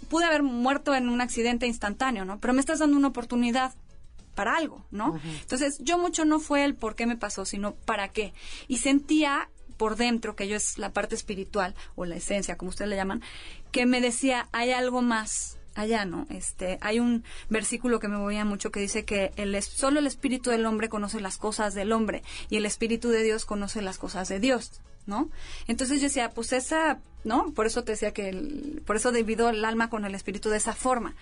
pude 0.08 0.24
haber 0.24 0.42
muerto 0.42 0.94
en 0.94 1.08
un 1.08 1.20
accidente 1.20 1.66
instantáneo, 1.66 2.24
¿no? 2.24 2.38
Pero 2.38 2.54
me 2.54 2.60
estás 2.60 2.78
dando 2.78 2.96
una 2.96 3.08
oportunidad 3.08 3.74
para 4.38 4.54
algo, 4.54 4.86
¿no? 4.92 5.20
Entonces, 5.40 5.78
yo 5.80 5.98
mucho 5.98 6.24
no 6.24 6.38
fue 6.38 6.64
el 6.64 6.76
por 6.76 6.94
qué 6.94 7.06
me 7.06 7.16
pasó, 7.16 7.44
sino 7.44 7.74
para 7.74 8.10
qué. 8.10 8.32
Y 8.68 8.78
sentía 8.78 9.50
por 9.76 9.96
dentro, 9.96 10.36
que 10.36 10.46
yo 10.46 10.54
es 10.54 10.78
la 10.78 10.92
parte 10.92 11.16
espiritual 11.16 11.74
o 11.96 12.04
la 12.04 12.14
esencia, 12.14 12.56
como 12.56 12.68
ustedes 12.68 12.88
le 12.88 12.94
llaman, 12.94 13.20
que 13.72 13.84
me 13.84 14.00
decía, 14.00 14.48
hay 14.52 14.70
algo 14.70 15.02
más 15.02 15.58
allá, 15.74 16.04
¿no? 16.04 16.28
Este, 16.30 16.78
hay 16.82 17.00
un 17.00 17.24
versículo 17.48 17.98
que 17.98 18.06
me 18.06 18.16
movía 18.16 18.44
mucho 18.44 18.70
que 18.70 18.78
dice 18.78 19.04
que 19.04 19.32
el, 19.34 19.60
solo 19.60 19.98
el 19.98 20.06
espíritu 20.06 20.50
del 20.50 20.66
hombre 20.66 20.88
conoce 20.88 21.20
las 21.20 21.36
cosas 21.36 21.74
del 21.74 21.90
hombre 21.90 22.22
y 22.48 22.58
el 22.58 22.66
espíritu 22.66 23.08
de 23.08 23.24
Dios 23.24 23.44
conoce 23.44 23.82
las 23.82 23.98
cosas 23.98 24.28
de 24.28 24.38
Dios. 24.38 24.80
¿No? 25.08 25.28
Entonces 25.66 26.00
yo 26.00 26.04
decía, 26.04 26.30
pues 26.30 26.52
esa, 26.52 27.00
¿no? 27.24 27.52
Por 27.52 27.66
eso 27.66 27.82
te 27.82 27.92
decía 27.92 28.12
que, 28.12 28.28
el, 28.28 28.82
por 28.86 28.94
eso 28.94 29.10
divido 29.10 29.48
el 29.48 29.64
alma 29.64 29.90
con 29.90 30.04
el 30.04 30.14
espíritu 30.14 30.50
de 30.50 30.58
esa 30.58 30.74
forma. 30.74 31.16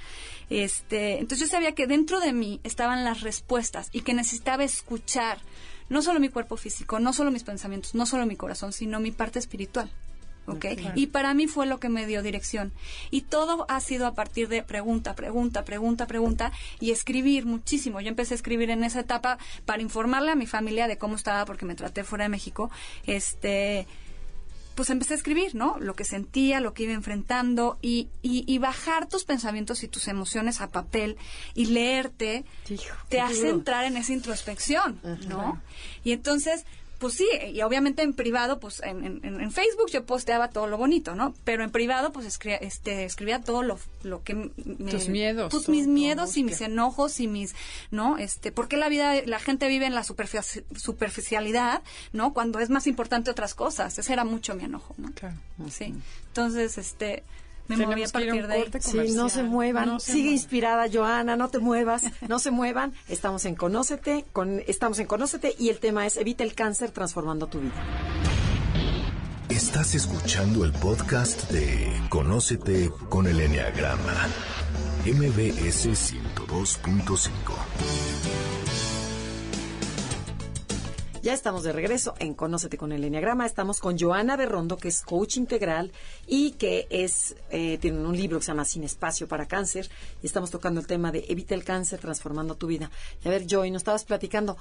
Este, 0.51 1.19
entonces 1.19 1.49
yo 1.49 1.51
sabía 1.51 1.73
que 1.73 1.87
dentro 1.87 2.21
de 2.21 2.33
mí 2.33 2.61
estaban 2.65 3.05
las 3.05 3.23
respuestas 3.23 3.89
y 3.93 4.03
que 4.03 4.13
necesitaba 4.13 4.65
escuchar 4.65 5.39
no 5.89 6.03
solo 6.03 6.21
mi 6.21 6.29
cuerpo 6.29 6.57
físico, 6.57 6.99
no 6.99 7.13
solo 7.13 7.31
mis 7.31 7.45
pensamientos, 7.45 7.95
no 7.95 8.07
solo 8.07 8.27
mi 8.27 8.37
corazón, 8.37 8.73
sino 8.73 9.01
mi 9.01 9.13
parte 9.13 9.39
espiritual. 9.39 9.91
¿Ok? 10.47 10.67
Y 10.95 11.09
para 11.09 11.35
mí 11.35 11.47
fue 11.47 11.67
lo 11.67 11.79
que 11.79 11.89
me 11.89 12.07
dio 12.07 12.23
dirección. 12.23 12.73
Y 13.11 13.23
todo 13.23 13.67
ha 13.69 13.81
sido 13.81 14.07
a 14.07 14.15
partir 14.15 14.49
de 14.49 14.63
pregunta, 14.63 15.15
pregunta, 15.15 15.65
pregunta, 15.65 16.07
pregunta 16.07 16.53
y 16.81 16.91
escribir 16.91 17.47
muchísimo. 17.47 18.01
Yo 18.01 18.09
empecé 18.09 18.35
a 18.35 18.37
escribir 18.37 18.71
en 18.71 18.85
esa 18.85 19.01
etapa 19.01 19.39
para 19.65 19.83
informarle 19.83 20.33
a 20.33 20.37
mi 20.37 20.47
familia 20.47 20.89
de 20.89 20.99
cómo 20.99 21.17
estaba 21.17 21.45
porque 21.45 21.65
me 21.65 21.75
traté 21.75 22.05
fuera 22.05 22.25
de 22.25 22.29
México. 22.29 22.71
Este 23.07 23.87
pues 24.77 24.91
empecé 24.91 25.15
a 25.15 25.17
escribir, 25.17 25.55
¿no? 25.55 25.79
Lo 25.81 25.95
que 25.95 26.05
sentía, 26.05 26.61
lo 26.61 26.75
que 26.75 26.83
iba 26.83 26.93
enfrentando 26.93 27.79
y, 27.81 28.09
y, 28.21 28.59
bajar 28.59 29.09
tus 29.09 29.25
pensamientos 29.25 29.83
y 29.83 29.89
tus 29.89 30.07
emociones 30.07 30.61
a 30.61 30.69
papel 30.69 31.17
y 31.55 31.65
leerte 31.65 32.45
te 33.09 33.21
hace 33.23 33.49
entrar 33.49 33.87
en 33.87 33.97
esa 33.97 34.13
introspección, 34.13 35.01
¿no? 35.29 35.63
Y 36.05 36.13
entonces 36.13 36.67
pues 36.99 37.15
sí, 37.15 37.29
y 37.53 37.61
obviamente 37.61 38.03
en 38.03 38.15
privado, 38.15 38.59
pues 38.59 38.81
en, 38.83 39.21
en, 39.23 39.53
Facebook 39.53 39.91
yo 39.91 40.07
posteaba 40.07 40.49
todo 40.49 40.67
lo 40.67 40.79
bonito, 40.79 41.15
¿no? 41.15 41.35
Pero 41.45 41.63
en 41.63 41.71
privado, 41.71 42.11
pues 42.13 42.27
escribía, 42.27 42.57
este, 42.57 43.05
escribía 43.05 43.43
todo 43.43 43.63
lo, 43.63 43.79
lo 44.03 44.23
que 44.23 44.35
me... 44.35 44.91
Tus 44.91 45.09
miedos. 45.09 45.51
Pues 45.51 45.69
mis 45.69 45.87
miedos 45.87 46.37
y 46.37 46.45
mis 46.45 46.61
enojos 46.63 47.21
y 47.21 47.29
mis, 47.29 47.55
¿no? 47.91 48.17
Este, 48.17 48.51
porque 48.51 48.77
la 48.77 48.89
vida, 48.89 49.15
la 49.27 49.39
gente 49.39 49.69
vive 49.69 49.85
en 49.87 49.95
la 49.95 50.05
superficialidad, 50.05 51.83
¿no? 52.13 52.33
Cuando 52.33 52.61
es 52.61 52.71
más 52.71 52.87
importante 52.87 53.31
otras 53.31 53.55
cosas. 53.55 53.99
Ese 53.99 54.13
era 54.13 54.25
mucho 54.25 54.55
mi 54.55 54.65
enojo, 54.65 54.95
¿no? 54.97 55.13
Claro. 55.13 55.37
Sí. 55.71 55.95
Entonces, 56.29 56.79
este 56.79 57.25
me 57.69 57.77
moví 57.87 58.03
a 58.05 58.09
partir 58.09 58.47
de 58.47 58.55
ahí. 58.55 58.65
Sí, 58.81 59.13
no 59.15 59.29
se 59.29 59.43
muevan. 59.43 60.01
Sigue 60.01 60.31
inspirada, 60.31 60.87
Joana, 60.93 61.37
no 61.37 61.49
te 61.49 61.59
muevas, 61.59 62.03
no 62.29 62.39
se 62.39 62.51
muevan. 62.51 62.93
Estamos 63.09 63.45
en 63.45 63.55
Conócete, 63.55 64.25
con, 64.33 64.63
estamos 64.67 64.99
en 64.99 65.07
Conócete 65.07 65.55
y 65.59 65.69
el 65.69 65.79
tema 65.79 66.07
es 66.07 66.17
Evita 66.17 66.45
el 66.45 66.55
cáncer 66.55 66.91
transformando 66.91 67.47
tu 67.47 67.61
vida. 67.61 67.75
Estás 69.49 69.95
escuchando 69.95 70.65
el 70.65 70.73
podcast 70.73 71.51
de 71.51 71.91
Conócete 72.09 72.91
con 73.09 73.27
el 73.27 73.41
Enneagrama, 73.41 74.27
MBS 75.05 75.87
102.5. 75.87 77.31
Ya 81.27 81.35
estamos 81.35 81.65
de 81.65 81.73
regreso 81.73 82.15
en 82.21 82.35
Conócete 82.35 82.79
con 82.79 82.93
el 82.93 83.03
Enneagrama. 83.03 83.47
Estamos 83.47 83.81
con 83.81 83.99
Joana 83.99 84.37
Berrondo, 84.37 84.77
que 84.77 84.87
es 84.87 85.03
coach 85.03 85.39
integral 85.39 85.91
y 86.29 86.53
que 86.53 86.87
es 86.89 87.35
eh, 87.51 87.79
tiene 87.79 87.99
un 87.99 88.17
libro 88.17 88.39
que 88.39 88.45
se 88.45 88.53
llama 88.53 88.65
Sin 88.65 88.85
Espacio 88.85 89.27
para 89.27 89.49
Cáncer. 89.49 89.91
Y 90.23 90.27
estamos 90.27 90.53
tocando 90.53 90.79
el 90.79 90.87
tema 90.87 91.11
de 91.11 91.25
Evita 91.29 91.57
el 91.57 91.65
cáncer 91.65 91.99
transformando 91.99 92.55
tu 92.55 92.69
vida. 92.69 92.93
Y 93.25 93.27
a 93.27 93.33
ver, 93.33 93.45
Joy, 93.45 93.73
nos 93.73 93.81
estabas 93.81 94.05
platicando. 94.05 94.57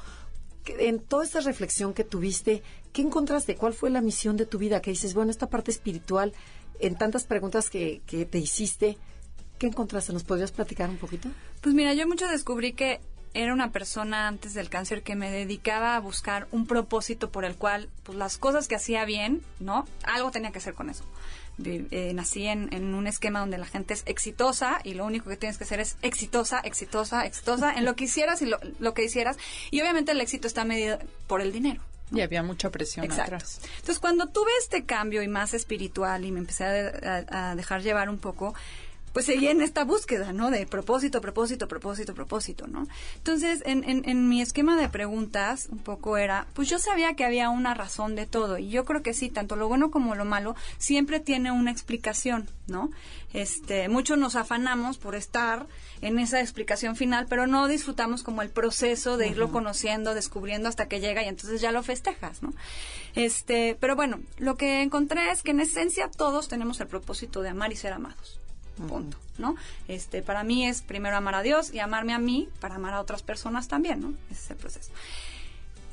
En 0.66 1.02
toda 1.02 1.24
esta 1.24 1.40
reflexión 1.42 1.94
que 1.94 2.04
tuviste, 2.04 2.64
¿qué 2.94 3.04
encontraste? 3.04 3.56
¿Cuál 3.56 3.76
fue 3.76 3.92
la 3.92 4.02
misión 4.02 4.36
de 4.36 4.48
tu 4.48 4.58
vida? 4.58 4.82
Que 4.82 4.90
dices, 4.90 5.14
bueno, 5.14 5.30
esta 5.30 5.48
parte 5.48 5.70
espiritual, 5.70 6.34
en 6.80 6.98
tantas 6.98 7.26
preguntas 7.26 7.70
que, 7.70 8.02
que 8.08 8.26
te 8.26 8.40
hiciste, 8.40 8.98
¿qué 9.60 9.68
encontraste? 9.68 10.14
¿Nos 10.14 10.24
podrías 10.24 10.52
platicar 10.52 10.90
un 10.90 10.98
poquito? 10.98 11.30
Pues 11.62 11.76
mira, 11.76 11.94
yo 11.94 12.08
mucho 12.08 12.28
descubrí 12.28 12.74
que 12.74 13.02
era 13.36 13.54
una 13.54 13.72
persona 13.72 14.28
antes 14.28 14.54
del 14.54 14.70
cáncer 14.70 15.04
que 15.04 15.16
me 15.16 15.30
dedicaba 15.30 15.98
a 15.98 16.00
buscar 16.00 16.48
un 16.52 16.66
propósito 16.66 17.30
por 17.30 17.44
el 17.44 17.56
cual, 17.56 17.90
pues 18.04 18.18
las 18.18 18.38
cosas 18.38 18.68
que 18.70 18.76
hacía 18.76 19.04
bien, 19.04 19.42
¿no? 19.60 19.86
Algo 20.04 20.32
tenía 20.32 20.52
que 20.52 20.60
hacer 20.60 20.74
con 20.74 20.90
eso. 20.90 21.04
Eh, 21.64 22.12
nací 22.14 22.48
en, 22.48 22.96
un 22.96 23.08
esquema 23.08 23.40
donde 23.40 23.58
la 23.58 23.66
gente 23.66 23.94
es 23.94 24.04
exitosa 24.06 24.80
y 24.84 24.94
lo 24.94 25.06
único 25.06 25.30
que 25.30 25.38
tienes 25.38 25.58
que 25.58 25.66
hacer 25.66 25.82
es 25.82 25.98
exitosa, 26.02 26.60
exitosa, 26.60 27.26
exitosa 27.26 27.74
en 27.74 27.86
lo 27.86 27.96
que 27.96 28.06
hicieras 28.06 28.42
y 28.42 28.46
lo, 28.46 28.94
que 28.94 29.04
hicieras. 29.04 29.38
Y 29.70 29.82
obviamente 29.82 30.14
el 30.14 30.22
éxito 30.22 30.48
está 30.48 30.64
medido 30.64 30.98
por 31.28 31.42
el 31.42 31.52
dinero. 31.52 31.82
Y 32.12 32.22
había 32.22 32.44
mucha 32.44 32.70
presión 32.70 33.04
Exacto. 33.04 33.36
Entonces, 33.36 34.00
cuando 34.00 34.28
tuve 34.28 34.52
este 34.60 34.86
cambio 34.86 35.24
y 35.24 35.28
más 35.28 35.54
espiritual 35.54 36.24
y 36.24 36.32
me 36.32 36.40
empecé 36.40 36.64
a 36.64 37.56
dejar 37.56 37.82
llevar 37.82 38.10
un 38.10 38.20
poco, 38.20 38.54
pues 39.16 39.28
seguía 39.28 39.52
en 39.52 39.62
esta 39.62 39.86
búsqueda, 39.86 40.34
¿no? 40.34 40.52
De 40.52 40.68
propósito, 40.68 41.22
propósito, 41.22 41.70
propósito, 41.70 42.14
propósito, 42.14 42.68
¿no? 42.68 42.86
Entonces, 43.16 43.64
en, 43.66 43.90
en, 43.90 44.02
en, 44.10 44.28
mi 44.28 44.42
esquema 44.42 44.76
de 44.76 44.90
preguntas, 44.90 45.70
un 45.72 45.78
poco 45.78 46.18
era, 46.18 46.48
pues 46.54 46.68
yo 46.68 46.80
sabía 46.80 47.14
que 47.14 47.24
había 47.24 47.50
una 47.50 47.74
razón 47.74 48.16
de 48.16 48.26
todo, 48.26 48.58
y 48.58 48.68
yo 48.68 48.84
creo 48.84 49.04
que 49.04 49.14
sí, 49.14 49.30
tanto 49.30 49.56
lo 49.56 49.70
bueno 49.70 49.90
como 49.90 50.16
lo 50.16 50.26
malo, 50.26 50.58
siempre 50.80 51.22
tiene 51.22 51.50
una 51.50 51.72
explicación, 51.72 52.50
¿no? 52.68 52.92
Este, 53.32 53.88
muchos 53.88 54.18
nos 54.18 54.36
afanamos 54.36 54.98
por 54.98 55.16
estar 55.16 55.66
en 56.02 56.20
esa 56.20 56.42
explicación 56.42 56.98
final, 56.98 57.26
pero 57.30 57.48
no 57.48 57.70
disfrutamos 57.70 58.22
como 58.22 58.42
el 58.42 58.50
proceso 58.50 59.16
de 59.16 59.30
irlo 59.30 59.50
conociendo, 59.50 60.14
descubriendo 60.14 60.68
hasta 60.68 60.90
que 60.90 61.00
llega 61.00 61.24
y 61.24 61.30
entonces 61.30 61.62
ya 61.62 61.72
lo 61.72 61.84
festejas, 61.84 62.44
¿no? 62.44 62.54
Este, 63.16 63.78
pero 63.80 63.96
bueno, 63.96 64.20
lo 64.40 64.58
que 64.58 64.82
encontré 64.82 65.32
es 65.32 65.42
que 65.42 65.52
en 65.52 65.62
esencia 65.62 66.12
todos 66.12 66.50
tenemos 66.50 66.82
el 66.82 66.88
propósito 66.88 67.42
de 67.42 67.48
amar 67.48 67.72
y 67.72 67.78
ser 67.78 67.94
amados 67.94 68.42
punto, 68.84 69.18
¿no? 69.38 69.56
Este, 69.88 70.22
para 70.22 70.44
mí 70.44 70.68
es 70.68 70.82
primero 70.82 71.16
amar 71.16 71.36
a 71.36 71.42
Dios 71.42 71.74
y 71.74 71.80
amarme 71.80 72.14
a 72.14 72.20
mí 72.20 72.50
para 72.60 72.76
amar 72.76 72.94
a 72.94 73.02
otras 73.02 73.24
personas 73.24 73.68
también, 73.68 74.02
¿no? 74.02 74.14
Ese 74.30 74.42
es 74.42 74.52
el 74.52 74.58
proceso. 74.58 74.92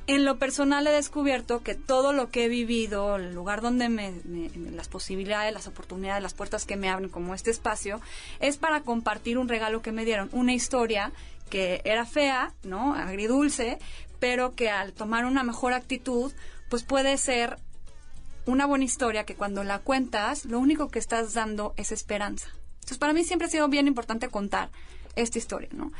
En 0.08 0.24
lo 0.24 0.36
personal 0.36 0.84
he 0.86 0.90
descubierto 0.90 1.62
que 1.62 1.76
todo 1.76 2.12
lo 2.12 2.28
que 2.28 2.44
he 2.44 2.48
vivido, 2.48 3.16
el 3.16 3.32
lugar 3.34 3.60
donde 3.60 3.88
me, 3.88 4.12
las 4.72 4.88
posibilidades, 4.88 5.54
las 5.54 5.68
oportunidades, 5.68 6.22
las 6.22 6.34
puertas 6.34 6.66
que 6.66 6.76
me 6.76 6.88
abren 6.88 7.08
como 7.08 7.34
este 7.34 7.52
espacio, 7.52 8.00
es 8.40 8.56
para 8.56 8.80
compartir 8.80 9.38
un 9.38 9.48
regalo 9.48 9.80
que 9.80 9.92
me 9.92 10.04
dieron, 10.04 10.28
una 10.32 10.54
historia 10.54 11.12
que 11.50 11.82
era 11.84 12.04
fea, 12.04 12.52
¿no? 12.64 12.94
Agridulce, 12.94 13.78
pero 14.18 14.54
que 14.54 14.70
al 14.70 14.92
tomar 14.92 15.24
una 15.24 15.44
mejor 15.44 15.72
actitud, 15.72 16.32
pues 16.68 16.82
puede 16.82 17.16
ser 17.16 17.58
una 18.44 18.66
buena 18.66 18.84
historia 18.84 19.24
que 19.24 19.36
cuando 19.36 19.62
la 19.62 19.78
cuentas, 19.78 20.46
lo 20.46 20.58
único 20.58 20.88
que 20.88 20.98
estás 20.98 21.32
dando 21.32 21.74
es 21.76 21.92
esperanza. 21.92 22.48
Entonces, 22.92 23.00
para 23.00 23.14
mí 23.14 23.24
siempre 23.24 23.46
ha 23.46 23.50
sido 23.50 23.68
bien 23.68 23.86
importante 23.86 24.28
contar 24.28 24.68
esta 25.16 25.38
historia, 25.38 25.70
¿no? 25.72 25.92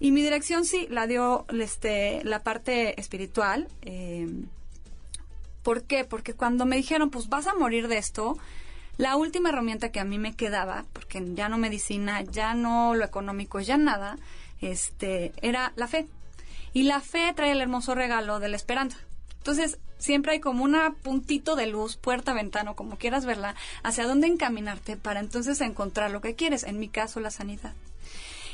Y 0.00 0.10
mi 0.10 0.20
dirección 0.20 0.64
sí 0.64 0.88
la 0.90 1.06
dio 1.06 1.46
este, 1.48 2.24
la 2.24 2.42
parte 2.42 3.00
espiritual. 3.00 3.68
Eh, 3.82 4.26
¿Por 5.62 5.84
qué? 5.84 6.04
Porque 6.04 6.34
cuando 6.34 6.66
me 6.66 6.74
dijeron, 6.74 7.10
pues 7.10 7.28
vas 7.28 7.46
a 7.46 7.54
morir 7.54 7.86
de 7.86 7.98
esto, 7.98 8.36
la 8.96 9.14
última 9.14 9.50
herramienta 9.50 9.92
que 9.92 10.00
a 10.00 10.04
mí 10.04 10.18
me 10.18 10.34
quedaba, 10.34 10.86
porque 10.92 11.24
ya 11.34 11.48
no 11.48 11.56
medicina, 11.56 12.22
ya 12.22 12.54
no 12.54 12.96
lo 12.96 13.04
económico, 13.04 13.60
ya 13.60 13.76
nada, 13.76 14.18
este, 14.60 15.32
era 15.42 15.72
la 15.76 15.86
fe. 15.86 16.08
Y 16.72 16.82
la 16.82 17.00
fe 17.00 17.32
trae 17.36 17.52
el 17.52 17.60
hermoso 17.60 17.94
regalo 17.94 18.40
de 18.40 18.48
la 18.48 18.56
esperanza. 18.56 18.98
Entonces, 19.40 19.78
siempre 19.98 20.32
hay 20.32 20.40
como 20.40 20.64
una 20.64 20.92
puntito 20.92 21.56
de 21.56 21.66
luz, 21.66 21.96
puerta, 21.96 22.34
ventana, 22.34 22.74
como 22.74 22.96
quieras 22.96 23.24
verla, 23.24 23.54
hacia 23.82 24.06
dónde 24.06 24.26
encaminarte 24.26 24.96
para 24.96 25.20
entonces 25.20 25.60
encontrar 25.60 26.10
lo 26.10 26.20
que 26.20 26.34
quieres, 26.34 26.62
en 26.64 26.78
mi 26.78 26.88
caso 26.88 27.20
la 27.20 27.30
sanidad. 27.30 27.74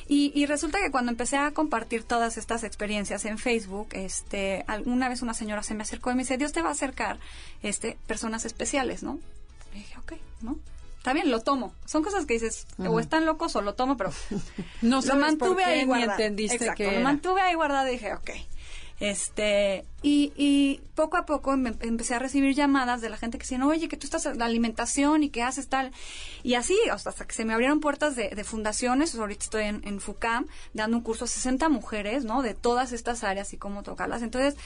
Y, 0.09 0.47
resulta 0.47 0.79
que 0.79 0.93
cuando 0.93 1.11
empecé 1.11 1.37
a 1.37 1.51
compartir 1.51 2.05
todas 2.05 2.37
estas 2.37 2.63
experiencias 2.63 3.25
en 3.25 3.39
Facebook, 3.39 3.89
este, 3.91 4.65
alguna 4.69 5.09
vez 5.09 5.21
una 5.21 5.35
señora 5.35 5.65
se 5.65 5.75
me 5.75 5.83
acercó 5.83 6.13
y 6.13 6.15
me 6.15 6.23
dice, 6.23 6.39
Dios 6.39 6.53
te 6.53 6.63
va 6.63 6.69
a 6.69 6.73
acercar, 6.73 7.19
este, 7.65 7.99
personas 8.07 8.45
especiales, 8.45 9.03
¿no? 9.03 9.19
Y 9.75 9.79
dije, 9.79 9.99
ok, 9.99 10.13
¿no? 10.43 10.59
Está 10.99 11.13
bien, 11.13 11.29
lo 11.33 11.41
tomo. 11.41 11.75
Son 11.87 12.05
cosas 12.05 12.25
que 12.25 12.35
dices, 12.35 12.69
o 12.79 13.01
están 13.01 13.27
locos 13.27 13.57
o 13.57 13.63
lo 13.63 13.75
tomo, 13.75 13.97
pero 13.97 14.13
no 14.83 15.01
lo 15.01 15.17
mantuve 15.17 15.65
ahí 15.65 15.85
guardado. 15.85 16.19
que 16.77 16.93
lo 16.93 17.01
mantuve 17.01 17.41
ahí 17.41 17.55
guardado 17.55 17.89
y 17.89 17.93
dije, 17.93 18.15
ok. 18.15 18.31
Este, 18.99 19.85
y, 20.03 20.33
y 20.37 20.81
poco 20.95 21.19
a 21.19 21.27
poco 21.27 21.53
empecé 21.53 22.15
a 22.15 22.19
recibir 22.19 22.55
llamadas 22.55 23.03
de 23.03 23.11
la 23.11 23.19
gente 23.19 23.37
que 23.37 23.43
decían, 23.43 23.63
oye, 23.63 23.89
que 23.89 23.97
tú 23.97 24.07
estás 24.07 24.25
en 24.25 24.39
la 24.39 24.47
alimentación 24.47 25.23
y 25.23 25.29
que 25.29 25.43
haces 25.43 25.69
tal. 25.69 25.93
Y 26.43 26.55
así, 26.55 26.77
hasta 26.91 27.13
que 27.27 27.35
se 27.35 27.45
me 27.45 27.53
abrieron 27.53 27.81
puertas 27.81 28.17
de, 28.17 28.45
fundaciones, 28.45 29.15
ahorita 29.15 29.45
estoy 29.45 29.65
en, 29.65 29.87
en, 29.87 30.01
FUCAM, 30.01 30.47
dando 30.73 30.97
un 30.97 31.03
curso 31.03 31.25
a 31.25 31.29
60 31.29 31.69
mujeres, 31.69 32.25
¿no? 32.25 32.41
De 32.41 32.55
todas 32.55 32.93
estas 32.93 33.23
áreas 33.23 33.53
y 33.53 33.59
cómo 33.59 33.83
tocarlas. 33.83 34.23
Entonces, 34.23 34.57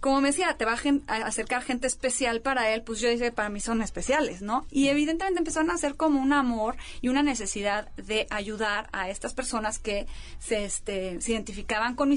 como 0.00 0.20
me 0.20 0.28
decía, 0.28 0.54
te 0.56 0.64
va 0.64 0.74
a, 1.06 1.14
acercar 1.26 1.62
gente 1.62 1.86
especial 1.86 2.40
para 2.40 2.70
él, 2.70 2.82
pues 2.82 3.00
yo 3.00 3.08
dije, 3.08 3.32
para 3.32 3.50
mí 3.50 3.60
son 3.60 3.82
especiales, 3.82 4.42
¿no? 4.42 4.66
Y 4.70 4.88
evidentemente 4.88 5.38
empezaron 5.38 5.70
a 5.70 5.74
hacer 5.74 5.94
como 5.94 6.20
un 6.20 6.32
amor 6.32 6.76
y 7.02 7.08
una 7.08 7.22
necesidad 7.22 7.90
de 7.96 8.26
ayudar 8.30 8.88
a 8.92 9.10
estas 9.10 9.34
personas 9.34 9.78
que 9.78 10.06
se, 10.38 10.64
este, 10.64 11.20
se 11.20 11.32
identificaban 11.32 11.94
con 11.94 12.08
mi 12.08 12.14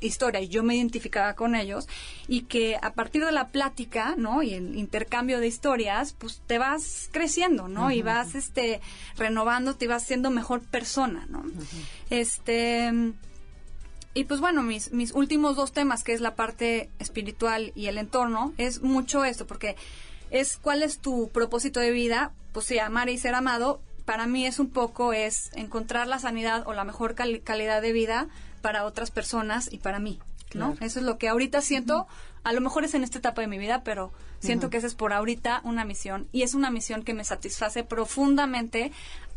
historia 0.00 0.40
y 0.40 0.48
yo 0.48 0.62
me 0.62 0.76
identificaba 0.76 1.34
con 1.34 1.54
ellos 1.54 1.88
y 2.26 2.42
que 2.42 2.78
a 2.80 2.92
partir 2.94 3.24
de 3.24 3.32
la 3.32 3.48
plática, 3.48 4.14
¿no? 4.16 4.42
Y 4.42 4.54
el 4.54 4.76
intercambio 4.76 5.38
de 5.38 5.46
historias, 5.46 6.14
pues 6.14 6.40
te 6.46 6.58
vas 6.58 7.08
creciendo, 7.12 7.68
¿no? 7.68 7.90
Y 7.90 8.02
vas, 8.02 8.34
este, 8.34 8.80
renovando, 9.16 9.76
te 9.76 9.86
vas 9.86 10.04
siendo 10.04 10.30
mejor 10.30 10.62
persona, 10.62 11.26
¿no? 11.28 11.44
Este 12.10 12.92
y 14.16 14.24
pues 14.24 14.40
bueno, 14.40 14.62
mis, 14.62 14.92
mis 14.92 15.12
últimos 15.12 15.56
dos 15.56 15.72
temas, 15.72 16.02
que 16.02 16.14
es 16.14 16.22
la 16.22 16.34
parte 16.34 16.88
espiritual 16.98 17.72
y 17.74 17.88
el 17.88 17.98
entorno, 17.98 18.54
es 18.56 18.80
mucho 18.80 19.26
esto, 19.26 19.46
porque 19.46 19.76
es 20.30 20.56
cuál 20.56 20.82
es 20.82 21.00
tu 21.00 21.28
propósito 21.28 21.80
de 21.80 21.90
vida, 21.90 22.32
pues 22.54 22.64
sí, 22.64 22.78
amar 22.78 23.10
y 23.10 23.18
ser 23.18 23.34
amado, 23.34 23.78
para 24.06 24.26
mí 24.26 24.46
es 24.46 24.58
un 24.58 24.70
poco, 24.70 25.12
es 25.12 25.50
encontrar 25.54 26.06
la 26.06 26.18
sanidad 26.18 26.66
o 26.66 26.72
la 26.72 26.84
mejor 26.84 27.14
calidad 27.14 27.82
de 27.82 27.92
vida 27.92 28.28
para 28.62 28.86
otras 28.86 29.10
personas 29.10 29.70
y 29.70 29.80
para 29.80 29.98
mí, 29.98 30.18
¿no? 30.54 30.78
Eso 30.80 30.98
es 30.98 31.04
lo 31.04 31.18
que 31.18 31.28
ahorita 31.28 31.60
siento, 31.60 32.06
a 32.42 32.54
lo 32.54 32.62
mejor 32.62 32.84
es 32.84 32.94
en 32.94 33.04
esta 33.04 33.18
etapa 33.18 33.42
de 33.42 33.48
mi 33.48 33.58
vida, 33.58 33.82
pero 33.84 34.12
siento 34.40 34.70
que 34.70 34.78
esa 34.78 34.86
es 34.86 34.94
por 34.94 35.12
ahorita 35.12 35.60
una 35.62 35.84
misión 35.84 36.26
y 36.32 36.40
es 36.40 36.54
una 36.54 36.70
misión 36.70 37.02
que 37.02 37.12
me 37.12 37.24
satisface 37.24 37.84
profundamente, 37.84 38.92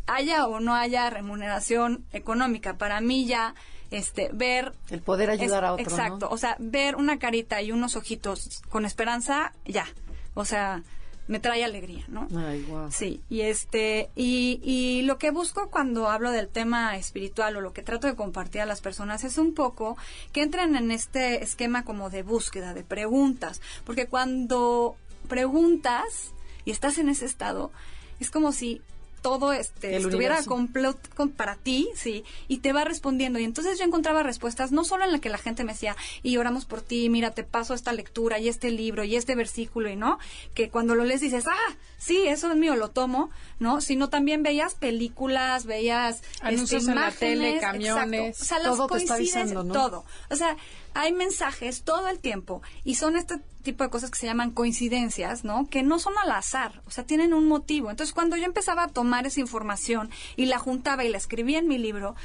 haya 0.08 0.48
o 0.48 0.62
no 0.62 0.74
haya 0.74 1.10
remuneración 1.10 2.06
económica. 2.14 2.78
Para 2.78 3.02
mí 3.02 3.26
ya 3.26 3.56
este 3.92 4.30
ver 4.34 4.74
el 4.90 5.02
poder 5.02 5.30
ayudar 5.30 5.66
a 5.66 5.74
otro 5.74 5.84
exacto 5.84 6.30
o 6.30 6.38
sea 6.38 6.56
ver 6.60 6.96
una 6.96 7.20
carita 7.20 7.62
y 7.62 7.72
unos 7.72 7.96
ojitos 7.96 8.62
con 8.70 8.86
esperanza 8.86 9.54
ya. 9.66 9.88
O 10.34 10.46
sea 10.46 10.84
me 11.28 11.40
trae 11.40 11.64
alegría 11.64 12.06
no 12.08 12.28
Ay, 12.36 12.64
wow. 12.64 12.92
sí 12.92 13.22
y 13.30 13.42
este 13.42 14.10
y, 14.16 14.60
y 14.64 15.04
lo 15.04 15.18
que 15.18 15.30
busco 15.30 15.70
cuando 15.70 16.10
hablo 16.10 16.32
del 16.32 16.50
tema 16.50 16.98
espiritual 16.98 17.56
o 17.56 17.62
lo 17.62 17.72
que 17.72 17.84
trato 17.84 18.08
de 18.08 18.16
compartir 18.16 18.62
a 18.62 18.66
las 18.66 18.82
personas 18.82 19.24
es 19.24 19.38
un 19.38 19.54
poco 19.54 19.96
que 20.32 20.42
entren 20.42 20.76
en 20.76 20.90
este 20.90 21.44
esquema 21.44 21.86
como 21.86 22.10
de 22.10 22.24
búsqueda 22.24 22.74
de 22.74 22.84
preguntas 22.84 23.62
porque 23.86 24.08
cuando 24.08 24.96
preguntas 25.28 26.34
y 26.66 26.72
estás 26.72 26.98
en 26.98 27.10
ese 27.10 27.26
estado 27.26 27.72
es 28.20 28.32
como 28.32 28.52
si 28.52 28.82
todo 29.22 29.54
este 29.54 29.98
estuviera 29.98 30.44
completo 30.44 31.00
para 31.36 31.56
ti, 31.56 31.90
sí, 31.96 32.24
y 32.48 32.58
te 32.60 32.74
va 32.74 32.84
respondiendo. 32.84 33.40
Y 33.40 33.44
entonces 33.44 33.78
yo 33.78 33.86
encontraba 33.86 34.24
respuestas 34.24 34.72
no 34.72 34.84
solo 34.84 35.06
en 35.06 35.12
la 35.12 35.20
que 35.20 35.30
la 35.30 35.38
gente 35.38 35.64
me 35.64 35.74
decía, 35.74 35.96
y 36.24 36.38
oramos 36.38 36.66
por 36.66 36.82
ti, 36.82 37.10
mira, 37.10 37.32
te 37.32 37.44
paso 37.44 37.74
esta 37.74 37.94
lectura 37.94 38.40
y 38.40 38.50
este 38.50 38.72
libro 38.72 39.04
y 39.04 39.16
este 39.16 39.36
versículo, 39.36 39.90
y 39.90 39.96
no, 39.96 40.20
que 40.54 40.70
cuando 40.70 40.96
lo 40.96 41.04
lees 41.04 41.22
dices, 41.22 41.46
ah, 41.48 41.76
sí, 41.98 42.28
eso 42.28 42.50
es 42.52 42.58
mío, 42.58 42.76
lo 42.76 42.90
tomo, 42.90 43.30
¿no? 43.60 43.82
Sino 43.82 44.10
también 44.10 44.44
veías 44.44 44.76
películas, 44.76 45.66
veías 45.66 46.22
anuncios 46.42 46.84
este, 46.84 46.92
en 46.92 47.00
la 47.00 47.12
tele, 47.12 47.60
camiones, 47.60 48.42
o 48.42 48.46
sea, 48.46 48.62
todo 48.62 48.88
te 48.88 48.98
está 48.98 49.16
avisando, 49.16 49.64
¿no? 49.64 49.74
todo. 49.74 50.06
O 50.30 50.36
sea, 50.36 50.58
hay 50.94 51.14
mensajes 51.14 51.84
todo 51.84 52.08
el 52.08 52.20
tiempo 52.20 52.62
y 52.84 52.96
son 52.96 53.16
este 53.16 53.40
tipo 53.64 53.84
de 53.84 53.90
cosas 53.90 54.10
que 54.10 54.18
se 54.18 54.26
llaman 54.26 54.52
coincidencias, 54.52 55.44
¿no? 55.44 55.68
Que 55.70 55.84
no 55.84 56.00
son 56.00 56.14
al 56.24 56.32
azar, 56.32 56.82
o 56.86 56.92
sea, 56.92 57.04
tienen 57.04 57.34
un 57.34 57.48
motivo. 57.48 57.90
Entonces, 57.90 58.14
cuando 58.14 58.38
yo 58.38 58.46
empezaba 58.46 58.84
a 58.84 58.88
tomar 58.88 59.28
esa 59.28 59.40
información 59.40 60.10
y 60.36 60.46
la 60.46 60.60
juntaba 60.60 61.04
y 61.04 61.10
la 61.10 61.18
escribía 61.18 61.60
en 61.60 61.68
mi 61.68 61.78
libro, 61.78 62.16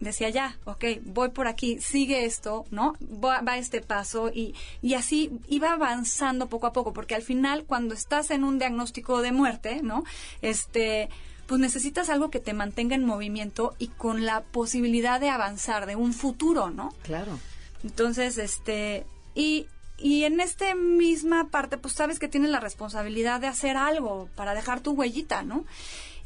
decía 0.00 0.30
ya, 0.30 0.56
ok, 0.64 0.84
voy 1.04 1.30
por 1.30 1.48
aquí, 1.48 1.80
sigue 1.80 2.24
esto, 2.24 2.66
¿no? 2.70 2.94
Va, 3.02 3.40
va, 3.40 3.58
este 3.58 3.80
paso 3.80 4.30
y, 4.32 4.54
y 4.80 4.94
así 4.94 5.30
iba 5.48 5.72
avanzando 5.72 6.48
poco 6.48 6.66
a 6.66 6.72
poco, 6.72 6.92
porque 6.92 7.14
al 7.14 7.22
final 7.22 7.64
cuando 7.64 7.94
estás 7.94 8.30
en 8.30 8.44
un 8.44 8.58
diagnóstico 8.58 9.22
de 9.22 9.32
muerte, 9.32 9.80
¿no? 9.82 10.04
Este, 10.40 11.08
pues 11.46 11.60
necesitas 11.60 12.10
algo 12.10 12.30
que 12.30 12.40
te 12.40 12.52
mantenga 12.52 12.94
en 12.94 13.04
movimiento 13.04 13.74
y 13.78 13.88
con 13.88 14.24
la 14.24 14.42
posibilidad 14.42 15.18
de 15.18 15.30
avanzar, 15.30 15.86
de 15.86 15.96
un 15.96 16.12
futuro, 16.12 16.70
¿no? 16.70 16.90
Claro. 17.02 17.38
Entonces, 17.84 18.38
este, 18.38 19.06
y, 19.34 19.66
y 19.98 20.24
en 20.24 20.40
esta 20.40 20.74
misma 20.74 21.50
parte, 21.50 21.78
pues 21.78 21.94
sabes 21.94 22.18
que 22.18 22.28
tienes 22.28 22.50
la 22.50 22.60
responsabilidad 22.60 23.40
de 23.40 23.46
hacer 23.46 23.76
algo 23.76 24.28
para 24.34 24.54
dejar 24.54 24.80
tu 24.80 24.92
huellita, 24.92 25.42
¿no? 25.42 25.64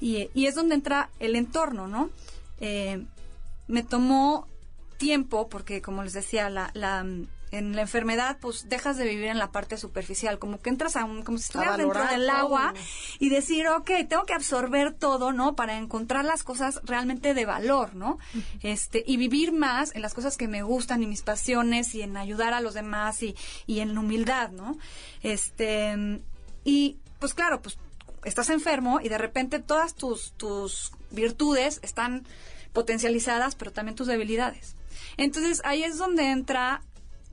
Y, 0.00 0.30
y 0.34 0.46
es 0.46 0.55
donde 0.55 0.74
entra 0.74 1.11
el 1.20 1.36
entorno, 1.36 1.88
¿no? 1.88 2.11
Eh, 2.61 3.05
me 3.68 3.82
tomó 3.82 4.46
tiempo, 4.98 5.48
porque 5.48 5.82
como 5.82 6.03
les 6.03 6.12
decía, 6.12 6.50
la, 6.50 6.70
la 6.74 7.05
en 7.53 7.76
la 7.76 7.82
enfermedad, 7.82 8.38
pues 8.40 8.68
dejas 8.68 8.96
de 8.96 9.05
vivir 9.05 9.26
en 9.26 9.38
la 9.38 9.53
parte 9.53 9.76
superficial, 9.76 10.38
como 10.38 10.59
que 10.59 10.70
entras 10.70 10.96
a 10.96 11.05
un, 11.05 11.22
como 11.22 11.36
si 11.36 11.44
estuvieras 11.44 11.76
dentro 11.76 12.05
del 12.07 12.28
agua 12.30 12.72
y 13.18 13.28
decir, 13.28 13.68
ok, 13.68 13.90
tengo 14.09 14.24
que 14.24 14.32
absorber 14.32 14.94
todo, 14.94 15.32
¿no? 15.32 15.55
Para 15.55 15.76
encontrar 15.76 16.24
las 16.24 16.44
cosas 16.44 16.80
realmente 16.82 17.34
de 17.34 17.44
valor, 17.44 17.94
¿no? 17.94 18.18
Este, 18.62 19.05
y 19.07 19.18
vivir 19.18 19.53
más 19.53 19.94
en 19.94 20.00
las 20.00 20.14
cosas 20.14 20.38
que 20.38 20.48
me 20.48 20.62
gustan 20.62 21.03
y 21.03 21.07
mis 21.07 21.20
pasiones 21.20 21.94
y 21.94 22.00
en 22.00 22.16
ayudar 22.16 22.55
a 22.55 22.61
los 22.62 22.72
demás 22.72 23.22
y, 23.22 23.36
y 23.66 23.80
en 23.80 23.96
humildad, 23.98 24.50
¿no? 24.50 24.78
Este, 25.22 26.22
y 26.64 26.96
pues 27.18 27.34
claro, 27.34 27.61
pues 27.61 27.76
estás 28.24 28.48
enfermo 28.48 28.98
y 29.03 29.11
de 29.11 29.18
repente 29.18 29.59
todas 29.59 29.94
tus, 29.94 30.32
tus 30.38 30.92
virtudes 31.11 31.80
están 31.82 32.26
potencializadas, 32.72 33.57
pero 33.57 33.72
también 33.72 33.94
tus 33.94 34.07
debilidades. 34.07 34.74
Entonces 35.18 35.61
ahí 35.64 35.84
es 35.84 35.98
donde 35.98 36.30
entra 36.30 36.82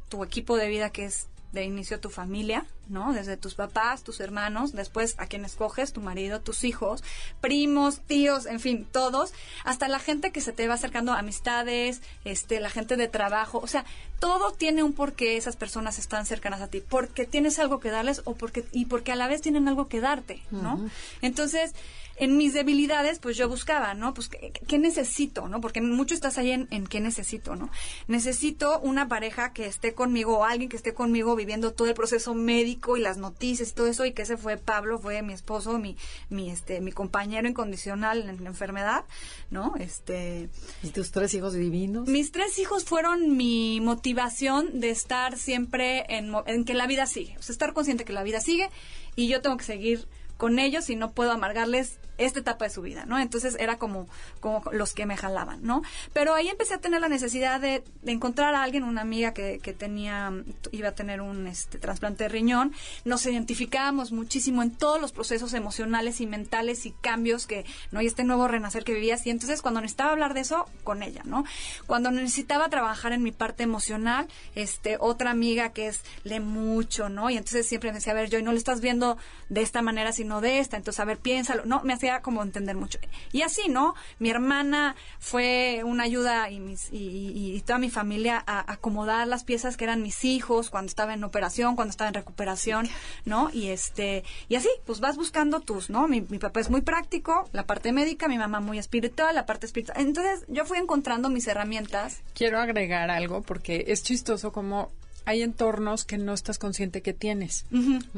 tu 0.09 0.23
equipo 0.23 0.57
de 0.57 0.67
vida 0.67 0.89
que 0.89 1.05
es 1.05 1.27
de 1.51 1.63
inicio 1.63 1.99
tu 1.99 2.09
familia, 2.09 2.65
¿no? 2.89 3.11
Desde 3.11 3.35
tus 3.35 3.55
papás, 3.55 4.03
tus 4.03 4.19
hermanos, 4.19 4.71
después 4.73 5.15
a 5.17 5.25
quien 5.25 5.45
escoges, 5.45 5.93
tu 5.93 6.01
marido, 6.01 6.41
tus 6.41 6.63
hijos, 6.63 7.03
primos, 7.41 8.01
tíos, 8.01 8.45
en 8.45 8.59
fin, 8.59 8.87
todos, 8.91 9.33
hasta 9.63 9.87
la 9.87 9.99
gente 9.99 10.31
que 10.31 10.41
se 10.41 10.53
te 10.53 10.67
va 10.67 10.75
acercando, 10.75 11.13
amistades, 11.13 12.01
este, 12.23 12.59
la 12.59 12.69
gente 12.69 12.97
de 12.97 13.07
trabajo, 13.07 13.59
o 13.59 13.67
sea, 13.67 13.83
todo 14.19 14.51
tiene 14.51 14.83
un 14.83 14.93
porqué 14.93 15.37
esas 15.37 15.55
personas 15.55 15.97
están 15.97 16.25
cercanas 16.25 16.61
a 16.61 16.67
ti, 16.67 16.81
porque 16.87 17.25
tienes 17.25 17.57
algo 17.57 17.79
que 17.79 17.89
darles 17.89 18.21
o 18.25 18.35
porque 18.35 18.65
y 18.71 18.85
porque 18.85 19.11
a 19.11 19.15
la 19.15 19.27
vez 19.27 19.41
tienen 19.41 19.67
algo 19.67 19.87
que 19.87 20.01
darte, 20.01 20.43
¿no? 20.51 20.87
Entonces, 21.21 21.73
en 22.19 22.35
mis 22.35 22.53
debilidades, 22.53 23.19
pues 23.19 23.37
yo 23.37 23.47
buscaba, 23.47 23.93
¿no? 23.93 24.13
Pues, 24.13 24.29
¿qué, 24.29 24.77
necesito, 24.77 25.47
no? 25.47 25.61
Porque 25.61 25.81
mucho 25.81 26.13
estás 26.13 26.37
ahí 26.37 26.51
en, 26.51 26.67
en, 26.69 26.85
qué 26.85 26.99
necesito, 26.99 27.55
¿no? 27.55 27.69
Necesito 28.07 28.79
una 28.81 29.07
pareja 29.07 29.53
que 29.53 29.65
esté 29.65 29.93
conmigo 29.93 30.39
o 30.39 30.43
alguien 30.43 30.69
que 30.69 30.75
esté 30.75 30.93
conmigo 30.93 31.35
viviendo 31.37 31.73
todo 31.73 31.87
el 31.87 31.93
proceso 31.93 32.35
médico 32.35 32.97
y 32.97 33.01
las 33.01 33.17
noticias 33.17 33.69
y 33.69 33.73
todo 33.73 33.87
eso 33.87 34.05
y 34.05 34.11
que 34.11 34.23
ese 34.23 34.35
fue 34.35 34.57
Pablo, 34.57 34.99
fue 34.99 35.21
mi 35.21 35.31
esposo, 35.31 35.79
mi, 35.79 35.95
mi, 36.29 36.51
este, 36.51 36.81
mi 36.81 36.91
compañero 36.91 37.47
incondicional 37.47 38.29
en 38.29 38.43
la 38.43 38.49
enfermedad, 38.49 39.05
¿no? 39.49 39.75
Este... 39.79 40.49
¿Y 40.83 40.89
tus 40.89 41.11
tres 41.11 41.33
hijos 41.33 41.53
divinos? 41.53 42.09
Mis 42.09 42.33
tres 42.33 42.59
hijos 42.59 42.83
fueron 42.83 43.37
mi 43.37 43.79
motivación 43.79 44.81
de 44.81 44.89
estar 44.89 45.37
siempre 45.37 46.05
en, 46.09 46.33
en 46.47 46.65
que 46.65 46.73
la 46.73 46.85
vida 46.85 47.05
sigue, 47.05 47.37
o 47.39 47.41
sea, 47.41 47.53
estar 47.53 47.73
consciente 47.73 48.03
que 48.03 48.13
la 48.13 48.23
vida 48.23 48.41
sigue 48.41 48.69
y 49.15 49.29
yo 49.29 49.41
tengo 49.41 49.55
que 49.55 49.63
seguir 49.63 50.05
con 50.35 50.59
ellos 50.59 50.89
y 50.89 50.95
no 50.95 51.11
puedo 51.11 51.31
amargarles 51.31 51.99
esta 52.19 52.39
etapa 52.39 52.65
de 52.65 52.71
su 52.71 52.81
vida, 52.81 53.05
¿no? 53.05 53.17
Entonces 53.17 53.55
era 53.59 53.77
como, 53.77 54.07
como 54.39 54.61
los 54.71 54.93
que 54.93 55.05
me 55.05 55.17
jalaban, 55.17 55.63
¿no? 55.63 55.81
Pero 56.13 56.35
ahí 56.35 56.47
empecé 56.47 56.75
a 56.75 56.77
tener 56.79 57.01
la 57.01 57.09
necesidad 57.09 57.59
de, 57.59 57.83
encontrar 58.05 58.53
a 58.55 58.63
alguien, 58.63 58.83
una 58.83 59.01
amiga 59.01 59.33
que, 59.33 59.59
que, 59.59 59.73
tenía, 59.73 60.31
iba 60.71 60.89
a 60.89 60.91
tener 60.93 61.21
un 61.21 61.47
este, 61.47 61.77
trasplante 61.77 62.25
de 62.25 62.29
riñón. 62.29 62.73
Nos 63.05 63.25
identificábamos 63.25 64.11
muchísimo 64.11 64.61
en 64.61 64.71
todos 64.71 64.99
los 64.99 65.11
procesos 65.11 65.53
emocionales 65.53 66.21
y 66.21 66.27
mentales 66.27 66.85
y 66.85 66.91
cambios 66.91 67.47
que, 67.47 67.65
¿no? 67.91 68.01
Y 68.01 68.07
este 68.07 68.23
nuevo 68.23 68.47
renacer 68.47 68.83
que 68.83 68.93
vivías. 68.93 69.25
Y 69.25 69.29
entonces 69.29 69.61
cuando 69.61 69.81
necesitaba 69.81 70.11
hablar 70.11 70.33
de 70.33 70.41
eso, 70.41 70.65
con 70.83 71.03
ella, 71.03 71.21
¿no? 71.25 71.45
Cuando 71.87 72.11
necesitaba 72.11 72.69
trabajar 72.69 73.13
en 73.13 73.23
mi 73.23 73.31
parte 73.31 73.63
emocional, 73.63 74.27
este, 74.55 74.97
otra 74.99 75.31
amiga 75.31 75.69
que 75.69 75.87
es, 75.87 76.01
lee 76.23 76.39
mucho, 76.39 77.09
¿no? 77.09 77.29
Y 77.29 77.37
entonces 77.37 77.67
siempre 77.67 77.91
me 77.91 77.95
decía, 77.95 78.13
a 78.13 78.15
ver, 78.15 78.29
yo 78.29 78.41
no 78.41 78.51
lo 78.51 78.57
estás 78.57 78.81
viendo 78.81 79.17
de 79.49 79.61
esta 79.61 79.81
manera, 79.81 80.11
sino 80.11 80.41
de 80.41 80.59
esta. 80.59 80.77
Entonces, 80.77 80.99
a 80.99 81.05
ver, 81.05 81.17
piénsalo. 81.17 81.65
No, 81.65 81.81
me 81.83 81.93
hacía 81.93 82.08
como 82.21 82.43
entender 82.43 82.75
mucho. 82.75 82.99
Y 83.31 83.43
así, 83.43 83.69
¿no? 83.69 83.95
Mi 84.19 84.29
hermana 84.29 84.95
fue 85.19 85.81
una 85.85 86.03
ayuda 86.03 86.49
y, 86.49 86.59
mis, 86.59 86.89
y, 86.91 87.61
toda 87.65 87.79
mi 87.79 87.89
familia 87.89 88.43
a 88.45 88.71
acomodar 88.71 89.27
las 89.27 89.43
piezas 89.43 89.77
que 89.77 89.83
eran 89.83 90.01
mis 90.01 90.25
hijos 90.25 90.69
cuando 90.69 90.89
estaba 90.89 91.13
en 91.13 91.23
operación, 91.23 91.75
cuando 91.75 91.91
estaba 91.91 92.09
en 92.09 92.15
recuperación, 92.15 92.89
¿no? 93.25 93.49
Y 93.53 93.69
este, 93.69 94.23
y 94.47 94.55
así, 94.55 94.69
pues 94.85 94.99
vas 94.99 95.15
buscando 95.15 95.59
tus, 95.59 95.89
¿no? 95.89 96.07
Mi, 96.07 96.21
mi 96.21 96.39
papá 96.39 96.59
es 96.59 96.69
muy 96.69 96.81
práctico, 96.81 97.47
la 97.53 97.65
parte 97.65 97.91
médica, 97.91 98.27
mi 98.27 98.37
mamá 98.37 98.59
muy 98.59 98.77
espiritual, 98.79 99.35
la 99.35 99.45
parte 99.45 99.65
espiritual. 99.65 99.99
Entonces, 99.99 100.45
yo 100.47 100.65
fui 100.65 100.77
encontrando 100.77 101.29
mis 101.29 101.47
herramientas. 101.47 102.21
Quiero 102.33 102.59
agregar 102.59 103.09
algo 103.11 103.41
porque 103.41 103.85
es 103.87 104.03
chistoso 104.03 104.51
como 104.51 104.91
hay 105.25 105.43
entornos 105.43 106.05
que 106.05 106.17
no 106.17 106.33
estás 106.33 106.57
consciente 106.57 107.01
que 107.01 107.13
tienes, 107.13 107.65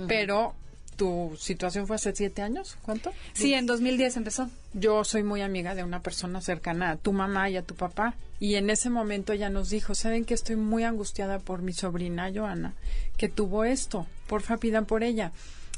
pero 0.07 0.55
tu 0.95 1.35
situación 1.39 1.87
fue 1.87 1.95
hace 1.95 2.15
siete 2.15 2.41
años, 2.41 2.77
¿cuánto? 2.83 3.11
Sí, 3.33 3.53
en 3.53 3.65
2010 3.65 4.17
empezó. 4.17 4.49
Yo 4.73 5.03
soy 5.03 5.23
muy 5.23 5.41
amiga 5.41 5.75
de 5.75 5.83
una 5.83 6.01
persona 6.01 6.41
cercana 6.41 6.91
a 6.91 6.97
tu 6.97 7.13
mamá 7.13 7.49
y 7.49 7.57
a 7.57 7.63
tu 7.63 7.75
papá. 7.75 8.15
Y 8.39 8.55
en 8.55 8.69
ese 8.69 8.89
momento 8.89 9.33
ella 9.33 9.49
nos 9.49 9.69
dijo, 9.69 9.95
¿saben 9.95 10.25
que 10.25 10.33
estoy 10.33 10.55
muy 10.55 10.83
angustiada 10.83 11.39
por 11.39 11.61
mi 11.61 11.73
sobrina 11.73 12.31
Joana, 12.33 12.73
que 13.17 13.29
tuvo 13.29 13.65
esto? 13.65 14.07
Porfa, 14.27 14.57
pidan 14.57 14.85
por 14.85 15.03
ella. 15.03 15.31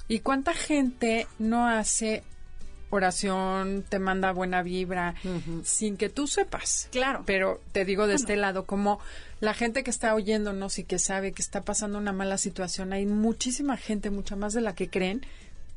¿Y 0.08 0.20
cuánta 0.20 0.54
gente 0.54 1.28
no 1.40 1.68
hace 1.68 2.24
oración, 2.94 3.84
te 3.88 4.00
manda 4.00 4.32
buena 4.32 4.62
vibra, 4.62 5.16
sin 5.64 5.98
que 5.98 6.10
tú 6.10 6.28
sepas. 6.28 6.90
Claro. 6.92 7.24
Pero 7.26 7.60
te 7.72 7.86
digo 7.86 8.08
de 8.08 8.16
este 8.16 8.36
lado, 8.36 8.66
como 8.66 9.00
la 9.44 9.54
gente 9.54 9.84
que 9.84 9.92
está 9.92 10.16
oyéndonos 10.16 10.80
y 10.80 10.86
que 10.86 10.98
sabe 11.00 11.34
que 11.34 11.42
está 11.42 11.64
pasando 11.64 11.98
una 11.98 12.14
mala 12.14 12.38
situación, 12.38 12.94
hay 12.94 13.06
muchísima 13.06 13.76
gente, 13.76 14.10
mucha 14.10 14.38
más 14.38 14.54
de 14.54 14.62
la 14.62 14.74
que 14.74 14.90
creen, 14.90 15.26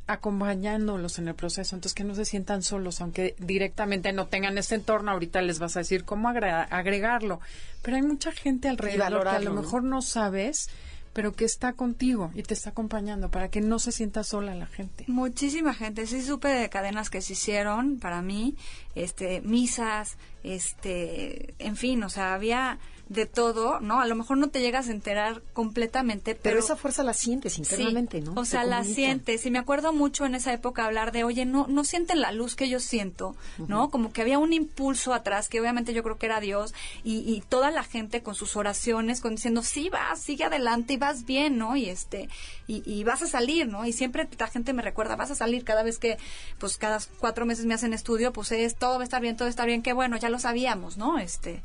acompañándolos 0.06 1.18
en 1.18 1.26
el 1.26 1.34
proceso, 1.34 1.74
entonces 1.74 1.92
que 1.92 2.04
no 2.04 2.14
se 2.14 2.24
sientan 2.24 2.62
solos, 2.62 3.00
aunque 3.00 3.34
directamente 3.40 4.12
no 4.12 4.28
tengan 4.28 4.56
este 4.56 4.76
entorno, 4.76 5.10
ahorita 5.10 5.42
les 5.42 5.58
vas 5.58 5.74
a 5.74 5.80
decir 5.80 6.04
cómo 6.04 6.28
agregarlo, 6.28 7.40
pero 7.82 7.96
hay 7.96 8.04
mucha 8.04 8.30
gente 8.30 8.68
alrededor 8.68 9.24
que 9.24 9.30
a 9.30 9.40
lo 9.40 9.52
mejor 9.52 9.82
no 9.82 10.00
sabes 10.00 10.68
pero 11.12 11.32
que 11.32 11.46
está 11.46 11.72
contigo 11.72 12.30
y 12.34 12.42
te 12.42 12.52
está 12.52 12.68
acompañando 12.68 13.30
para 13.30 13.48
que 13.48 13.62
no 13.62 13.78
se 13.78 13.90
sienta 13.90 14.22
sola 14.22 14.54
la 14.54 14.66
gente. 14.66 15.06
Muchísima 15.08 15.72
gente, 15.72 16.06
sí 16.06 16.20
supe 16.20 16.48
de 16.48 16.68
cadenas 16.68 17.08
que 17.08 17.22
se 17.22 17.32
hicieron 17.32 17.98
para 17.98 18.20
mí, 18.20 18.54
este, 18.94 19.40
misas, 19.40 20.18
este, 20.42 21.54
en 21.58 21.76
fin, 21.76 22.04
o 22.04 22.10
sea, 22.10 22.34
había 22.34 22.78
de 23.08 23.26
todo, 23.26 23.78
¿no? 23.80 24.00
A 24.00 24.06
lo 24.06 24.16
mejor 24.16 24.36
no 24.36 24.48
te 24.48 24.60
llegas 24.60 24.88
a 24.88 24.90
enterar 24.90 25.42
completamente, 25.52 26.34
pero... 26.34 26.42
Pero 26.42 26.58
esa 26.60 26.76
fuerza 26.76 27.04
la 27.04 27.14
sientes 27.14 27.58
internamente, 27.58 28.20
¿no? 28.20 28.34
O 28.34 28.44
sea, 28.44 28.64
la 28.64 28.82
sientes. 28.82 29.46
Y 29.46 29.50
me 29.50 29.58
acuerdo 29.60 29.92
mucho 29.92 30.26
en 30.26 30.34
esa 30.34 30.52
época 30.52 30.84
hablar 30.84 31.12
de, 31.12 31.22
oye, 31.22 31.44
no, 31.44 31.66
no 31.68 31.84
sienten 31.84 32.20
la 32.20 32.32
luz 32.32 32.56
que 32.56 32.68
yo 32.68 32.80
siento, 32.80 33.36
¿no? 33.68 33.90
Como 33.90 34.12
que 34.12 34.22
había 34.22 34.38
un 34.38 34.52
impulso 34.52 35.14
atrás, 35.14 35.48
que 35.48 35.60
obviamente 35.60 35.94
yo 35.94 36.02
creo 36.02 36.18
que 36.18 36.26
era 36.26 36.40
Dios, 36.40 36.74
y, 37.04 37.18
y 37.18 37.42
toda 37.48 37.70
la 37.70 37.84
gente 37.84 38.22
con 38.22 38.34
sus 38.34 38.56
oraciones, 38.56 39.20
con 39.20 39.36
diciendo, 39.36 39.62
sí, 39.62 39.88
vas, 39.88 40.20
sigue 40.20 40.44
adelante 40.44 40.94
y 40.94 40.96
vas 40.96 41.24
bien, 41.24 41.58
¿no? 41.58 41.76
Y 41.76 41.88
este, 41.88 42.28
y, 42.66 42.82
y 42.90 43.04
vas 43.04 43.22
a 43.22 43.28
salir, 43.28 43.68
¿no? 43.68 43.84
Y 43.86 43.92
siempre 43.92 44.28
la 44.38 44.48
gente 44.48 44.72
me 44.72 44.82
recuerda, 44.82 45.14
vas 45.14 45.30
a 45.30 45.36
salir 45.36 45.64
cada 45.64 45.82
vez 45.84 45.98
que, 45.98 46.18
pues 46.58 46.76
cada 46.76 46.98
cuatro 47.20 47.46
meses 47.46 47.66
me 47.66 47.74
hacen 47.74 47.92
estudio, 47.92 48.32
pues 48.32 48.50
es, 48.50 48.74
todo 48.74 48.96
va 48.96 49.02
a 49.02 49.04
estar 49.04 49.22
bien, 49.22 49.36
todo 49.36 49.44
va 49.44 49.48
a 49.48 49.50
estar 49.50 49.66
bien, 49.66 49.82
que 49.82 49.92
bueno, 49.92 50.16
ya 50.16 50.28
lo 50.28 50.38
sabíamos, 50.38 50.96
¿no? 50.96 51.18
Este, 51.18 51.62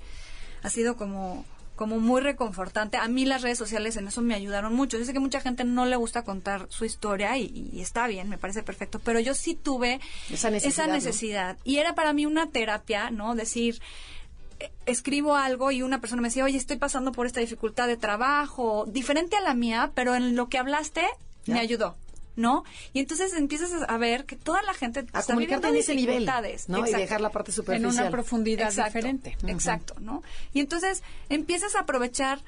ha 0.63 0.69
sido 0.69 0.95
como 0.95 1.45
como 1.81 1.99
muy 1.99 2.21
reconfortante. 2.21 2.97
A 2.97 3.07
mí 3.07 3.25
las 3.25 3.41
redes 3.41 3.57
sociales 3.57 3.97
en 3.97 4.07
eso 4.07 4.21
me 4.21 4.35
ayudaron 4.35 4.71
mucho. 4.75 4.99
Yo 4.99 5.05
sé 5.05 5.13
que 5.13 5.19
mucha 5.19 5.41
gente 5.41 5.63
no 5.63 5.87
le 5.87 5.95
gusta 5.95 6.23
contar 6.23 6.67
su 6.69 6.85
historia 6.85 7.35
y, 7.39 7.81
está 7.81 8.05
bien, 8.05 8.29
me 8.29 8.37
parece 8.37 8.61
perfecto, 8.61 8.99
pero 8.99 9.19
yo 9.19 9.33
sí 9.33 9.55
tuve 9.55 9.99
esa 10.29 10.51
necesidad. 10.51 11.57
Y 11.63 11.77
era 11.77 11.95
para 11.95 12.13
mí 12.13 12.27
una 12.27 12.51
terapia, 12.51 13.09
¿no? 13.09 13.33
Decir, 13.33 13.81
eh, 14.59 14.69
escribo 14.85 15.35
algo 15.35 15.71
y 15.71 15.81
una 15.81 15.99
persona 15.99 16.21
me 16.21 16.27
decía, 16.27 16.43
oye, 16.43 16.55
estoy 16.55 16.77
pasando 16.77 17.11
por 17.11 17.25
esta 17.25 17.39
dificultad 17.39 17.87
de 17.87 17.97
trabajo, 17.97 18.85
diferente 18.87 19.35
a 19.37 19.41
la 19.41 19.55
mía, 19.55 19.91
pero 19.95 20.13
en 20.13 20.35
lo 20.35 20.49
que 20.49 20.59
hablaste 20.59 21.01
me 21.47 21.59
ayudó. 21.59 21.95
¿No? 22.35 22.63
Y 22.93 22.99
entonces 22.99 23.33
empiezas 23.33 23.71
a 23.87 23.97
ver 23.97 24.25
que 24.25 24.35
toda 24.35 24.61
la 24.63 24.73
gente 24.73 24.99
a 24.99 25.19
está 25.19 25.33
comunicarte 25.33 25.67
en 25.67 25.75
ese 25.75 25.95
nivel, 25.95 26.29
¿no? 26.67 26.87
Y 26.87 26.91
dejar 26.91 27.21
la 27.21 27.29
parte 27.29 27.51
superficial. 27.51 27.91
En 27.91 27.99
una 27.99 28.09
profundidad 28.09 28.71
diferente. 28.71 29.37
Exacto, 29.47 29.95
¿no? 29.99 30.23
Y 30.53 30.59
entonces 30.59 31.03
empiezas 31.29 31.75
a 31.75 31.81
aprovechar 31.81 32.39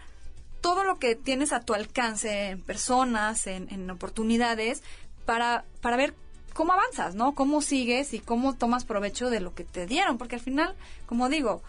todo 0.61 0.83
lo 0.83 0.97
que 0.97 1.15
tienes 1.15 1.51
a 1.51 1.59
tu 1.59 1.73
alcance 1.73 2.49
en 2.49 2.61
personas, 2.61 3.47
en, 3.47 3.67
en 3.69 3.89
oportunidades, 3.89 4.81
para, 5.25 5.65
para 5.81 5.97
ver 5.97 6.15
cómo 6.53 6.73
avanzas, 6.73 7.15
¿no? 7.15 7.35
Cómo 7.35 7.61
sigues 7.61 8.13
y 8.13 8.19
cómo 8.19 8.55
tomas 8.55 8.85
provecho 8.85 9.29
de 9.29 9.39
lo 9.39 9.53
que 9.53 9.63
te 9.63 9.85
dieron, 9.85 10.17
porque 10.17 10.35
al 10.35 10.41
final, 10.41 10.75
como 11.05 11.29
digo, 11.29 11.61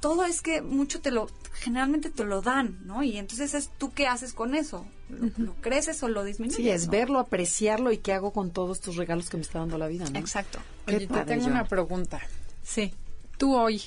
todo 0.00 0.24
es 0.24 0.42
que 0.42 0.60
mucho 0.60 1.00
te 1.00 1.10
lo, 1.10 1.28
generalmente 1.54 2.10
te 2.10 2.24
lo 2.24 2.42
dan, 2.42 2.78
¿no? 2.84 3.02
Y 3.02 3.16
entonces 3.16 3.54
es 3.54 3.70
tú 3.78 3.92
qué 3.92 4.06
haces 4.06 4.34
con 4.34 4.54
eso. 4.54 4.84
¿Lo, 5.08 5.54
creces 5.56 6.02
o 6.02 6.08
lo 6.08 6.24
disminuyes? 6.24 6.56
Sí, 6.56 6.70
es 6.70 6.88
verlo, 6.88 7.18
apreciarlo 7.18 7.92
y 7.92 7.98
qué 7.98 8.12
hago 8.12 8.32
con 8.32 8.50
todos 8.50 8.80
tus 8.80 8.96
regalos 8.96 9.28
que 9.28 9.36
me 9.36 9.42
está 9.42 9.58
dando 9.58 9.78
la 9.78 9.86
vida, 9.86 10.08
¿no? 10.10 10.18
Exacto. 10.18 10.58
Oye, 10.86 11.06
te 11.06 11.24
tengo 11.24 11.46
una 11.46 11.64
pregunta. 11.64 12.20
Sí. 12.62 12.92
Tú 13.36 13.56
hoy, 13.56 13.82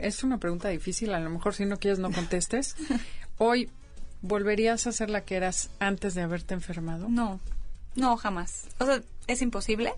es 0.00 0.24
una 0.24 0.38
pregunta 0.38 0.68
difícil, 0.68 1.14
a 1.14 1.20
lo 1.20 1.30
mejor 1.30 1.54
si 1.54 1.64
no 1.64 1.78
quieres 1.78 1.98
no 1.98 2.10
contestes. 2.10 2.76
hoy, 3.38 3.70
¿volverías 4.22 4.86
a 4.86 4.92
ser 4.92 5.10
la 5.10 5.24
que 5.24 5.36
eras 5.36 5.70
antes 5.78 6.14
de 6.14 6.22
haberte 6.22 6.54
enfermado? 6.54 7.08
No, 7.08 7.40
no, 7.96 8.16
jamás. 8.16 8.68
O 8.78 8.86
sea, 8.86 9.02
es 9.26 9.42
imposible. 9.42 9.92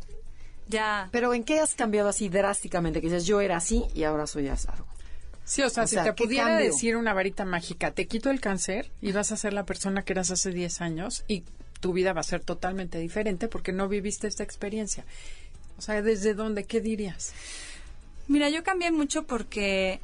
Ya. 0.68 1.08
Pero 1.12 1.34
¿en 1.34 1.44
qué 1.44 1.60
has 1.60 1.74
cambiado 1.74 2.08
así 2.08 2.28
drásticamente? 2.28 3.00
Que 3.00 3.08
dices, 3.08 3.26
yo 3.26 3.40
era 3.40 3.56
así 3.56 3.84
y 3.94 4.04
ahora 4.04 4.26
soy 4.26 4.48
asado. 4.48 4.86
Sí, 5.48 5.62
o 5.62 5.70
sea, 5.70 5.86
si 5.86 5.96
te 5.96 6.12
pudiera 6.12 6.58
decir 6.58 6.94
una 6.98 7.14
varita 7.14 7.46
mágica, 7.46 7.90
te 7.92 8.06
quito 8.06 8.30
el 8.30 8.38
cáncer 8.38 8.90
y 9.00 9.12
vas 9.12 9.32
a 9.32 9.36
ser 9.38 9.54
la 9.54 9.64
persona 9.64 10.02
que 10.02 10.12
eras 10.12 10.30
hace 10.30 10.50
10 10.50 10.82
años 10.82 11.24
y 11.26 11.42
tu 11.80 11.94
vida 11.94 12.12
va 12.12 12.20
a 12.20 12.24
ser 12.24 12.44
totalmente 12.44 12.98
diferente 12.98 13.48
porque 13.48 13.72
no 13.72 13.88
viviste 13.88 14.26
esta 14.26 14.42
experiencia. 14.42 15.06
O 15.78 15.80
sea, 15.80 16.02
¿desde 16.02 16.34
dónde? 16.34 16.64
¿Qué 16.64 16.82
dirías? 16.82 17.32
Mira, 18.26 18.50
yo 18.50 18.62
cambié 18.62 18.92
mucho 18.92 19.22
porque 19.22 20.00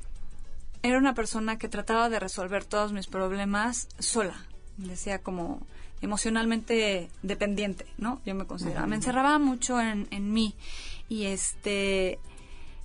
era 0.82 0.96
una 0.96 1.14
persona 1.14 1.58
que 1.58 1.68
trataba 1.68 2.08
de 2.08 2.20
resolver 2.20 2.64
todos 2.64 2.94
mis 2.94 3.06
problemas 3.06 3.88
sola. 3.98 4.46
Decía 4.78 5.18
como 5.18 5.60
emocionalmente 6.00 7.10
dependiente, 7.22 7.84
¿no? 7.98 8.22
Yo 8.24 8.34
me 8.34 8.46
consideraba. 8.46 8.86
Me 8.86 8.96
encerraba 8.96 9.38
mucho 9.38 9.78
en, 9.78 10.08
en 10.10 10.32
mí. 10.32 10.54
Y 11.10 11.26
este. 11.26 12.18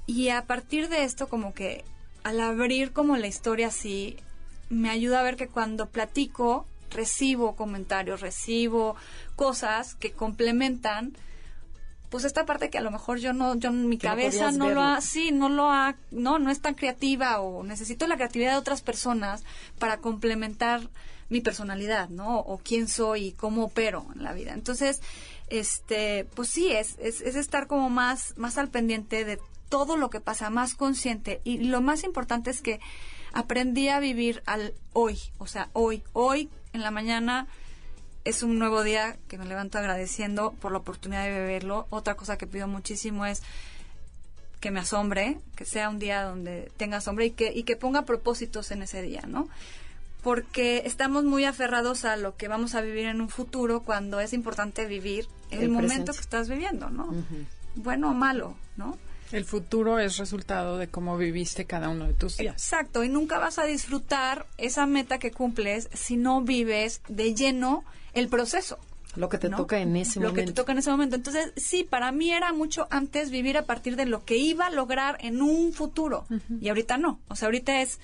Y 0.07 0.27
a 0.27 0.45
partir 0.45 0.89
de 0.89 1.05
esto, 1.05 1.29
como 1.29 1.53
que 1.53 1.85
al 2.23 2.39
abrir 2.41 2.91
como 2.91 3.17
la 3.17 3.27
historia 3.27 3.67
así, 3.67 4.17
me 4.69 4.89
ayuda 4.89 5.19
a 5.19 5.23
ver 5.23 5.35
que 5.35 5.47
cuando 5.47 5.89
platico, 5.89 6.65
recibo 6.89 7.55
comentarios, 7.55 8.21
recibo 8.21 8.95
cosas 9.35 9.95
que 9.95 10.11
complementan 10.11 11.13
pues 12.09 12.23
esta 12.23 12.45
parte 12.45 12.69
que 12.69 12.77
a 12.77 12.81
lo 12.81 12.91
mejor 12.91 13.19
yo 13.19 13.33
no, 13.33 13.55
yo 13.55 13.69
en 13.69 13.87
mi 13.87 13.97
cabeza 13.97 14.51
no, 14.51 14.69
lo 14.69 14.81
ha, 14.81 14.99
sí, 14.99 15.31
no 15.31 15.47
lo 15.47 15.69
ha, 15.69 15.95
no, 16.11 16.39
no 16.39 16.49
es 16.49 16.59
tan 16.59 16.73
creativa 16.73 17.39
o 17.39 17.63
necesito 17.63 18.07
la 18.07 18.15
creatividad 18.15 18.53
de 18.53 18.57
otras 18.57 18.81
personas 18.81 19.43
para 19.77 19.97
complementar 19.97 20.89
mi 21.29 21.41
personalidad, 21.41 22.09
¿no? 22.09 22.39
O 22.39 22.57
quién 22.57 22.87
soy 22.87 23.27
y 23.27 23.31
cómo 23.33 23.65
opero 23.65 24.07
en 24.15 24.23
la 24.23 24.33
vida. 24.33 24.53
Entonces, 24.53 25.01
este, 25.49 26.25
pues 26.33 26.49
sí, 26.49 26.71
es, 26.71 26.97
es, 26.99 27.21
es 27.21 27.35
estar 27.35 27.67
como 27.67 27.91
más, 27.91 28.33
más 28.37 28.57
al 28.57 28.69
pendiente 28.69 29.23
de 29.23 29.39
todo 29.69 29.97
lo 29.97 30.09
que 30.09 30.19
pasa, 30.19 30.49
más 30.49 30.75
consciente. 30.75 31.41
Y 31.43 31.59
lo 31.59 31.81
más 31.81 32.03
importante 32.03 32.49
es 32.49 32.61
que 32.61 32.79
aprendí 33.31 33.89
a 33.89 33.99
vivir 33.99 34.43
al 34.45 34.73
hoy, 34.93 35.19
o 35.37 35.47
sea, 35.47 35.69
hoy, 35.73 36.03
hoy 36.13 36.49
en 36.73 36.81
la 36.81 36.91
mañana 36.91 37.47
es 38.25 38.43
un 38.43 38.59
nuevo 38.59 38.83
día 38.83 39.17
que 39.27 39.37
me 39.37 39.45
levanto 39.45 39.77
agradeciendo 39.77 40.51
por 40.59 40.71
la 40.71 40.79
oportunidad 40.79 41.23
de 41.23 41.31
beberlo. 41.31 41.87
Otra 41.89 42.15
cosa 42.15 42.37
que 42.37 42.47
pido 42.47 42.67
muchísimo 42.67 43.25
es 43.25 43.41
que 44.59 44.71
me 44.71 44.81
asombre, 44.81 45.39
que 45.55 45.65
sea 45.65 45.89
un 45.89 45.99
día 45.99 46.23
donde 46.23 46.71
tenga 46.77 46.97
asombro 46.97 47.23
y 47.23 47.31
que, 47.31 47.53
y 47.53 47.63
que 47.63 47.75
ponga 47.75 48.03
propósitos 48.03 48.71
en 48.71 48.83
ese 48.83 49.01
día, 49.01 49.23
¿no? 49.27 49.47
Porque 50.21 50.83
estamos 50.85 51.23
muy 51.23 51.45
aferrados 51.45 52.03
a 52.03 52.17
lo 52.17 52.35
que 52.35 52.49
vamos 52.49 52.75
a 52.75 52.81
vivir 52.81 53.05
en 53.05 53.21
un 53.21 53.29
futuro 53.29 53.83
cuando 53.83 54.19
es 54.19 54.33
importante 54.33 54.85
vivir 54.85 55.27
el, 55.49 55.69
momento 55.69 56.11
que 56.11 56.19
estás 56.19 56.49
viviendo, 56.49 56.89
¿no? 56.89 57.13
Bueno 57.75 58.11
o 58.11 58.13
malo, 58.13 58.57
¿no? 58.75 58.97
El 59.31 59.45
futuro 59.45 59.99
es 59.99 60.17
resultado 60.17 60.77
de 60.77 60.87
cómo 60.87 61.17
viviste 61.17 61.65
cada 61.65 61.89
uno 61.89 62.07
de 62.07 62.13
tus 62.13 62.37
días. 62.37 62.55
Exacto, 62.55 63.03
y 63.03 63.09
nunca 63.09 63.37
vas 63.37 63.59
a 63.59 63.65
disfrutar 63.65 64.47
esa 64.57 64.85
meta 64.85 65.19
que 65.19 65.31
cumples 65.31 65.89
si 65.93 66.17
no 66.17 66.41
vives 66.41 67.01
de 67.07 67.35
lleno 67.35 67.83
el 68.13 68.27
proceso. 68.27 68.79
Lo 69.15 69.27
que 69.29 69.37
te 69.37 69.49
toca 69.49 69.79
en 69.79 69.95
ese 69.95 70.19
momento. 70.19 70.35
Lo 70.35 70.41
que 70.41 70.47
te 70.47 70.53
toca 70.53 70.71
en 70.71 70.77
ese 70.77 70.91
momento. 70.91 71.15
Entonces, 71.15 71.51
sí, 71.57 71.83
para 71.83 72.11
mí 72.11 72.31
era 72.31 72.53
mucho 72.53 72.87
antes 72.91 73.31
vivir 73.31 73.57
a 73.57 73.65
partir 73.65 73.95
de 73.95 74.05
lo 74.05 74.23
que 74.23 74.37
iba 74.37 74.67
a 74.67 74.71
lograr 74.71 75.17
en 75.21 75.41
un 75.41 75.73
futuro. 75.73 76.25
Y 76.61 76.69
ahorita 76.69 76.97
no. 76.97 77.19
O 77.27 77.35
sea, 77.35 77.47
ahorita 77.47 77.81
es, 77.81 77.99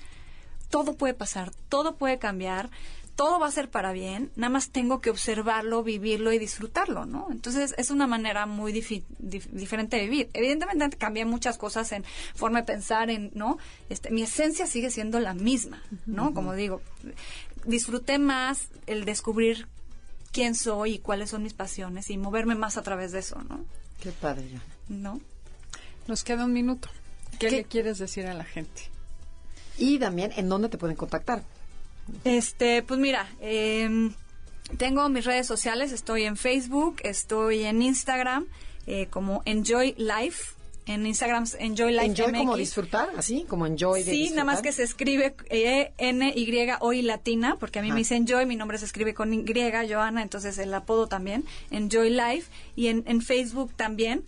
todo 0.68 0.94
puede 0.94 1.14
pasar, 1.14 1.52
todo 1.68 1.96
puede 1.96 2.18
cambiar 2.18 2.70
todo 3.16 3.40
va 3.40 3.48
a 3.48 3.50
ser 3.50 3.70
para 3.70 3.92
bien, 3.92 4.30
nada 4.36 4.50
más 4.50 4.70
tengo 4.70 5.00
que 5.00 5.08
observarlo, 5.08 5.82
vivirlo 5.82 6.32
y 6.32 6.38
disfrutarlo, 6.38 7.06
¿no? 7.06 7.28
Entonces 7.30 7.74
es 7.78 7.90
una 7.90 8.06
manera 8.06 8.44
muy 8.44 8.72
diferente 8.72 9.96
de 9.96 10.02
vivir. 10.02 10.30
Evidentemente 10.34 10.98
cambié 10.98 11.24
muchas 11.24 11.56
cosas 11.56 11.90
en 11.92 12.04
forma 12.34 12.60
de 12.60 12.66
pensar, 12.66 13.08
en, 13.08 13.30
¿no? 13.34 13.56
Este, 13.88 14.10
mi 14.10 14.22
esencia 14.22 14.66
sigue 14.66 14.90
siendo 14.90 15.18
la 15.18 15.32
misma, 15.32 15.82
¿no? 16.04 16.34
Como 16.34 16.52
digo, 16.52 16.82
disfruté 17.64 18.18
más 18.18 18.68
el 18.86 19.06
descubrir 19.06 19.66
quién 20.30 20.54
soy 20.54 20.94
y 20.94 20.98
cuáles 20.98 21.30
son 21.30 21.42
mis 21.42 21.54
pasiones 21.54 22.10
y 22.10 22.18
moverme 22.18 22.54
más 22.54 22.76
a 22.76 22.82
través 22.82 23.12
de 23.12 23.20
eso, 23.20 23.42
¿no? 23.48 23.64
Qué 23.98 24.12
padre, 24.12 24.46
ya. 24.50 24.62
¿No? 24.90 25.20
Nos 26.06 26.22
queda 26.22 26.44
un 26.44 26.52
minuto. 26.52 26.90
¿Qué, 27.38 27.48
¿Qué? 27.48 27.56
le 27.56 27.64
quieres 27.64 27.96
decir 27.98 28.26
a 28.26 28.34
la 28.34 28.44
gente? 28.44 28.82
Y 29.78 29.98
también, 29.98 30.32
¿en 30.36 30.50
dónde 30.50 30.68
te 30.68 30.76
pueden 30.76 30.96
contactar? 30.96 31.42
Este, 32.24 32.82
pues 32.82 33.00
mira, 33.00 33.28
em, 33.40 34.12
tengo 34.78 35.08
mis 35.08 35.24
redes 35.24 35.46
sociales, 35.46 35.92
estoy 35.92 36.24
en 36.24 36.36
Facebook, 36.36 36.96
estoy 37.02 37.64
en 37.64 37.82
Instagram, 37.82 38.46
eh, 38.86 39.06
como 39.10 39.42
Enjoy 39.44 39.94
Life. 39.98 40.54
En 40.88 41.04
Instagram, 41.04 41.46
Enjoy 41.58 41.90
Life 41.90 42.06
Enjoy 42.06 42.32
como 42.32 42.56
disfrutar, 42.56 43.10
así, 43.16 43.44
como 43.48 43.66
Enjoy 43.66 44.04
de 44.04 44.12
Sí, 44.12 44.30
nada 44.30 44.44
más 44.44 44.62
que 44.62 44.70
se 44.70 44.84
escribe 44.84 45.34
e, 45.50 45.92
N, 45.98 46.32
Y, 46.36 46.68
O 46.78 46.92
y 46.92 47.02
latina, 47.02 47.56
porque 47.58 47.80
a 47.80 47.82
mí 47.82 47.90
me 47.90 47.96
dicen 47.96 48.18
Enjoy, 48.18 48.46
mi 48.46 48.54
nombre 48.54 48.78
se 48.78 48.84
escribe 48.84 49.12
con 49.12 49.34
Y, 49.34 49.44
Joana, 49.88 50.22
entonces 50.22 50.58
el 50.58 50.72
apodo 50.72 51.08
también, 51.08 51.44
Enjoy 51.72 52.10
Life, 52.10 52.52
y 52.76 52.86
en, 52.86 53.02
en 53.08 53.20
Facebook 53.20 53.72
también. 53.74 54.22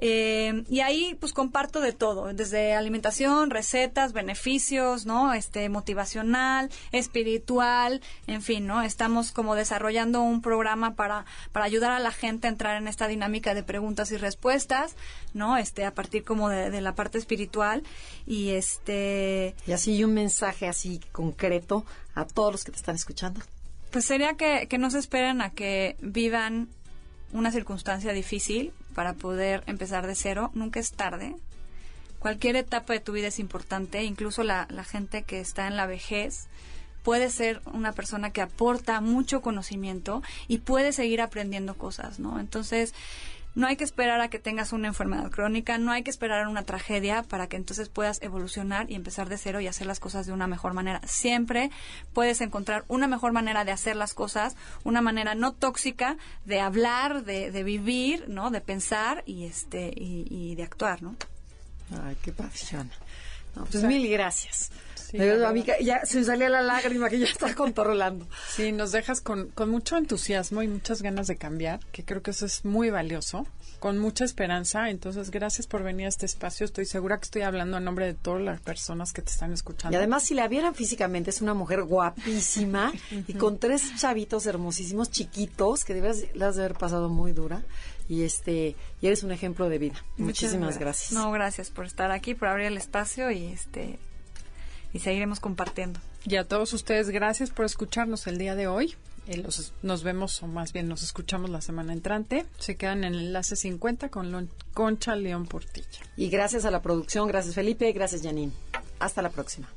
Eh, 0.00 0.64
y 0.68 0.80
ahí 0.80 1.16
pues 1.18 1.32
comparto 1.32 1.80
de 1.80 1.92
todo, 1.92 2.32
desde 2.32 2.74
alimentación, 2.74 3.50
recetas, 3.50 4.12
beneficios, 4.12 5.06
¿no? 5.06 5.34
Este, 5.34 5.68
motivacional, 5.68 6.70
espiritual, 6.92 8.00
en 8.28 8.42
fin, 8.42 8.66
¿no? 8.66 8.82
Estamos 8.82 9.32
como 9.32 9.56
desarrollando 9.56 10.22
un 10.22 10.40
programa 10.40 10.94
para, 10.94 11.26
para 11.50 11.64
ayudar 11.64 11.90
a 11.90 11.98
la 11.98 12.12
gente 12.12 12.46
a 12.46 12.50
entrar 12.50 12.80
en 12.80 12.86
esta 12.86 13.08
dinámica 13.08 13.54
de 13.54 13.64
preguntas 13.64 14.12
y 14.12 14.16
respuestas, 14.16 14.94
¿no? 15.34 15.56
Este, 15.56 15.84
a 15.84 15.94
partir 15.94 16.24
como 16.24 16.48
de, 16.48 16.78
la 16.78 16.94
parte 16.94 17.18
espiritual 17.18 17.82
y 18.24 18.50
este... 18.50 19.56
Y 19.66 19.72
así 19.72 20.04
un 20.04 20.14
mensaje 20.14 20.68
así 20.68 21.00
concreto 21.10 21.84
a 22.14 22.24
todos 22.24 22.52
los 22.52 22.64
que 22.64 22.70
te 22.70 22.76
están 22.76 22.94
escuchando. 22.94 23.40
Pues 23.90 24.04
sería 24.04 24.34
que, 24.34 24.68
que 24.68 24.78
no 24.78 24.90
se 24.90 25.00
esperen 25.00 25.42
a 25.42 25.50
que 25.50 25.96
vivan 26.00 26.68
una 27.32 27.50
circunstancia 27.50 28.12
difícil 28.12 28.72
para 28.98 29.12
poder 29.12 29.62
empezar 29.68 30.08
de 30.08 30.16
cero. 30.16 30.50
Nunca 30.54 30.80
es 30.80 30.90
tarde. 30.90 31.36
Cualquier 32.18 32.56
etapa 32.56 32.94
de 32.94 32.98
tu 32.98 33.12
vida 33.12 33.28
es 33.28 33.38
importante, 33.38 34.02
incluso 34.02 34.42
la, 34.42 34.66
la 34.70 34.82
gente 34.82 35.22
que 35.22 35.38
está 35.38 35.68
en 35.68 35.76
la 35.76 35.86
vejez 35.86 36.48
puede 37.04 37.30
ser 37.30 37.62
una 37.66 37.92
persona 37.92 38.32
que 38.32 38.40
aporta 38.40 39.00
mucho 39.00 39.40
conocimiento 39.40 40.20
y 40.48 40.58
puede 40.58 40.92
seguir 40.92 41.20
aprendiendo 41.20 41.74
cosas, 41.74 42.18
¿no? 42.18 42.40
Entonces, 42.40 42.92
no 43.54 43.66
hay 43.66 43.76
que 43.76 43.84
esperar 43.84 44.20
a 44.20 44.28
que 44.28 44.38
tengas 44.38 44.72
una 44.72 44.88
enfermedad 44.88 45.30
crónica, 45.30 45.78
no 45.78 45.90
hay 45.92 46.02
que 46.02 46.10
esperar 46.10 46.44
a 46.44 46.48
una 46.48 46.62
tragedia 46.62 47.22
para 47.22 47.48
que 47.48 47.56
entonces 47.56 47.88
puedas 47.88 48.22
evolucionar 48.22 48.90
y 48.90 48.94
empezar 48.94 49.28
de 49.28 49.38
cero 49.38 49.60
y 49.60 49.66
hacer 49.66 49.86
las 49.86 50.00
cosas 50.00 50.26
de 50.26 50.32
una 50.32 50.46
mejor 50.46 50.74
manera. 50.74 51.00
Siempre 51.06 51.70
puedes 52.12 52.40
encontrar 52.40 52.84
una 52.88 53.06
mejor 53.06 53.32
manera 53.32 53.64
de 53.64 53.72
hacer 53.72 53.96
las 53.96 54.14
cosas, 54.14 54.56
una 54.84 55.00
manera 55.00 55.34
no 55.34 55.52
tóxica 55.52 56.16
de 56.44 56.60
hablar, 56.60 57.24
de, 57.24 57.62
vivir, 57.62 58.28
¿no? 58.28 58.50
De 58.50 58.60
pensar 58.60 59.22
y 59.26 59.44
este 59.44 59.92
y, 59.94 60.54
de 60.54 60.62
actuar, 60.62 61.02
¿no? 61.02 61.16
Ay, 62.04 62.16
qué 62.22 62.32
pasión. 62.32 62.90
pues 63.70 63.82
mil 63.84 64.08
gracias 64.08 64.70
ya 65.80 66.04
se 66.04 66.18
me 66.18 66.24
salía 66.24 66.48
la 66.48 66.62
lágrima 66.62 67.08
que 67.08 67.18
ya 67.18 67.26
está 67.26 67.54
controlando. 67.54 68.26
Sí, 68.50 68.72
nos 68.72 68.92
dejas 68.92 69.20
con, 69.20 69.48
con 69.48 69.70
mucho 69.70 69.96
entusiasmo 69.96 70.62
y 70.62 70.68
muchas 70.68 71.02
ganas 71.02 71.26
de 71.26 71.36
cambiar, 71.36 71.80
que 71.92 72.04
creo 72.04 72.22
que 72.22 72.32
eso 72.32 72.46
es 72.46 72.64
muy 72.64 72.90
valioso, 72.90 73.46
con 73.78 73.98
mucha 73.98 74.24
esperanza. 74.24 74.90
Entonces, 74.90 75.30
gracias 75.30 75.66
por 75.66 75.82
venir 75.82 76.06
a 76.06 76.08
este 76.08 76.26
espacio. 76.26 76.64
Estoy 76.64 76.84
segura 76.84 77.18
que 77.18 77.24
estoy 77.24 77.42
hablando 77.42 77.78
en 77.78 77.84
nombre 77.84 78.06
de 78.06 78.14
todas 78.14 78.42
las 78.42 78.60
personas 78.60 79.12
que 79.12 79.22
te 79.22 79.30
están 79.30 79.52
escuchando. 79.52 79.94
Y 79.94 79.96
además, 79.96 80.24
si 80.24 80.34
la 80.34 80.48
vieran 80.48 80.74
físicamente, 80.74 81.30
es 81.30 81.40
una 81.40 81.54
mujer 81.54 81.84
guapísima 81.84 82.92
y 83.26 83.34
con 83.34 83.58
tres 83.58 83.96
chavitos 83.98 84.46
hermosísimos, 84.46 85.10
chiquitos, 85.10 85.84
que 85.84 85.94
debes 85.94 86.34
las 86.34 86.56
de 86.56 86.64
haber 86.64 86.76
pasado 86.76 87.08
muy 87.08 87.32
dura 87.32 87.62
y 88.08 88.22
este 88.22 88.74
y 89.00 89.06
eres 89.06 89.22
un 89.22 89.30
ejemplo 89.30 89.68
de 89.68 89.78
vida. 89.78 90.04
Muchísimas 90.16 90.78
gracias. 90.78 91.12
No, 91.12 91.30
gracias 91.30 91.70
por 91.70 91.84
estar 91.84 92.10
aquí, 92.10 92.34
por 92.34 92.48
abrir 92.48 92.66
el 92.66 92.76
espacio 92.76 93.30
y 93.30 93.46
este 93.46 93.98
y 94.92 95.00
seguiremos 95.00 95.40
compartiendo. 95.40 96.00
Y 96.24 96.36
a 96.36 96.44
todos 96.46 96.72
ustedes, 96.72 97.10
gracias 97.10 97.50
por 97.50 97.64
escucharnos 97.64 98.26
el 98.26 98.38
día 98.38 98.54
de 98.54 98.66
hoy. 98.66 98.94
Eh, 99.28 99.44
nos 99.82 100.02
vemos, 100.02 100.42
o 100.42 100.46
más 100.46 100.72
bien 100.72 100.88
nos 100.88 101.02
escuchamos 101.02 101.50
la 101.50 101.60
semana 101.60 101.92
entrante. 101.92 102.46
Se 102.58 102.76
quedan 102.76 103.04
en 103.04 103.14
el 103.14 103.26
enlace 103.26 103.56
50 103.56 104.08
con 104.08 104.50
Concha 104.72 105.14
León 105.16 105.46
Portilla. 105.46 106.00
Y 106.16 106.30
gracias 106.30 106.64
a 106.64 106.70
la 106.70 106.80
producción, 106.80 107.28
gracias 107.28 107.54
Felipe, 107.54 107.92
gracias 107.92 108.22
Janine. 108.22 108.52
Hasta 108.98 109.20
la 109.20 109.30
próxima. 109.30 109.68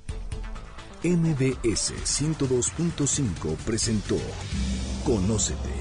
MBS 1.03 1.93
102.5 1.93 3.55
presentó 3.65 4.17
Conócete 5.03 5.80